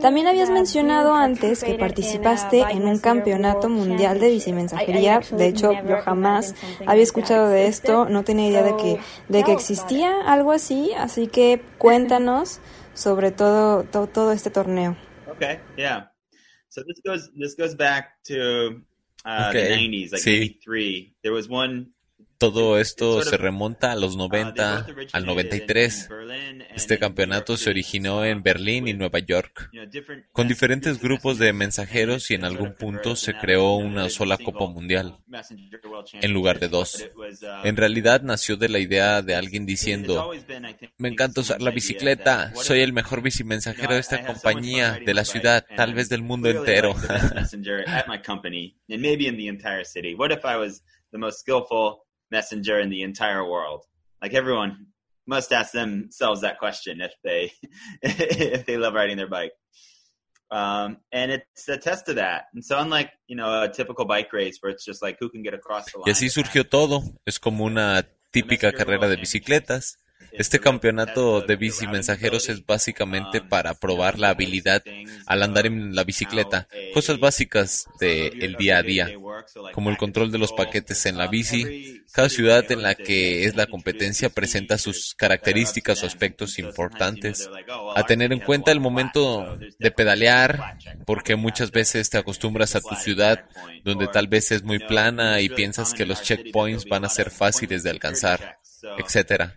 También 0.00 0.26
habías 0.26 0.48
mencionado 0.50 1.14
antes 1.14 1.62
que 1.62 1.74
participaste 1.74 2.60
en 2.70 2.86
un 2.86 2.98
campeonato 2.98 3.68
mundial 3.68 4.20
de 4.20 4.30
bicimensajería. 4.30 5.20
De 5.20 5.48
hecho, 5.48 5.72
yo 5.72 5.98
jamás 6.02 6.54
había 6.86 7.02
escuchado 7.02 7.48
de 7.48 7.66
esto, 7.66 8.08
no 8.08 8.24
tenía 8.24 8.48
idea 8.48 8.62
de 8.62 8.76
que, 8.76 9.00
de 9.28 9.44
que 9.44 9.52
existía 9.52 10.22
algo 10.26 10.52
así, 10.52 10.92
así 10.96 11.26
que 11.26 11.62
cuéntanos 11.78 12.60
sobre 12.94 13.30
todo, 13.30 13.84
to- 13.84 14.06
todo 14.08 14.32
este 14.32 14.50
torneo. 14.50 14.96
Okay, 15.30 15.60
yeah. 15.76 16.10
So 16.68 16.82
this 16.84 17.00
goes 17.04 17.30
this 17.38 17.54
goes 17.56 17.76
back 17.76 18.20
to 18.24 18.82
uh, 19.24 19.50
Okay, 19.50 19.68
the 19.68 19.76
'90s, 19.76 20.12
like 20.12 20.22
sí. 20.22 20.58
'93. 20.66 21.14
There 21.22 21.32
was 21.32 21.48
one 21.48 21.92
Todo 22.38 22.78
esto 22.78 23.22
se 23.22 23.36
remonta 23.36 23.90
a 23.90 23.96
los 23.96 24.16
90, 24.16 24.86
al 25.12 25.26
93. 25.26 26.08
Este 26.72 26.96
campeonato 26.96 27.56
se 27.56 27.68
originó 27.68 28.24
en 28.24 28.44
Berlín 28.44 28.86
y 28.86 28.94
Nueva 28.94 29.18
York, 29.18 29.70
con 30.30 30.46
diferentes 30.46 31.00
grupos 31.00 31.38
de 31.38 31.52
mensajeros 31.52 32.30
y 32.30 32.34
en 32.34 32.44
algún 32.44 32.74
punto 32.74 33.16
se 33.16 33.34
creó 33.34 33.74
una 33.74 34.08
sola 34.08 34.38
Copa 34.38 34.66
Mundial, 34.66 35.18
en 36.12 36.32
lugar 36.32 36.60
de 36.60 36.68
dos. 36.68 37.10
En 37.64 37.76
realidad 37.76 38.22
nació 38.22 38.56
de 38.56 38.68
la 38.68 38.78
idea 38.78 39.20
de 39.22 39.34
alguien 39.34 39.66
diciendo, 39.66 40.30
me 40.96 41.08
encanta 41.08 41.40
usar 41.40 41.60
la 41.60 41.72
bicicleta, 41.72 42.54
soy 42.54 42.82
el 42.82 42.92
mejor 42.92 43.20
bicimensajero 43.20 43.94
de 43.94 44.00
esta 44.00 44.24
compañía, 44.24 45.00
de 45.04 45.14
la 45.14 45.24
ciudad, 45.24 45.66
tal 45.76 45.92
vez 45.92 46.08
del 46.08 46.22
mundo 46.22 46.48
entero. 46.48 46.94
Messenger 52.30 52.78
in 52.78 52.90
the 52.90 53.02
entire 53.02 53.44
world. 53.44 53.84
Like 54.22 54.34
everyone 54.34 54.86
must 55.26 55.52
ask 55.52 55.72
themselves 55.72 56.40
that 56.40 56.58
question 56.58 57.00
if 57.00 57.12
they 57.22 57.52
if 58.02 58.66
they 58.66 58.76
love 58.76 58.94
riding 58.94 59.16
their 59.16 59.28
bike. 59.28 59.52
Um, 60.50 60.96
and 61.12 61.30
it's 61.30 61.68
a 61.68 61.76
test 61.76 62.08
of 62.08 62.16
that. 62.16 62.46
And 62.54 62.64
so 62.64 62.78
unlike, 62.78 63.10
you 63.26 63.36
know, 63.36 63.64
a 63.64 63.68
typical 63.68 64.06
bike 64.06 64.32
race 64.32 64.56
where 64.60 64.72
it's 64.72 64.84
just 64.84 65.02
like 65.02 65.18
who 65.20 65.28
can 65.28 65.42
get 65.42 65.52
across 65.52 65.92
the 65.92 65.98
line. 65.98 66.04
Y 66.06 66.12
así 66.12 66.30
surgió 66.30 66.66
todo. 66.66 67.02
Es 67.26 67.38
como 67.38 67.64
una 67.64 68.06
típica 68.30 68.72
carrera 68.72 69.08
de 69.08 69.16
bicicletas. 69.16 69.98
Este 70.32 70.60
campeonato 70.60 71.40
de 71.40 71.56
bici 71.56 71.86
mensajeros 71.86 72.48
es 72.48 72.64
básicamente 72.64 73.40
para 73.40 73.74
probar 73.74 74.18
la 74.18 74.30
habilidad 74.30 74.82
al 75.26 75.42
andar 75.42 75.66
en 75.66 75.94
la 75.94 76.04
bicicleta, 76.04 76.68
cosas 76.94 77.18
básicas 77.18 77.86
del 77.98 78.54
día 78.56 78.78
a 78.78 78.82
día, 78.82 79.10
como 79.72 79.90
el 79.90 79.96
control 79.96 80.30
de 80.30 80.38
los 80.38 80.52
paquetes 80.52 81.06
en 81.06 81.18
la 81.18 81.26
bici. 81.26 82.02
Cada 82.12 82.28
ciudad 82.28 82.70
en 82.70 82.82
la 82.82 82.94
que 82.94 83.44
es 83.44 83.56
la 83.56 83.66
competencia 83.66 84.28
presenta 84.28 84.78
sus 84.78 85.14
características 85.14 86.02
o 86.02 86.06
aspectos 86.06 86.58
importantes. 86.58 87.48
A 87.94 88.04
tener 88.04 88.32
en 88.32 88.40
cuenta 88.40 88.70
el 88.70 88.80
momento 88.80 89.58
de 89.78 89.90
pedalear, 89.90 90.78
porque 91.04 91.36
muchas 91.36 91.70
veces 91.72 92.10
te 92.10 92.18
acostumbras 92.18 92.76
a 92.76 92.80
tu 92.80 92.94
ciudad 92.94 93.44
donde 93.84 94.06
tal 94.08 94.28
vez 94.28 94.52
es 94.52 94.62
muy 94.62 94.78
plana 94.78 95.40
y 95.40 95.48
piensas 95.48 95.94
que 95.94 96.06
los 96.06 96.22
checkpoints 96.22 96.84
van 96.86 97.04
a 97.04 97.08
ser 97.08 97.30
fáciles 97.30 97.82
de 97.82 97.90
alcanzar, 97.90 98.58
etcétera. 98.98 99.56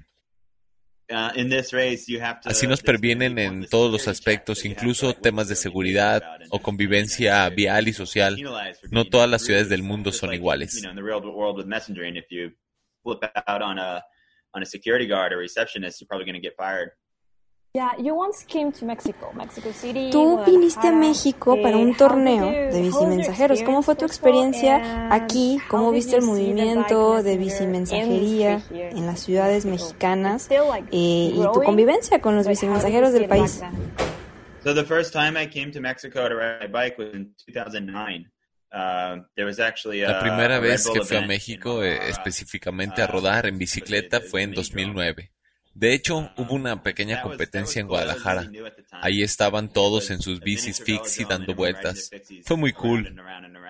Así 2.46 2.68
nos 2.68 2.82
previenen 2.82 3.38
en 3.40 3.68
todos 3.68 3.92
los 3.92 4.08
aspectos, 4.08 4.66
incluso 4.66 5.14
temas 5.14 5.48
de 5.48 5.56
seguridad 5.56 6.24
o 6.50 6.60
convivencia 6.60 7.48
vial 7.50 7.88
y 7.88 7.94
social. 7.94 8.38
No 8.90 9.06
todas 9.06 9.30
las 9.30 9.44
ciudades 9.44 9.70
del 9.70 9.84
mundo 9.84 10.12
son 10.12 10.34
iguales. 10.34 10.82
Tú 20.12 20.44
viniste 20.46 20.88
a 20.90 20.92
México 20.92 21.58
para 21.62 21.78
un 21.78 21.96
torneo 21.96 22.52
de 22.70 22.82
bicimensajeros. 22.82 23.64
¿Cómo 23.64 23.82
fue 23.82 23.96
tu 23.96 24.04
experiencia 24.04 25.08
aquí? 25.10 25.58
¿Cómo 25.70 25.92
viste 25.92 26.18
el 26.18 26.24
movimiento 26.24 27.24
de 27.24 27.38
bicimensajería 27.38 28.62
en 28.72 29.06
las 29.06 29.22
ciudades 29.22 29.64
mexicanas 29.64 30.50
eh, 30.52 30.58
y 30.92 31.42
tu 31.54 31.64
convivencia 31.64 32.20
con 32.20 32.36
los 32.36 32.46
bicimensajeros 32.46 33.14
del 33.14 33.30
país? 33.30 33.62
So 34.66 34.76
the 34.76 34.84
first 34.84 35.14
time 35.14 35.42
I 35.42 35.48
came 35.48 35.72
to 35.72 35.80
Mexico 35.80 36.28
to 36.28 36.36
ride 36.36 36.60
my 36.60 36.68
bike 36.68 36.98
was 36.98 37.14
in 37.14 37.34
2009. 37.48 38.30
Uh, 38.74 39.24
there 39.36 39.46
was 39.46 39.60
actually 39.60 40.04
a, 40.04 40.10
La 40.12 40.20
primera 40.20 40.60
vez 40.60 40.90
que 40.90 41.02
fui 41.04 41.18
a 41.18 41.22
México, 41.26 41.82
eh, 41.84 42.10
específicamente 42.10 43.02
a 43.02 43.08
rodar 43.08 43.46
en 43.46 43.58
bicicleta, 43.58 44.20
fue 44.20 44.44
en 44.44 44.52
2009. 44.52 45.32
De 45.74 45.94
hecho, 45.94 46.32
hubo 46.38 46.54
una 46.54 46.84
pequeña 46.84 47.22
competencia 47.22 47.80
en 47.80 47.88
Guadalajara. 47.88 48.50
Ahí 48.92 49.24
estaban 49.24 49.72
todos 49.72 50.12
en 50.12 50.22
sus 50.22 50.40
bicis 50.40 50.84
fixie 50.84 51.26
dando 51.26 51.56
vueltas. 51.56 52.12
Fue 52.44 52.58
muy 52.58 52.74
cool. 52.74 53.16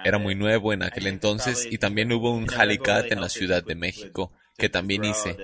Era 0.04 0.18
muy 0.18 0.36
nuevo 0.36 0.74
en 0.74 0.84
aquel 0.84 1.08
entonces 1.08 1.68
y 1.70 1.78
también 1.78 2.12
hubo 2.12 2.32
un 2.32 2.50
Halicat 2.52 3.12
en 3.12 3.22
la 3.22 3.30
Ciudad 3.30 3.64
de 3.64 3.76
México, 3.76 4.34
que 4.58 4.70
también 4.70 5.06
hice. 5.06 5.38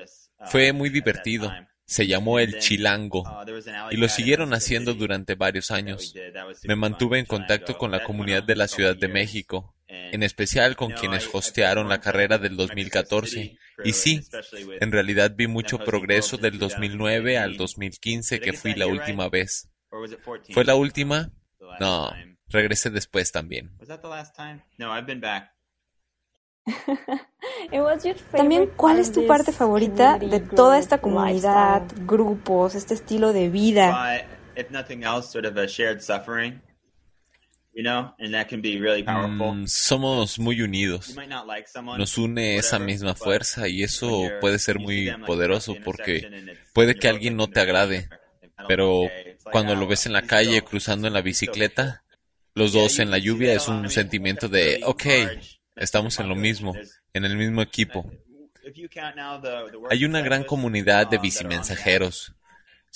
Fue 0.48 0.74
muy 0.74 0.90
divertido. 0.90 1.54
Se 1.86 2.06
llamó 2.06 2.40
el 2.40 2.60
Chilango 2.60 3.24
y 3.92 3.96
lo 3.96 4.10
siguieron 4.10 4.54
haciendo 4.54 4.94
durante 4.94 5.36
varios 5.36 5.72
años. 5.72 6.14
Me 6.64 6.76
mantuve 6.76 7.20
en 7.20 7.26
contacto 7.26 7.78
con 7.78 7.92
la 7.92 8.04
comunidad 8.04 8.44
de 8.44 8.58
la 8.58 8.68
Ciudad 8.68 8.96
de 8.96 9.08
México, 9.08 9.74
en 9.88 10.24
especial 10.24 10.76
con 10.76 10.92
quienes 10.92 11.30
hostearon 11.34 11.90
la 11.90 12.02
carrera 12.02 12.38
del 12.38 12.58
2014. 12.58 13.58
Y 13.84 13.94
sí, 13.94 14.22
en 14.80 14.92
realidad 14.92 15.34
vi 15.36 15.48
mucho 15.48 15.80
progreso 15.80 16.38
del 16.38 16.60
2009 16.60 17.38
al 17.38 17.58
2015 17.58 18.40
que 18.40 18.54
fui 18.54 18.74
la 18.74 18.88
última 18.88 19.30
vez. 19.30 19.70
¿Fue 20.54 20.66
la 20.66 20.76
última? 20.76 21.32
No, 21.80 22.12
regresé 22.48 22.90
después 22.90 23.32
también. 23.32 23.76
Was 23.80 23.88
that 23.88 24.02
the 24.02 24.08
last 24.08 24.36
time? 24.36 24.64
No, 24.78 24.96
I've 24.96 25.06
been 25.06 25.22
back. 25.22 25.54
También, 28.32 28.72
¿cuál 28.76 29.00
es 29.00 29.12
tu 29.12 29.26
parte 29.26 29.52
favorita 29.52 30.18
de 30.20 30.40
toda 30.42 30.80
esta 30.80 30.98
comunidad, 31.00 31.84
grupos, 32.06 32.76
este 32.76 32.94
estilo 32.94 33.32
de 33.32 33.50
vida? 33.50 34.26
You 37.78 37.84
know, 37.84 38.12
and 38.18 38.34
that 38.34 38.48
can 38.50 38.60
be 38.60 38.80
really 38.80 39.04
powerful. 39.04 39.54
Mm, 39.54 39.68
somos 39.68 40.40
muy 40.40 40.62
unidos. 40.62 41.10
You 41.10 41.16
might 41.16 41.30
not 41.30 41.46
like 41.46 41.68
someone, 41.68 42.00
Nos 42.00 42.18
une 42.18 42.58
esa 42.58 42.80
misma 42.80 43.14
fuerza 43.14 43.68
y 43.68 43.84
eso 43.84 44.32
puede 44.42 44.58
ser 44.58 44.80
muy 44.80 45.12
poderoso 45.28 45.76
porque 45.86 46.28
puede 46.74 46.96
que 46.96 47.08
alguien 47.08 47.38
no 47.38 47.48
te 47.48 47.60
agrade, 47.60 48.10
pero 48.68 49.04
cuando 49.52 49.74
oh, 49.74 49.76
lo 49.76 49.86
ves 49.86 50.08
en 50.08 50.14
la 50.14 50.24
calle 50.24 50.64
cruzando 50.64 51.08
en 51.08 51.14
la 51.14 51.22
bicicleta, 51.22 52.04
los 52.56 52.74
dos 52.74 52.98
en 52.98 53.12
la 53.12 53.20
lluvia 53.20 53.54
es 53.54 53.68
un 53.68 53.92
sentimiento 53.92 54.50
de, 54.50 54.82
ok, 54.84 55.06
estamos 55.76 56.20
en 56.20 56.30
lo 56.30 56.36
mismo, 56.36 56.74
en 57.14 57.26
el 57.26 57.38
mismo 57.38 57.62
equipo. 57.62 58.12
Hay 59.92 60.04
una 60.04 60.22
gran 60.22 60.44
comunidad 60.44 61.08
de 61.08 61.18
um, 61.18 61.22
bicimensajeros. 61.22 62.34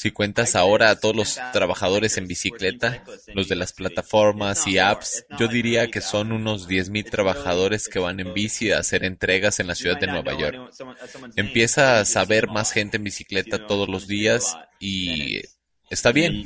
Si 0.01 0.09
cuentas 0.09 0.55
ahora 0.55 0.89
a 0.89 0.95
todos 0.95 1.15
los 1.15 1.39
trabajadores 1.53 2.17
en 2.17 2.25
bicicleta, 2.25 3.03
los 3.35 3.47
de 3.47 3.55
las 3.55 3.71
plataformas 3.71 4.65
y 4.65 4.79
apps, 4.79 5.27
yo 5.37 5.47
diría 5.47 5.91
que 5.91 6.01
son 6.01 6.31
unos 6.31 6.67
10.000 6.67 7.07
trabajadores 7.11 7.87
que 7.87 7.99
van 7.99 8.19
en 8.19 8.33
bici 8.33 8.71
a 8.71 8.79
hacer 8.79 9.03
entregas 9.03 9.59
en 9.59 9.67
la 9.67 9.75
ciudad 9.75 9.99
de 9.99 10.07
Nueva 10.07 10.35
York. 10.35 10.71
Empiezas 11.35 12.17
a 12.17 12.25
ver 12.25 12.47
más 12.47 12.71
gente 12.71 12.97
en 12.97 13.03
bicicleta 13.03 13.67
todos 13.67 13.87
los 13.87 14.07
días 14.07 14.57
y 14.79 15.39
está 15.91 16.11
bien. 16.11 16.43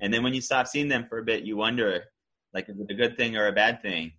And 0.00 0.12
then 0.12 0.24
when 0.24 0.34
you 0.34 0.40
stop 0.40 0.66
seeing 0.66 0.88
them 0.88 1.06
for 1.08 1.20
a 1.20 1.22
bit, 1.22 1.44
you 1.44 1.56
wonder, 1.56 2.10
like, 2.52 2.68
is 2.68 2.76
it 2.76 2.90
a 2.90 2.94
good 2.94 3.16
thing 3.16 3.36
or 3.36 3.46
a 3.46 3.52
bad 3.52 3.80
thing? 3.82 4.18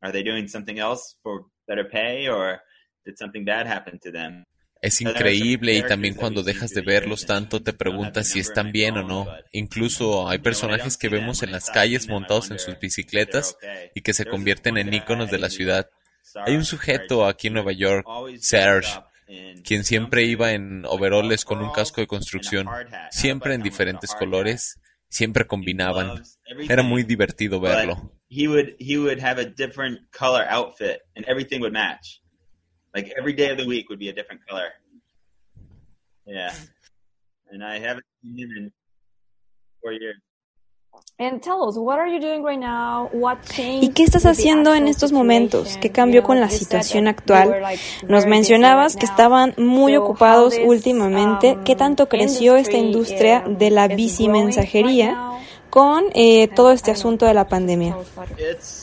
Are 0.00 0.12
they 0.12 0.22
doing 0.22 0.46
something 0.46 0.78
else 0.78 1.16
for 1.24 1.46
better 1.66 1.82
pay 1.82 2.28
or 2.28 2.60
did 3.04 3.18
something 3.18 3.44
bad 3.44 3.66
happen 3.66 3.98
to 4.04 4.12
them? 4.12 4.44
Es 4.82 5.00
increíble 5.00 5.74
y 5.74 5.82
también 5.82 6.14
cuando 6.14 6.42
dejas 6.42 6.70
de 6.70 6.80
verlos 6.80 7.24
tanto 7.24 7.62
te 7.62 7.72
preguntas 7.72 8.26
si 8.26 8.40
están 8.40 8.72
bien 8.72 8.96
o 8.98 9.04
no. 9.04 9.28
Incluso 9.52 10.28
hay 10.28 10.38
personajes 10.38 10.96
que 10.96 11.08
vemos 11.08 11.44
en 11.44 11.52
las 11.52 11.70
calles 11.70 12.08
montados 12.08 12.50
en 12.50 12.58
sus 12.58 12.78
bicicletas 12.80 13.56
y 13.94 14.00
que 14.00 14.12
se 14.12 14.26
convierten 14.26 14.78
en 14.78 14.92
íconos 14.92 15.30
de 15.30 15.38
la 15.38 15.50
ciudad. 15.50 15.88
Hay 16.34 16.56
un 16.56 16.64
sujeto 16.64 17.26
aquí 17.26 17.46
en 17.46 17.54
Nueva 17.54 17.70
York, 17.70 18.04
Serge, 18.40 19.00
quien 19.64 19.84
siempre 19.84 20.24
iba 20.24 20.52
en 20.52 20.84
overoles 20.86 21.44
con 21.44 21.62
un 21.62 21.72
casco 21.72 22.00
de 22.00 22.08
construcción, 22.08 22.66
siempre 23.12 23.54
en 23.54 23.62
diferentes 23.62 24.12
colores, 24.14 24.80
siempre 25.08 25.46
combinaban. 25.46 26.24
Era 26.68 26.82
muy 26.82 27.04
divertido 27.04 27.60
verlo. 27.60 28.18
He 28.28 28.48
would 28.48 28.74
he 28.78 28.96
would 28.96 29.20
have 29.20 29.38
a 29.38 29.44
different 29.44 30.10
color 30.10 30.44
outfit 30.48 31.02
and 31.14 31.24
everything 31.28 31.60
would 31.60 31.72
match. 31.72 32.21
Like 32.94 33.12
every 33.18 33.32
day 33.32 33.50
of 33.50 33.58
the 33.58 33.66
week 33.66 33.88
would 33.88 33.98
be 33.98 34.08
a 34.08 34.12
different 34.12 34.46
color. 34.46 34.68
Yeah. 36.26 36.52
And 37.50 37.64
I 37.64 37.78
haven't 37.78 38.06
seen 38.22 38.38
him 38.38 38.50
in 38.56 38.72
four 39.80 39.92
years. 39.92 40.20
¿Y 43.80 43.88
qué 43.90 44.02
estás 44.02 44.26
haciendo 44.26 44.74
en 44.74 44.88
estos 44.88 45.12
momentos? 45.12 45.78
¿Qué 45.78 45.90
cambió 45.90 46.22
con 46.22 46.40
la 46.40 46.50
situación 46.50 47.06
actual? 47.06 47.62
Nos 48.08 48.26
mencionabas 48.26 48.96
que 48.96 49.06
estaban 49.06 49.54
muy 49.56 49.96
ocupados 49.96 50.54
últimamente. 50.64 51.58
¿Qué 51.64 51.76
tanto 51.76 52.08
creció 52.08 52.56
esta 52.56 52.76
industria 52.76 53.44
de 53.46 53.70
la 53.70 53.88
bicimensajería 53.88 55.30
con 55.70 56.04
eh, 56.14 56.48
todo 56.48 56.72
este 56.72 56.90
asunto 56.90 57.26
de 57.26 57.34
la 57.34 57.48
pandemia? 57.48 57.96
It's 58.38 58.81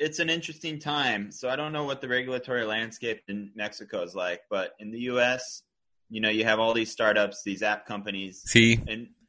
it's 0.00 0.18
an 0.18 0.30
interesting 0.30 0.78
time. 0.78 1.30
So 1.30 1.48
I 1.48 1.56
don't 1.56 1.72
know 1.72 1.84
what 1.84 2.00
the 2.00 2.08
regulatory 2.08 2.64
landscape 2.64 3.22
in 3.28 3.52
Mexico 3.54 4.02
is 4.02 4.14
like, 4.14 4.40
but 4.50 4.72
in 4.80 4.90
the 4.90 5.10
US, 5.12 5.62
you 6.08 6.20
know, 6.20 6.30
you 6.30 6.44
have 6.44 6.58
all 6.58 6.74
these 6.74 6.90
startups, 6.90 7.42
these 7.44 7.62
app 7.62 7.86
companies. 7.86 8.42
Sí, 8.44 8.80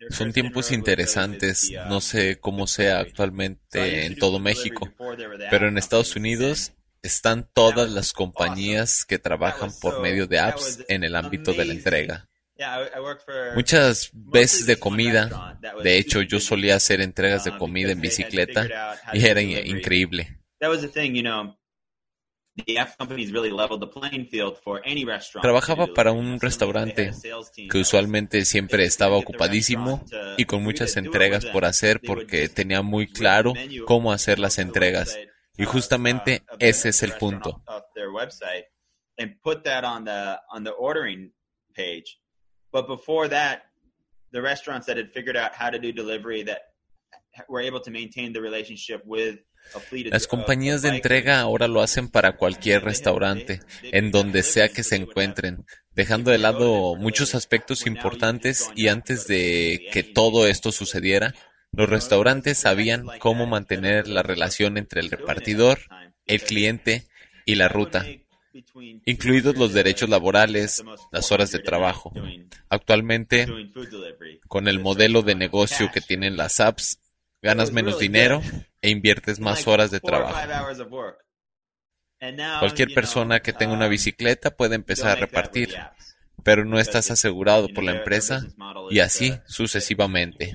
son 0.10 0.32
tiempos 0.34 0.72
interesantes. 0.72 1.70
uh, 1.70 1.90
No 1.90 2.02
sé 2.02 2.40
cómo 2.40 2.66
sea 2.68 3.00
actualmente 3.00 4.06
en 4.06 4.16
to 4.16 4.20
todo 4.22 4.32
do 4.34 4.40
México, 4.40 4.90
pero 5.50 5.68
en 5.68 5.78
Estados 5.78 6.16
Unidos 6.16 6.72
están 7.04 7.48
todas 7.54 7.92
las 7.92 8.14
compañías 8.14 9.06
que 9.06 9.20
trabajan 9.20 9.72
por 9.82 10.02
medio 10.02 10.26
de 10.28 10.40
apps 10.40 10.84
en 10.88 11.04
el 11.04 11.16
ámbito 11.16 11.54
de 11.54 11.66
la 11.66 11.74
entrega. 11.74 12.28
Muchas 13.56 14.12
veces 14.14 14.68
de 14.68 14.78
comida, 14.78 15.60
de 15.84 15.98
hecho 15.98 16.22
yo 16.22 16.40
solía 16.40 16.76
hacer 16.76 17.02
entregas 17.02 17.44
de 17.44 17.58
comida 17.58 17.92
en 17.92 18.02
bicicleta 18.02 18.68
y 19.14 19.26
era 19.26 19.42
in- 20.70 20.92
increíble. 23.04 23.32
Trabajaba 25.42 25.88
para 25.94 26.12
un 26.12 26.40
restaurante 26.40 27.12
que 27.70 27.78
usualmente 27.80 28.46
siempre 28.46 28.84
estaba 28.84 29.16
ocupadísimo 29.18 30.04
y 30.38 30.46
con 30.46 30.62
muchas 30.64 30.98
entregas 30.98 31.46
por 31.46 31.66
hacer 31.66 32.02
porque 32.02 32.50
tenía 32.50 32.82
muy 32.82 33.08
claro 33.08 33.54
cómo 33.86 34.12
hacer 34.12 34.38
las 34.40 34.60
entregas. 34.60 35.18
Y 35.58 35.66
justamente 35.66 36.44
ese 36.60 36.90
es 36.90 37.04
el 37.04 37.14
punto. 37.14 37.64
and 39.18 39.36
put 39.44 39.64
that 39.66 39.84
on 39.84 40.04
the 40.06 40.40
on 40.52 40.64
the 40.64 40.72
ordering 40.72 41.32
page. 41.76 42.20
But 42.72 42.88
before 42.88 43.28
that, 43.30 43.64
the 44.32 44.42
restaurants 44.42 44.88
that 44.88 44.98
had 44.98 45.12
figured 45.14 45.38
out 45.38 45.52
how 45.54 45.70
to 45.70 45.78
do 45.78 45.92
delivery 45.92 46.44
that 46.44 46.62
were 47.48 47.62
able 47.62 47.80
to 47.82 47.92
maintain 47.92 48.34
the 48.34 48.42
relationship 48.42 49.04
with 49.06 49.36
a 49.36 49.36
fleet 49.36 49.40
of 49.40 49.51
Las 49.92 50.28
compañías 50.28 50.82
de 50.82 50.90
entrega 50.90 51.40
ahora 51.40 51.68
lo 51.68 51.82
hacen 51.82 52.10
para 52.10 52.36
cualquier 52.36 52.84
restaurante, 52.84 53.62
en 53.84 54.12
donde 54.12 54.44
sea 54.44 54.70
que 54.70 54.84
se 54.84 54.96
encuentren, 54.96 55.66
dejando 55.92 56.32
de 56.32 56.38
lado 56.38 56.96
muchos 56.96 57.36
aspectos 57.36 57.86
importantes 57.86 58.70
y 58.76 58.88
antes 58.90 59.28
de 59.28 59.88
que 59.92 60.04
todo 60.04 60.48
esto 60.48 60.72
sucediera, 60.72 61.34
los 61.72 61.90
restaurantes 61.90 62.58
sabían 62.58 63.06
cómo 63.20 63.48
mantener 63.48 64.08
la 64.08 64.24
relación 64.24 64.78
entre 64.78 65.00
el 65.00 65.10
repartidor, 65.10 65.80
el 66.26 66.42
cliente 66.42 67.08
y 67.46 67.56
la 67.56 67.70
ruta, 67.70 68.06
incluidos 69.06 69.56
los 69.56 69.74
derechos 69.74 70.10
laborales, 70.10 70.84
las 71.12 71.32
horas 71.32 71.52
de 71.52 71.60
trabajo. 71.60 72.12
Actualmente, 72.70 73.48
con 74.48 74.68
el 74.68 74.80
modelo 74.80 75.22
de 75.22 75.36
negocio 75.36 75.90
que 75.94 76.02
tienen 76.02 76.36
las 76.36 76.60
apps, 76.60 77.00
ganas 77.42 77.72
menos 77.72 78.00
dinero 78.00 78.42
e 78.82 78.90
inviertes 78.90 79.40
más 79.40 79.68
horas 79.68 79.92
de 79.92 80.00
trabajo. 80.00 80.38
Cualquier 82.60 82.94
persona 82.94 83.40
que 83.40 83.54
tenga 83.54 83.74
una 83.74 83.88
bicicleta 83.88 84.52
puede 84.52 84.76
empezar 84.76 85.12
a 85.12 85.16
repartir, 85.16 85.76
pero 86.44 86.66
no 86.66 86.80
estás 86.80 87.10
asegurado 87.10 87.68
por 87.74 87.84
la 87.84 87.94
empresa 87.94 88.42
y 88.90 89.00
así 89.00 89.34
sucesivamente. 89.48 90.54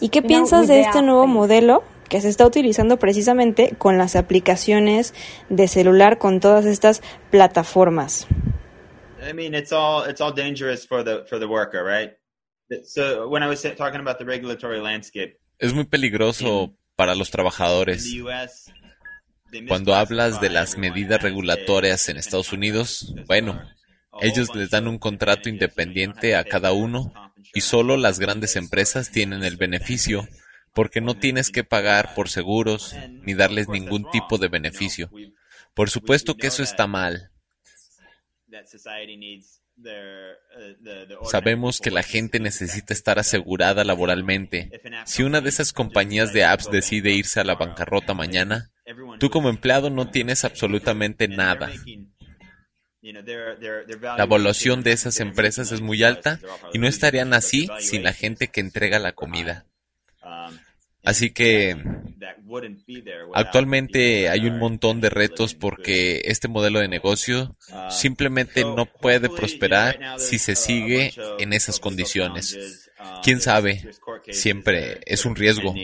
¿Y 0.00 0.08
qué 0.08 0.22
piensas 0.22 0.68
de 0.68 0.80
este 0.80 1.02
nuevo 1.02 1.26
modelo 1.26 1.82
que 2.08 2.20
se 2.20 2.28
está 2.28 2.44
utilizando 2.46 2.98
precisamente 2.98 3.76
con 3.78 3.96
las 3.96 4.16
aplicaciones 4.16 5.14
de 5.48 5.68
celular 5.68 6.18
con 6.18 6.40
todas 6.40 6.66
estas 6.66 7.02
plataformas? 7.30 8.26
I 9.22 9.32
mean, 9.34 9.54
it's 9.54 9.72
all 9.72 10.08
it's 10.08 10.20
all 10.20 10.32
dangerous 10.32 10.86
for 10.86 11.04
the 11.04 11.24
for 11.26 11.38
the 11.38 11.46
worker, 11.46 11.84
right? 11.84 12.16
So 12.84 13.28
when 13.28 13.42
I 13.42 13.48
was 13.48 13.62
talking 13.62 14.00
about 14.00 14.18
the 14.18 14.24
regulatory 14.24 14.80
landscape, 14.80 15.39
Es 15.60 15.74
muy 15.74 15.84
peligroso 15.84 16.74
para 16.96 17.14
los 17.14 17.30
trabajadores. 17.30 18.10
Cuando 19.68 19.94
hablas 19.94 20.40
de 20.40 20.48
las 20.48 20.78
medidas 20.78 21.18
as 21.18 21.22
regulatorias 21.22 22.08
en 22.08 22.16
Estados 22.16 22.52
Unidos, 22.52 23.14
bueno, 23.26 23.60
ellos 24.20 24.54
les 24.54 24.70
dan 24.70 24.88
un 24.88 24.98
contrato 24.98 25.48
independiente 25.48 26.34
a 26.34 26.44
cada 26.44 26.72
uno 26.72 27.12
y 27.52 27.60
solo 27.60 27.96
las 27.96 28.18
grandes 28.18 28.56
empresas 28.56 29.10
tienen 29.10 29.42
el 29.44 29.56
beneficio 29.56 30.26
porque 30.72 31.00
no 31.00 31.14
tienes 31.14 31.50
que 31.50 31.64
pagar 31.64 32.14
por 32.14 32.28
seguros 32.28 32.94
ni 33.22 33.34
darles 33.34 33.68
ningún 33.68 34.10
tipo 34.10 34.38
de 34.38 34.48
beneficio. 34.48 35.10
Por 35.74 35.90
supuesto 35.90 36.36
que 36.36 36.46
eso 36.46 36.62
está 36.62 36.86
mal. 36.86 37.30
Sabemos 41.30 41.80
que 41.80 41.90
la 41.90 42.02
gente 42.02 42.40
necesita 42.40 42.92
estar 42.92 43.18
asegurada 43.18 43.84
laboralmente. 43.84 44.70
Si 45.04 45.22
una 45.22 45.40
de 45.40 45.48
esas 45.48 45.72
compañías 45.72 46.32
de 46.32 46.44
apps 46.44 46.70
decide 46.70 47.12
irse 47.12 47.40
a 47.40 47.44
la 47.44 47.54
bancarrota 47.54 48.14
mañana, 48.14 48.70
tú 49.18 49.30
como 49.30 49.48
empleado 49.48 49.90
no 49.90 50.10
tienes 50.10 50.44
absolutamente 50.44 51.28
nada. 51.28 51.70
La 53.02 54.24
evaluación 54.24 54.82
de 54.82 54.92
esas 54.92 55.20
empresas 55.20 55.72
es 55.72 55.80
muy 55.80 56.02
alta 56.02 56.38
y 56.72 56.78
no 56.78 56.86
estarían 56.86 57.32
así 57.32 57.68
sin 57.78 58.02
la 58.02 58.12
gente 58.12 58.48
que 58.48 58.60
entrega 58.60 58.98
la 58.98 59.12
comida. 59.12 59.66
Así 61.10 61.30
que 61.30 61.76
actualmente 63.34 64.28
hay 64.28 64.46
un 64.46 64.60
montón 64.60 65.00
de 65.00 65.10
retos 65.10 65.54
porque 65.54 66.22
este 66.26 66.46
modelo 66.46 66.78
de 66.78 66.86
negocio 66.86 67.56
simplemente 67.90 68.62
no 68.62 68.86
puede 68.86 69.28
prosperar 69.28 70.20
si 70.20 70.38
se 70.38 70.54
sigue 70.54 71.12
en 71.40 71.52
esas 71.52 71.80
condiciones. 71.80 72.92
¿Quién 73.24 73.40
sabe? 73.40 73.90
Siempre 74.30 75.00
es 75.04 75.24
un 75.24 75.34
riesgo. 75.34 75.74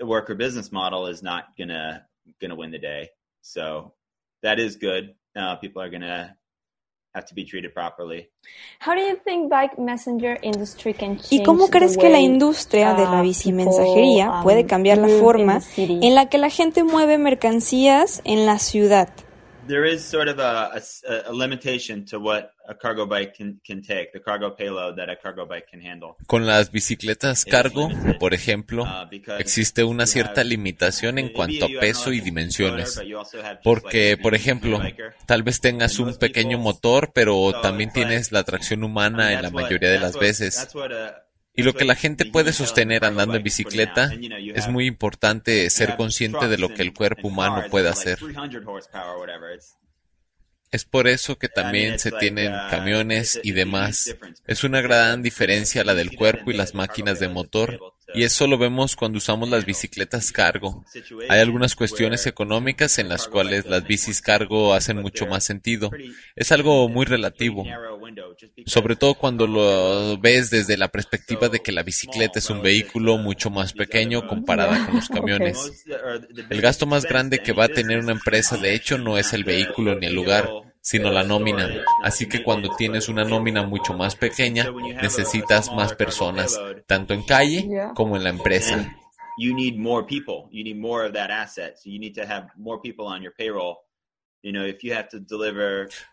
Worker 0.00 0.36
business 0.36 0.70
model 0.70 1.10
is 1.10 1.22
not 1.24 1.56
gonna 1.58 2.06
gonna 2.40 2.54
win 2.54 2.70
the 2.70 2.78
day. 2.78 3.10
So 3.40 3.96
that 4.42 4.60
is 4.60 4.76
good. 4.76 5.16
Uh, 5.34 5.56
people 5.56 5.82
are 5.82 5.90
gonna 5.90 6.36
have 7.16 7.26
to 7.26 7.34
be 7.34 7.44
treated 7.44 7.72
properly. 7.72 8.30
¿Y 11.30 11.42
cómo 11.42 11.68
crees 11.68 11.96
que 11.96 12.08
la 12.08 12.20
industria 12.20 12.94
de 12.94 13.04
la 13.04 13.22
bicimensajería 13.22 14.40
puede 14.42 14.66
cambiar 14.66 14.98
la 14.98 15.08
forma 15.08 15.60
en 15.76 16.14
la 16.14 16.28
que 16.28 16.38
la 16.38 16.50
gente 16.50 16.84
mueve 16.84 17.18
mercancías 17.18 18.20
en 18.24 18.46
la 18.46 18.58
ciudad? 18.58 19.08
There 19.66 19.84
is 19.92 20.02
sort 20.04 20.28
of 20.28 20.38
a, 20.38 20.72
a 20.74 20.80
a- 21.08 21.30
a 21.30 21.32
limitation 21.32 22.04
to 22.06 22.18
what 22.18 22.50
a 22.68 22.74
cargo 22.74 23.06
bike 23.06 23.34
can, 23.36 23.60
can 23.64 23.80
take, 23.82 24.12
the 24.12 24.20
cargo 24.20 24.54
payload 24.54 24.96
that 24.96 25.08
a 25.08 25.16
cargo 25.16 25.46
bike 25.46 25.66
can 25.70 25.80
handle. 25.80 26.14
Con 26.26 26.46
las 26.46 26.70
bicicletas 26.70 27.44
cargo, 27.44 27.88
por 28.18 28.34
ejemplo, 28.34 28.86
existe 29.38 29.84
una 29.84 30.06
cierta 30.06 30.42
limitación 30.44 31.18
en 31.18 31.30
cuanto 31.30 31.66
a 31.66 31.68
peso 31.80 32.12
y 32.12 32.20
dimensiones. 32.20 33.00
Porque, 33.62 34.16
por 34.20 34.34
ejemplo, 34.34 34.80
tal 35.26 35.42
vez 35.42 35.60
tengas 35.60 35.98
un 35.98 36.16
pequeño 36.16 36.58
motor, 36.58 37.10
pero 37.14 37.60
también 37.60 37.92
tienes 37.92 38.32
la 38.32 38.44
tracción 38.44 38.84
humana 38.84 39.32
en 39.32 39.42
la 39.42 39.50
mayoría 39.50 39.90
de 39.90 39.98
las 40.00 40.18
veces. 40.18 40.68
Y 41.56 41.62
lo 41.62 41.74
que 41.74 41.84
la 41.84 41.94
gente 41.94 42.26
puede 42.26 42.52
sostener 42.52 43.04
andando 43.04 43.36
en 43.36 43.42
bicicleta 43.42 44.10
es 44.54 44.68
muy 44.68 44.86
importante 44.86 45.68
ser 45.70 45.96
consciente 45.96 46.48
de 46.48 46.58
lo 46.58 46.68
que 46.72 46.82
el 46.82 46.92
cuerpo 46.92 47.28
humano 47.28 47.64
puede 47.70 47.88
hacer. 47.88 48.18
Es 50.72 50.84
por 50.84 51.06
eso 51.06 51.38
que 51.38 51.48
también 51.48 51.98
se 51.98 52.10
tienen 52.10 52.52
camiones 52.70 53.40
y 53.42 53.52
demás. 53.52 54.16
Es 54.46 54.64
una 54.64 54.80
gran 54.80 55.22
diferencia 55.22 55.84
la 55.84 55.94
del 55.94 56.14
cuerpo 56.14 56.50
y 56.50 56.54
las 56.54 56.74
máquinas 56.74 57.20
de 57.20 57.28
motor, 57.28 57.80
y 58.14 58.24
eso 58.24 58.46
lo 58.46 58.58
vemos 58.58 58.94
cuando 58.94 59.18
usamos 59.18 59.48
las 59.48 59.64
bicicletas 59.64 60.32
cargo. 60.32 60.84
Hay 61.28 61.40
algunas 61.40 61.74
cuestiones 61.74 62.26
económicas 62.26 62.98
en 62.98 63.08
las 63.08 63.26
cuales 63.26 63.66
las 63.66 63.84
bicis 63.84 64.20
cargo 64.20 64.74
hacen 64.74 64.98
mucho 64.98 65.26
más 65.26 65.44
sentido. 65.44 65.90
Es 66.34 66.52
algo 66.52 66.88
muy 66.88 67.04
relativo, 67.04 67.64
sobre 68.66 68.96
todo 68.96 69.14
cuando 69.14 69.46
lo 69.46 70.18
ves 70.18 70.50
desde 70.50 70.76
la 70.76 70.88
perspectiva 70.88 71.48
de 71.48 71.60
que 71.60 71.72
la 71.72 71.82
bicicleta 71.82 72.38
es 72.38 72.50
un 72.50 72.62
vehículo 72.62 73.18
mucho 73.18 73.50
más 73.50 73.72
pequeño 73.72 74.26
comparada 74.26 74.86
con 74.86 74.96
los 74.96 75.08
camiones. 75.08 75.84
El 76.50 76.60
gasto 76.60 76.86
más 76.86 77.04
grande 77.04 77.38
que 77.38 77.52
va 77.52 77.64
a 77.64 77.68
tener 77.68 77.98
una 77.98 78.12
empresa, 78.12 78.56
de 78.56 78.74
hecho, 78.74 78.98
no 78.98 79.18
es 79.18 79.32
el 79.32 79.44
vehículo 79.44 79.94
ni 79.94 80.06
el 80.06 80.14
lugar, 80.14 80.48
sino 80.80 81.10
la 81.10 81.24
nómina. 81.24 81.68
Así 82.02 82.28
que 82.28 82.42
cuando 82.42 82.76
tienes 82.76 83.08
una 83.08 83.24
nómina 83.24 83.64
mucho 83.64 83.94
más 83.94 84.14
pequeña, 84.14 84.70
necesitas 85.02 85.72
más 85.72 85.94
personas, 85.94 86.58
tanto 86.86 87.14
en 87.14 87.22
calle 87.24 87.68
como 87.94 88.16
en 88.16 88.24
la 88.24 88.30
empresa. 88.30 88.96
You 89.38 89.54
need 89.54 89.76
more 89.76 90.06
people. 90.06 90.48
You 90.50 90.64
need 90.64 90.78
more 90.78 91.04
of 91.04 91.12
that 91.12 91.30
asset. 91.30 91.76
So 91.76 91.90
you 91.90 91.98
need 91.98 92.14
to 92.14 92.26
have 92.26 92.48
more 92.56 92.80
people 92.80 93.06
on 93.06 93.22
your 93.22 93.34
payroll. 93.36 93.85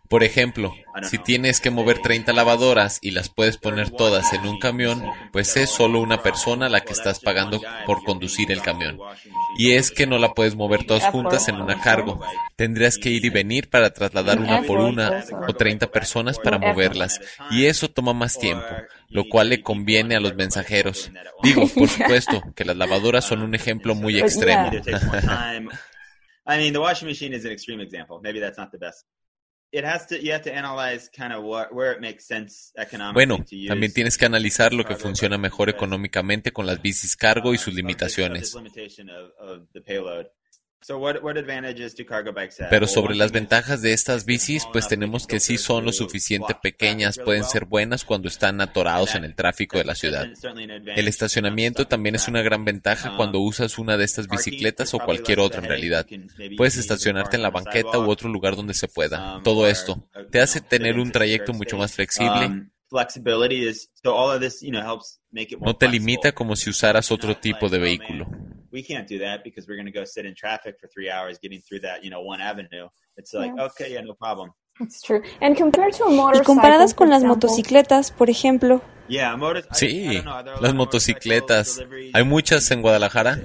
Por 0.09 0.23
ejemplo, 0.23 0.73
si 1.03 1.17
tienes 1.17 1.59
que 1.59 1.69
mover 1.69 1.99
30 1.99 2.33
lavadoras 2.33 2.99
y 3.01 3.11
las 3.11 3.29
puedes 3.29 3.57
poner 3.57 3.89
todas 3.89 4.33
en 4.33 4.45
un 4.45 4.59
camión, 4.59 5.03
pues 5.31 5.55
es 5.57 5.69
solo 5.69 5.99
una 5.99 6.21
persona 6.21 6.69
la 6.69 6.81
que 6.81 6.93
estás 6.93 7.19
pagando 7.19 7.61
por 7.85 8.03
conducir 8.03 8.51
el 8.51 8.61
camión. 8.61 8.99
Y 9.57 9.71
es 9.71 9.91
que 9.91 10.07
no 10.07 10.17
la 10.17 10.33
puedes 10.33 10.55
mover 10.55 10.83
todas 10.85 11.05
juntas 11.05 11.47
en 11.47 11.61
una 11.61 11.79
cargo. 11.79 12.21
Tendrías 12.55 12.97
que 12.97 13.09
ir 13.09 13.25
y 13.25 13.29
venir 13.29 13.69
para 13.69 13.91
trasladar 13.91 14.39
una 14.39 14.63
por 14.63 14.79
una 14.79 15.23
o 15.47 15.53
30 15.53 15.91
personas 15.91 16.39
para 16.39 16.57
moverlas. 16.57 17.19
Y 17.51 17.65
eso 17.65 17.89
toma 17.89 18.13
más 18.13 18.37
tiempo, 18.37 18.65
lo 19.09 19.25
cual 19.25 19.49
le 19.49 19.61
conviene 19.61 20.15
a 20.15 20.19
los 20.19 20.35
mensajeros. 20.35 21.11
Digo, 21.43 21.67
por 21.67 21.87
supuesto, 21.89 22.41
que 22.55 22.65
las 22.65 22.77
lavadoras 22.77 23.25
son 23.25 23.41
un 23.41 23.55
ejemplo 23.55 23.95
muy 23.95 24.19
extremo. 24.19 24.71
I 26.45 26.57
mean, 26.57 26.73
the 26.73 26.79
washing 26.81 27.07
machine 27.07 27.33
is 27.33 27.45
an 27.45 27.51
extreme 27.51 27.79
example. 27.81 28.19
Maybe 28.21 28.39
that's 28.39 28.57
not 28.57 28.71
the 28.71 28.77
best. 28.77 29.05
it 29.71 29.83
has 29.83 30.05
to 30.05 30.21
you 30.23 30.31
have 30.31 30.43
to 30.43 30.53
analyze 30.53 31.09
kind 31.09 31.33
of 31.33 31.43
what 31.43 31.73
where 31.73 31.91
it 31.93 31.99
makes 31.99 32.27
sense 32.27 32.71
economically 32.77 33.25
Bueno, 33.25 33.43
to 33.43 33.55
use 33.55 33.69
también 33.69 33.91
tienes 33.91 34.17
que 34.19 34.25
analizar 34.27 34.71
lo 34.71 34.83
que 34.83 34.95
funciona 34.95 35.39
mejor 35.39 35.67
económicamente 35.69 36.51
con 36.51 36.67
las 36.67 36.79
bicis 36.79 37.15
cargo 37.15 37.53
y 37.53 37.57
sus 37.57 37.69
um, 37.69 37.71
of 37.71 37.97
this- 37.97 38.55
of 38.55 38.55
limitaciones. 38.55 38.55
Pero 42.69 42.87
sobre 42.87 43.15
las 43.15 43.31
ventajas 43.31 43.81
de 43.81 43.93
estas 43.93 44.25
bicis, 44.25 44.65
pues 44.71 44.87
tenemos 44.87 45.27
que 45.27 45.39
sí 45.39 45.57
son 45.57 45.85
lo 45.85 45.91
suficiente 45.91 46.55
pequeñas, 46.61 47.19
pueden 47.19 47.43
ser 47.43 47.65
buenas 47.65 48.03
cuando 48.03 48.27
están 48.27 48.61
atorados 48.61 49.15
en 49.15 49.23
el 49.23 49.35
tráfico 49.35 49.77
de 49.77 49.85
la 49.85 49.95
ciudad. 49.95 50.27
El 50.95 51.07
estacionamiento 51.07 51.87
también 51.87 52.15
es 52.15 52.27
una 52.27 52.41
gran 52.41 52.65
ventaja 52.65 53.15
cuando 53.15 53.39
usas 53.39 53.77
una 53.77 53.97
de 53.97 54.05
estas 54.05 54.27
bicicletas 54.27 54.93
o 54.93 54.99
cualquier 54.99 55.39
otra 55.39 55.61
en 55.61 55.67
realidad. 55.67 56.05
Puedes 56.57 56.77
estacionarte 56.77 57.37
en 57.37 57.43
la 57.43 57.49
banqueta 57.49 57.99
u 57.99 58.09
otro 58.09 58.29
lugar 58.29 58.55
donde 58.55 58.73
se 58.73 58.87
pueda. 58.87 59.41
Todo 59.43 59.67
esto 59.67 60.07
te 60.31 60.41
hace 60.41 60.61
tener 60.61 60.99
un 60.99 61.11
trayecto 61.11 61.53
mucho 61.53 61.77
más 61.77 61.93
flexible, 61.93 62.69
Um, 62.93 63.09
no 65.61 65.75
te 65.75 65.87
limita 65.87 66.31
como 66.31 66.55
si 66.55 66.69
usaras 66.69 67.11
otro 67.11 67.35
tipo 67.35 67.67
de 67.67 67.79
oh, 67.79 67.81
vehículo. 67.81 68.27
We 68.73 68.81
can't 68.83 69.07
do 69.07 69.19
that 69.19 69.43
because 69.43 69.67
we're 69.67 69.75
going 69.77 69.91
to 69.93 69.97
go 69.99 70.03
sit 70.03 70.25
in 70.25 70.33
traffic 70.35 70.75
for 70.81 70.87
three 70.87 71.09
hours 71.09 71.37
getting 71.41 71.61
through 71.61 71.81
that, 71.81 72.03
you 72.03 72.09
know, 72.09 72.21
one 72.21 72.41
avenue. 72.41 72.87
It's 73.15 73.31
like, 73.33 73.53
Yeah. 73.55 73.65
okay, 73.67 73.93
yeah, 73.93 74.01
no 74.01 74.15
problem. 74.15 74.49
It's 74.81 75.01
true. 75.03 75.21
And 75.39 75.55
compared 75.55 75.93
to 75.93 76.05
a 76.05 76.09
Y 76.09 76.15
motorcycle, 76.15 76.45
comparadas 76.55 76.93
con 76.95 77.09
las 77.09 77.21
example, 77.21 77.47
motocicletas, 77.47 78.11
por 78.11 78.29
ejemplo, 78.29 78.81
Yeah, 79.07 79.35
motor- 79.35 79.57
I- 79.57 79.67
I 79.69 79.75
Sí, 79.75 80.23
don't 80.23 80.45
know, 80.45 80.61
las 80.61 80.73
motocicletas. 80.73 81.79
Hay 82.13 82.23
muchas 82.23 82.71
en 82.71 82.81
Guadalajara? 82.81 83.37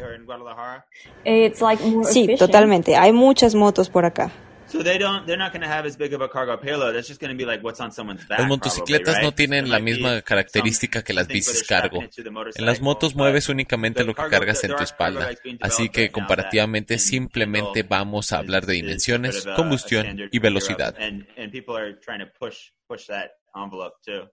it's 1.24 1.60
like 1.60 1.82
more 1.84 2.04
sí, 2.10 2.20
efficient. 2.24 2.38
totalmente. 2.38 2.96
Hay 2.96 3.12
muchas 3.12 3.54
motos 3.54 3.90
por 3.90 4.04
acá. 4.06 4.30
So 4.68 4.82
they 4.82 4.98
don't, 4.98 5.26
they're 5.26 5.38
not 5.38 5.52
going 5.52 5.62
to 5.62 5.68
have 5.68 5.86
as 5.86 5.96
big 5.96 6.12
of 6.12 6.20
a 6.20 6.28
cargo 6.28 6.56
payload. 6.58 6.94
It's 6.94 7.08
just 7.08 7.20
going 7.20 7.30
to 7.30 7.36
be 7.36 7.46
like 7.46 7.62
what's 7.62 7.80
on 7.80 7.90
someone's 7.90 8.24
back. 8.26 8.38
Las 8.40 8.48
motocicletas 8.48 9.04
probably, 9.04 9.22
no 9.22 9.28
right? 9.28 9.36
tienen 9.36 9.64
There 9.64 9.72
la 9.72 9.78
misma 9.78 10.22
característica 10.22 11.02
que 11.02 11.14
las 11.14 11.26
bicis 11.26 11.66
cargo. 11.66 12.02
En 12.02 12.66
las 12.66 12.80
motos 12.80 13.14
mueves 13.14 13.48
únicamente 13.48 14.00
the 14.00 14.04
lo 14.04 14.14
que 14.14 14.28
cargas 14.28 14.62
en 14.64 14.76
tu 14.76 14.82
espalda, 14.82 15.30
así 15.60 15.88
que 15.88 16.10
comparativamente 16.10 16.98
simplemente 16.98 17.82
vamos 17.82 18.32
a 18.32 18.38
hablar 18.38 18.66
de 18.66 18.74
dimensiones, 18.74 19.46
combustión 19.56 20.28
y 20.30 20.38
velocidad. 20.38 20.94
And, 21.00 21.26
and 21.36 21.50
people 21.50 21.76
are 21.76 21.98
trying 22.00 22.20
to 22.20 22.26
push 22.38 22.70
push 22.88 23.06
that 23.06 23.30
envelope 23.56 23.94
too. 24.04 24.28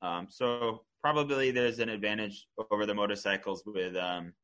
Um, 0.00 0.26
so 0.28 0.84
probably 1.02 1.50
there's 1.50 1.78
an 1.80 1.88
advantage 1.88 2.46
over 2.70 2.86
the 2.86 2.94
motorcycles 2.94 3.62
with 3.66 3.96
um, 3.96 4.34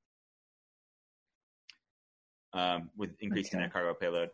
um, 2.55 2.90
with 2.96 3.11
increasing 3.20 3.59
their 3.59 3.68
cargo 3.68 3.94
payload. 3.94 4.30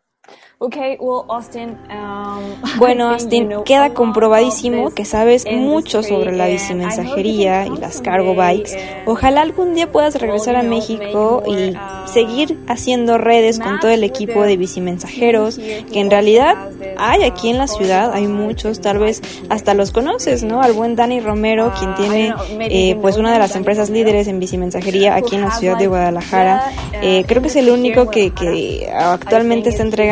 Okay, 0.62 0.98
well, 1.00 1.24
Austin, 1.30 1.78
um, 1.88 2.60
Bueno, 2.78 3.08
you 3.08 3.14
Austin, 3.14 3.48
know 3.48 3.64
queda 3.64 3.94
comprobadísimo 3.94 4.90
que 4.90 5.06
sabes 5.06 5.46
mucho 5.50 6.02
sobre 6.02 6.36
la 6.36 6.48
bicimensajería 6.48 7.66
y 7.66 7.78
las 7.78 8.02
cargo 8.02 8.34
bikes. 8.34 8.76
Ojalá 9.06 9.40
algún 9.40 9.74
día 9.74 9.90
puedas 9.90 10.20
regresar 10.20 10.56
a 10.56 10.62
México 10.62 11.42
y 11.46 11.70
uh, 11.70 11.78
seguir 12.06 12.58
haciendo 12.68 13.16
redes 13.16 13.58
con 13.58 13.80
todo 13.80 13.90
el 13.90 14.04
equipo 14.04 14.42
de 14.42 14.58
bicimensajeros 14.58 15.56
que 15.56 15.98
en 15.98 16.10
realidad 16.10 16.70
hay 16.98 17.22
aquí 17.22 17.48
en 17.48 17.56
la 17.56 17.66
ciudad, 17.66 18.12
hay 18.12 18.26
muchos, 18.26 18.82
tal 18.82 18.98
vez 18.98 19.22
hasta 19.48 19.72
los 19.72 19.92
conoces, 19.92 20.42
¿no? 20.42 20.60
Al 20.60 20.74
buen 20.74 20.94
Dani 20.94 21.20
Romero, 21.20 21.72
quien 21.78 21.94
tiene 21.94 22.34
eh, 22.60 22.98
pues 23.00 23.16
una 23.16 23.32
de 23.32 23.38
las 23.38 23.56
empresas 23.56 23.88
líderes 23.88 24.28
en 24.28 24.38
bicimensajería 24.38 25.14
aquí 25.14 25.36
en 25.36 25.40
la 25.40 25.52
ciudad 25.52 25.78
de 25.78 25.86
Guadalajara. 25.86 26.70
Eh, 27.00 27.24
creo 27.26 27.40
que 27.40 27.48
es 27.48 27.56
el 27.56 27.70
único 27.70 28.10
que, 28.10 28.32
que 28.32 28.90
actualmente 28.92 29.70
está 29.70 29.82
entregando 29.82 30.09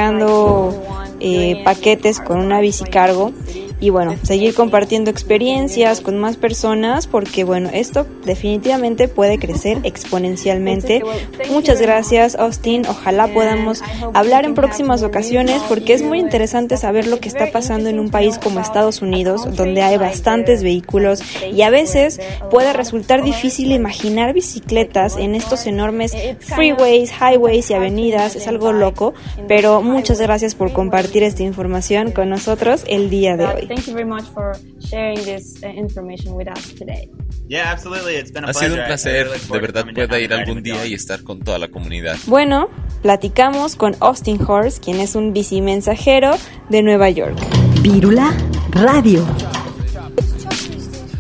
eh, 1.21 1.61
paquetes 1.65 2.21
con 2.21 2.39
una 2.39 2.61
bici 2.61 2.85
cargo 2.85 3.33
y 3.81 3.91
bueno, 3.91 4.17
seguir 4.23 4.55
compartiendo 4.55 5.11
experiencias 5.11 6.01
con 6.01 6.19
más 6.19 6.37
personas 6.37 7.07
porque 7.07 7.45
bueno, 7.45 7.71
esto 7.73 8.07
definitivamente 8.25 9.09
puede 9.09 9.39
crecer 9.39 9.79
exponencialmente. 9.85 11.03
Muchas 11.51 11.81
gracias 11.81 12.35
Austin, 12.37 12.87
ojalá 12.89 13.29
podamos 13.29 13.83
hablar 14.15 14.45
en 14.45 14.55
próximas 14.55 15.03
ocasiones 15.03 15.63
porque 15.69 15.95
es 15.95 16.03
muy 16.03 16.19
interesante 16.19 16.77
saber 16.77 17.07
lo 17.07 17.21
que 17.21 17.29
está 17.29 17.51
pasando 17.51 17.89
en 17.89 18.01
un 18.01 18.11
país 18.11 18.39
como 18.39 18.61
Estados 18.61 19.03
Unidos 19.03 19.57
donde 19.57 19.83
hay 19.83 19.97
bastantes 19.97 20.63
vehículos 20.63 21.23
y 21.53 21.63
a 21.63 21.71
veces 21.71 22.21
puede 22.51 22.73
resultar 22.73 23.23
difícil 23.23 23.73
imaginar 23.73 24.33
bicicletas 24.33 25.17
en 25.17 25.35
estos 25.35 25.67
enormes 25.67 26.17
freeways, 26.41 27.13
highways 27.13 27.71
y 27.71 27.75
avenidas, 27.75 28.37
es 28.37 28.49
algo 28.49 28.73
loco, 28.73 29.15
pero 29.47 29.83
muchas 29.83 30.21
gracias 30.21 30.55
por 30.55 30.73
compartir 30.73 31.23
esta 31.23 31.43
información 31.43 32.13
con 32.13 32.29
nosotros 32.29 32.85
el 32.87 33.11
día 33.11 33.37
de 33.37 33.47
hoy. 33.47 33.68
Thank 33.69 33.87
you 33.87 33.93
very 33.93 34.07
much 34.07 34.25
for 34.33 34.57
sharing 34.81 35.23
this 35.25 35.63
uh, 35.63 35.69
information 35.69 36.35
with 36.35 36.49
us 36.49 36.73
today. 36.73 37.11
Yeah, 37.49 37.71
absolutely. 37.71 38.17
It's 38.17 38.33
been 38.33 38.45
a 38.45 38.49
Ha 38.49 38.55
sido 38.55 38.75
un 38.75 38.87
placer, 38.87 39.27
really 39.27 39.39
de 39.47 39.59
verdad 39.59 39.85
pueda 39.95 40.19
ir 40.19 40.33
algún 40.33 40.63
día 40.63 40.87
y 40.87 40.95
estar 40.95 41.23
con 41.23 41.41
toda 41.41 41.59
la 41.59 41.69
comunidad. 41.69 42.17
Bueno, 42.27 42.71
platicamos 43.03 43.77
con 43.77 43.95
Austin 44.01 44.41
Horst, 44.43 44.83
quien 44.83 45.01
es 45.01 45.15
un 45.15 45.35
bicimensajero 45.35 46.37
de 46.71 46.83
Nueva 46.83 47.11
York. 47.11 47.39
Vírula 47.83 48.35
Radio. 48.71 49.27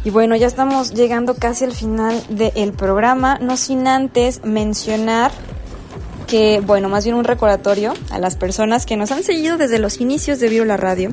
Y 0.05 0.11
bueno, 0.11 0.37
ya 0.37 0.47
estamos 0.47 0.95
llegando 0.95 1.35
casi 1.35 1.65
al 1.65 1.73
final 1.73 2.23
del 2.31 2.73
programa, 2.73 3.39
no 3.43 3.59
sin 3.59 3.87
antes 3.87 4.43
mencionar 4.43 5.33
que, 6.29 6.61
bueno, 6.61 6.89
más 6.89 7.05
bien 7.05 7.17
un 7.17 7.25
recordatorio 7.25 7.95
a 8.11 8.19
las 8.19 8.37
personas 8.37 8.87
que 8.87 8.97
nos 8.97 9.11
han 9.11 9.25
seguido 9.25 9.57
desde 9.57 9.79
los 9.79 10.01
inicios 10.01 10.39
de 10.39 10.49
Viola 10.49 10.77
Radio. 10.77 11.13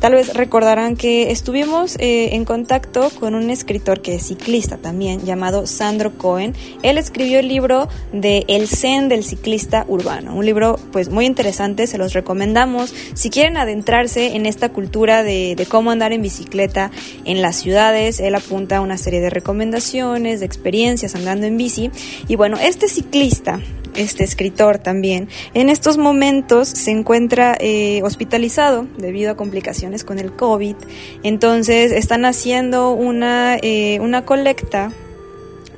Tal 0.00 0.14
vez 0.14 0.34
recordarán 0.34 0.96
que 0.96 1.30
estuvimos 1.30 1.96
eh, 2.00 2.34
en 2.34 2.44
contacto 2.44 3.10
con 3.20 3.34
un 3.34 3.50
escritor 3.50 4.00
que 4.00 4.16
es 4.16 4.26
ciclista 4.26 4.78
también, 4.78 5.24
llamado 5.24 5.66
Sandro 5.66 6.16
Cohen. 6.16 6.54
Él 6.82 6.98
escribió 6.98 7.38
el 7.38 7.48
libro 7.48 7.88
de 8.12 8.44
El 8.48 8.66
Zen 8.66 9.08
del 9.08 9.22
ciclista 9.22 9.84
urbano, 9.86 10.34
un 10.34 10.46
libro 10.46 10.78
pues 10.92 11.10
muy 11.10 11.26
interesante, 11.26 11.86
se 11.86 11.98
los 11.98 12.14
recomendamos. 12.14 12.94
Si 13.14 13.28
quieren 13.28 13.58
adentrarse 13.58 14.34
en 14.34 14.46
esta 14.46 14.70
cultura 14.70 15.22
de, 15.22 15.54
de 15.56 15.66
cómo 15.66 15.90
andar 15.90 16.12
en 16.12 16.22
bicicleta 16.22 16.90
en 17.26 17.42
las 17.42 17.56
ciudades, 17.56 18.18
él 18.18 18.34
apunta 18.34 18.78
a 18.78 18.80
una 18.80 18.96
serie 18.96 19.20
de 19.20 19.28
recomendaciones, 19.28 20.40
de 20.40 20.46
experiencias 20.46 21.14
andando 21.14 21.46
en 21.46 21.58
bici. 21.58 21.90
Y 22.28 22.36
bueno, 22.36 22.56
este 22.58 22.88
ciclista 22.88 23.60
este 23.96 24.24
escritor 24.24 24.78
también, 24.78 25.28
en 25.54 25.68
estos 25.68 25.98
momentos 25.98 26.68
se 26.68 26.90
encuentra 26.90 27.56
eh, 27.60 28.02
hospitalizado 28.02 28.86
debido 28.98 29.32
a 29.32 29.36
complicaciones 29.36 30.04
con 30.04 30.18
el 30.18 30.32
COVID. 30.32 30.76
Entonces 31.22 31.92
están 31.92 32.24
haciendo 32.24 32.92
una, 32.92 33.56
eh, 33.56 33.98
una 34.00 34.24
colecta 34.24 34.92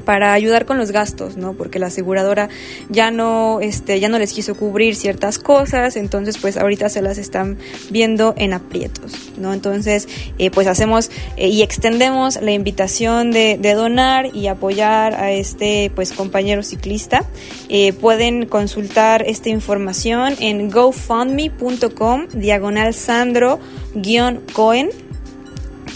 para 0.07 0.33
ayudar 0.33 0.65
con 0.65 0.79
los 0.79 0.93
gastos, 0.93 1.37
¿no? 1.37 1.53
Porque 1.53 1.79
la 1.79 1.89
aseguradora 1.89 2.49
ya 2.89 3.11
no, 3.11 3.61
este, 3.61 4.01
ya 4.01 4.09
no 4.09 4.19
les 4.19 4.33
quiso 4.33 4.55
cubrir 4.55 4.97
ciertas 4.97 5.39
cosas, 5.39 5.97
entonces 5.97 6.39
pues 6.39 6.57
ahorita 6.57 6.89
se 6.89 7.03
las 7.03 7.19
están 7.19 7.59
viendo 7.91 8.33
en 8.39 8.55
aprietos, 8.55 9.13
¿no? 9.37 9.53
Entonces, 9.53 10.09
eh, 10.39 10.51
pues 10.51 10.69
hacemos 10.69 11.11
eh, 11.37 11.49
y 11.49 11.63
extendemos 11.63 12.41
la 12.41 12.53
invitación 12.53 13.33
de, 13.33 13.59
donar 13.77 14.35
y 14.35 14.47
apoyar 14.47 15.15
a 15.15 15.33
este 15.33 15.91
pues 15.95 16.13
compañero 16.13 16.63
ciclista. 16.63 17.25
Eh, 17.69 17.93
pueden 17.93 18.47
consultar 18.47 19.25
esta 19.27 19.49
información 19.49 20.35
en 20.39 20.71
gofundme.com 20.71 22.29
diagonal 22.33 22.95
Sandro 22.95 23.59
guion 23.95 24.41
Cohen 24.53 24.91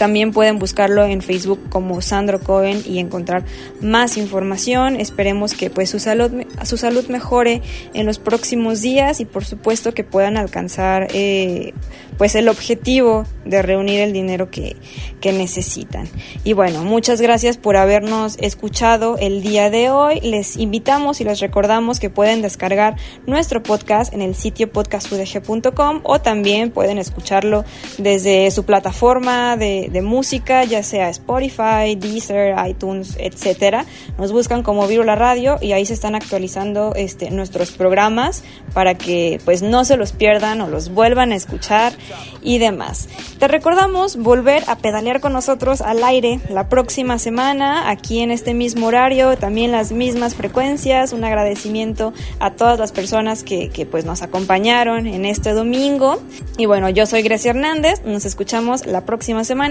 también 0.01 0.31
pueden 0.31 0.57
buscarlo 0.57 1.05
en 1.05 1.21
Facebook 1.21 1.59
como 1.69 2.01
Sandro 2.01 2.39
Cohen 2.39 2.81
y 2.87 2.97
encontrar 2.97 3.43
más 3.81 4.17
información. 4.17 4.95
Esperemos 4.95 5.53
que 5.53 5.69
pues 5.69 5.91
su 5.91 5.99
salud, 5.99 6.31
su 6.63 6.77
salud 6.77 7.05
mejore 7.09 7.61
en 7.93 8.07
los 8.07 8.17
próximos 8.17 8.81
días 8.81 9.19
y 9.19 9.25
por 9.25 9.45
supuesto 9.45 9.93
que 9.93 10.03
puedan 10.03 10.37
alcanzar 10.37 11.09
eh, 11.13 11.75
pues 12.17 12.33
el 12.33 12.49
objetivo 12.49 13.25
de 13.45 13.61
reunir 13.61 13.99
el 13.99 14.11
dinero 14.13 14.49
que, 14.49 14.75
que 15.21 15.31
necesitan. 15.33 16.07
Y 16.43 16.53
bueno, 16.53 16.83
muchas 16.83 17.21
gracias 17.21 17.57
por 17.57 17.77
habernos 17.77 18.37
escuchado 18.39 19.17
el 19.19 19.41
día 19.41 19.69
de 19.69 19.89
hoy. 19.89 20.19
Les 20.21 20.57
invitamos 20.57 21.21
y 21.21 21.23
les 21.25 21.39
recordamos 21.39 21.99
que 21.99 22.09
pueden 22.09 22.41
descargar 22.41 22.95
nuestro 23.27 23.63
podcast 23.63 24.13
en 24.13 24.21
el 24.21 24.35
sitio 24.35 24.71
podcastudg.com 24.71 26.01
o 26.03 26.21
también 26.21 26.71
pueden 26.71 26.97
escucharlo 26.97 27.65
desde 27.97 28.49
su 28.51 28.65
plataforma 28.65 29.57
de, 29.57 29.90
de 29.91 30.01
música, 30.01 30.63
ya 30.63 30.83
sea 30.83 31.09
Spotify, 31.09 31.95
Deezer, 31.97 32.55
iTunes, 32.67 33.17
etcétera. 33.19 33.85
Nos 34.17 34.31
buscan 34.31 34.63
como 34.63 34.87
Virula 34.87 35.15
Radio 35.15 35.57
y 35.61 35.73
ahí 35.73 35.85
se 35.85 35.93
están 35.93 36.15
actualizando 36.15 36.93
este, 36.95 37.29
nuestros 37.31 37.71
programas 37.71 38.43
para 38.73 38.95
que 38.95 39.39
pues 39.45 39.61
no 39.61 39.83
se 39.83 39.97
los 39.97 40.13
pierdan 40.13 40.61
o 40.61 40.67
los 40.67 40.93
vuelvan 40.93 41.31
a 41.31 41.35
escuchar 41.35 41.93
y 42.41 42.57
demás. 42.57 43.09
Te 43.39 43.47
recordamos 43.47 44.17
volver 44.17 44.63
a 44.67 44.77
pedalear 44.77 45.19
con 45.19 45.33
nosotros 45.33 45.81
al 45.81 46.03
aire 46.03 46.39
la 46.49 46.69
próxima 46.69 47.19
semana, 47.19 47.89
aquí 47.89 48.19
en 48.19 48.31
este 48.31 48.53
mismo 48.53 48.87
horario, 48.87 49.37
también 49.37 49.71
las 49.71 49.91
mismas 49.91 50.35
frecuencias. 50.35 51.13
Un 51.13 51.23
agradecimiento 51.23 52.13
a 52.39 52.51
todas 52.51 52.79
las 52.79 52.91
personas 52.91 53.43
que, 53.43 53.69
que 53.69 53.85
pues 53.85 54.05
nos 54.05 54.21
acompañaron 54.21 55.07
en 55.07 55.25
este 55.25 55.53
domingo. 55.53 56.21
Y 56.57 56.65
bueno, 56.65 56.89
yo 56.89 57.05
soy 57.05 57.21
Grecia 57.21 57.51
Hernández, 57.51 58.01
nos 58.05 58.25
escuchamos 58.25 58.85
la 58.85 59.05
próxima 59.05 59.43
semana 59.43 59.70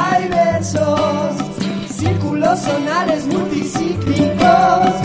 círculos 2.55 2.59
sonales 2.59 3.27
multicíclicos. 3.27 5.00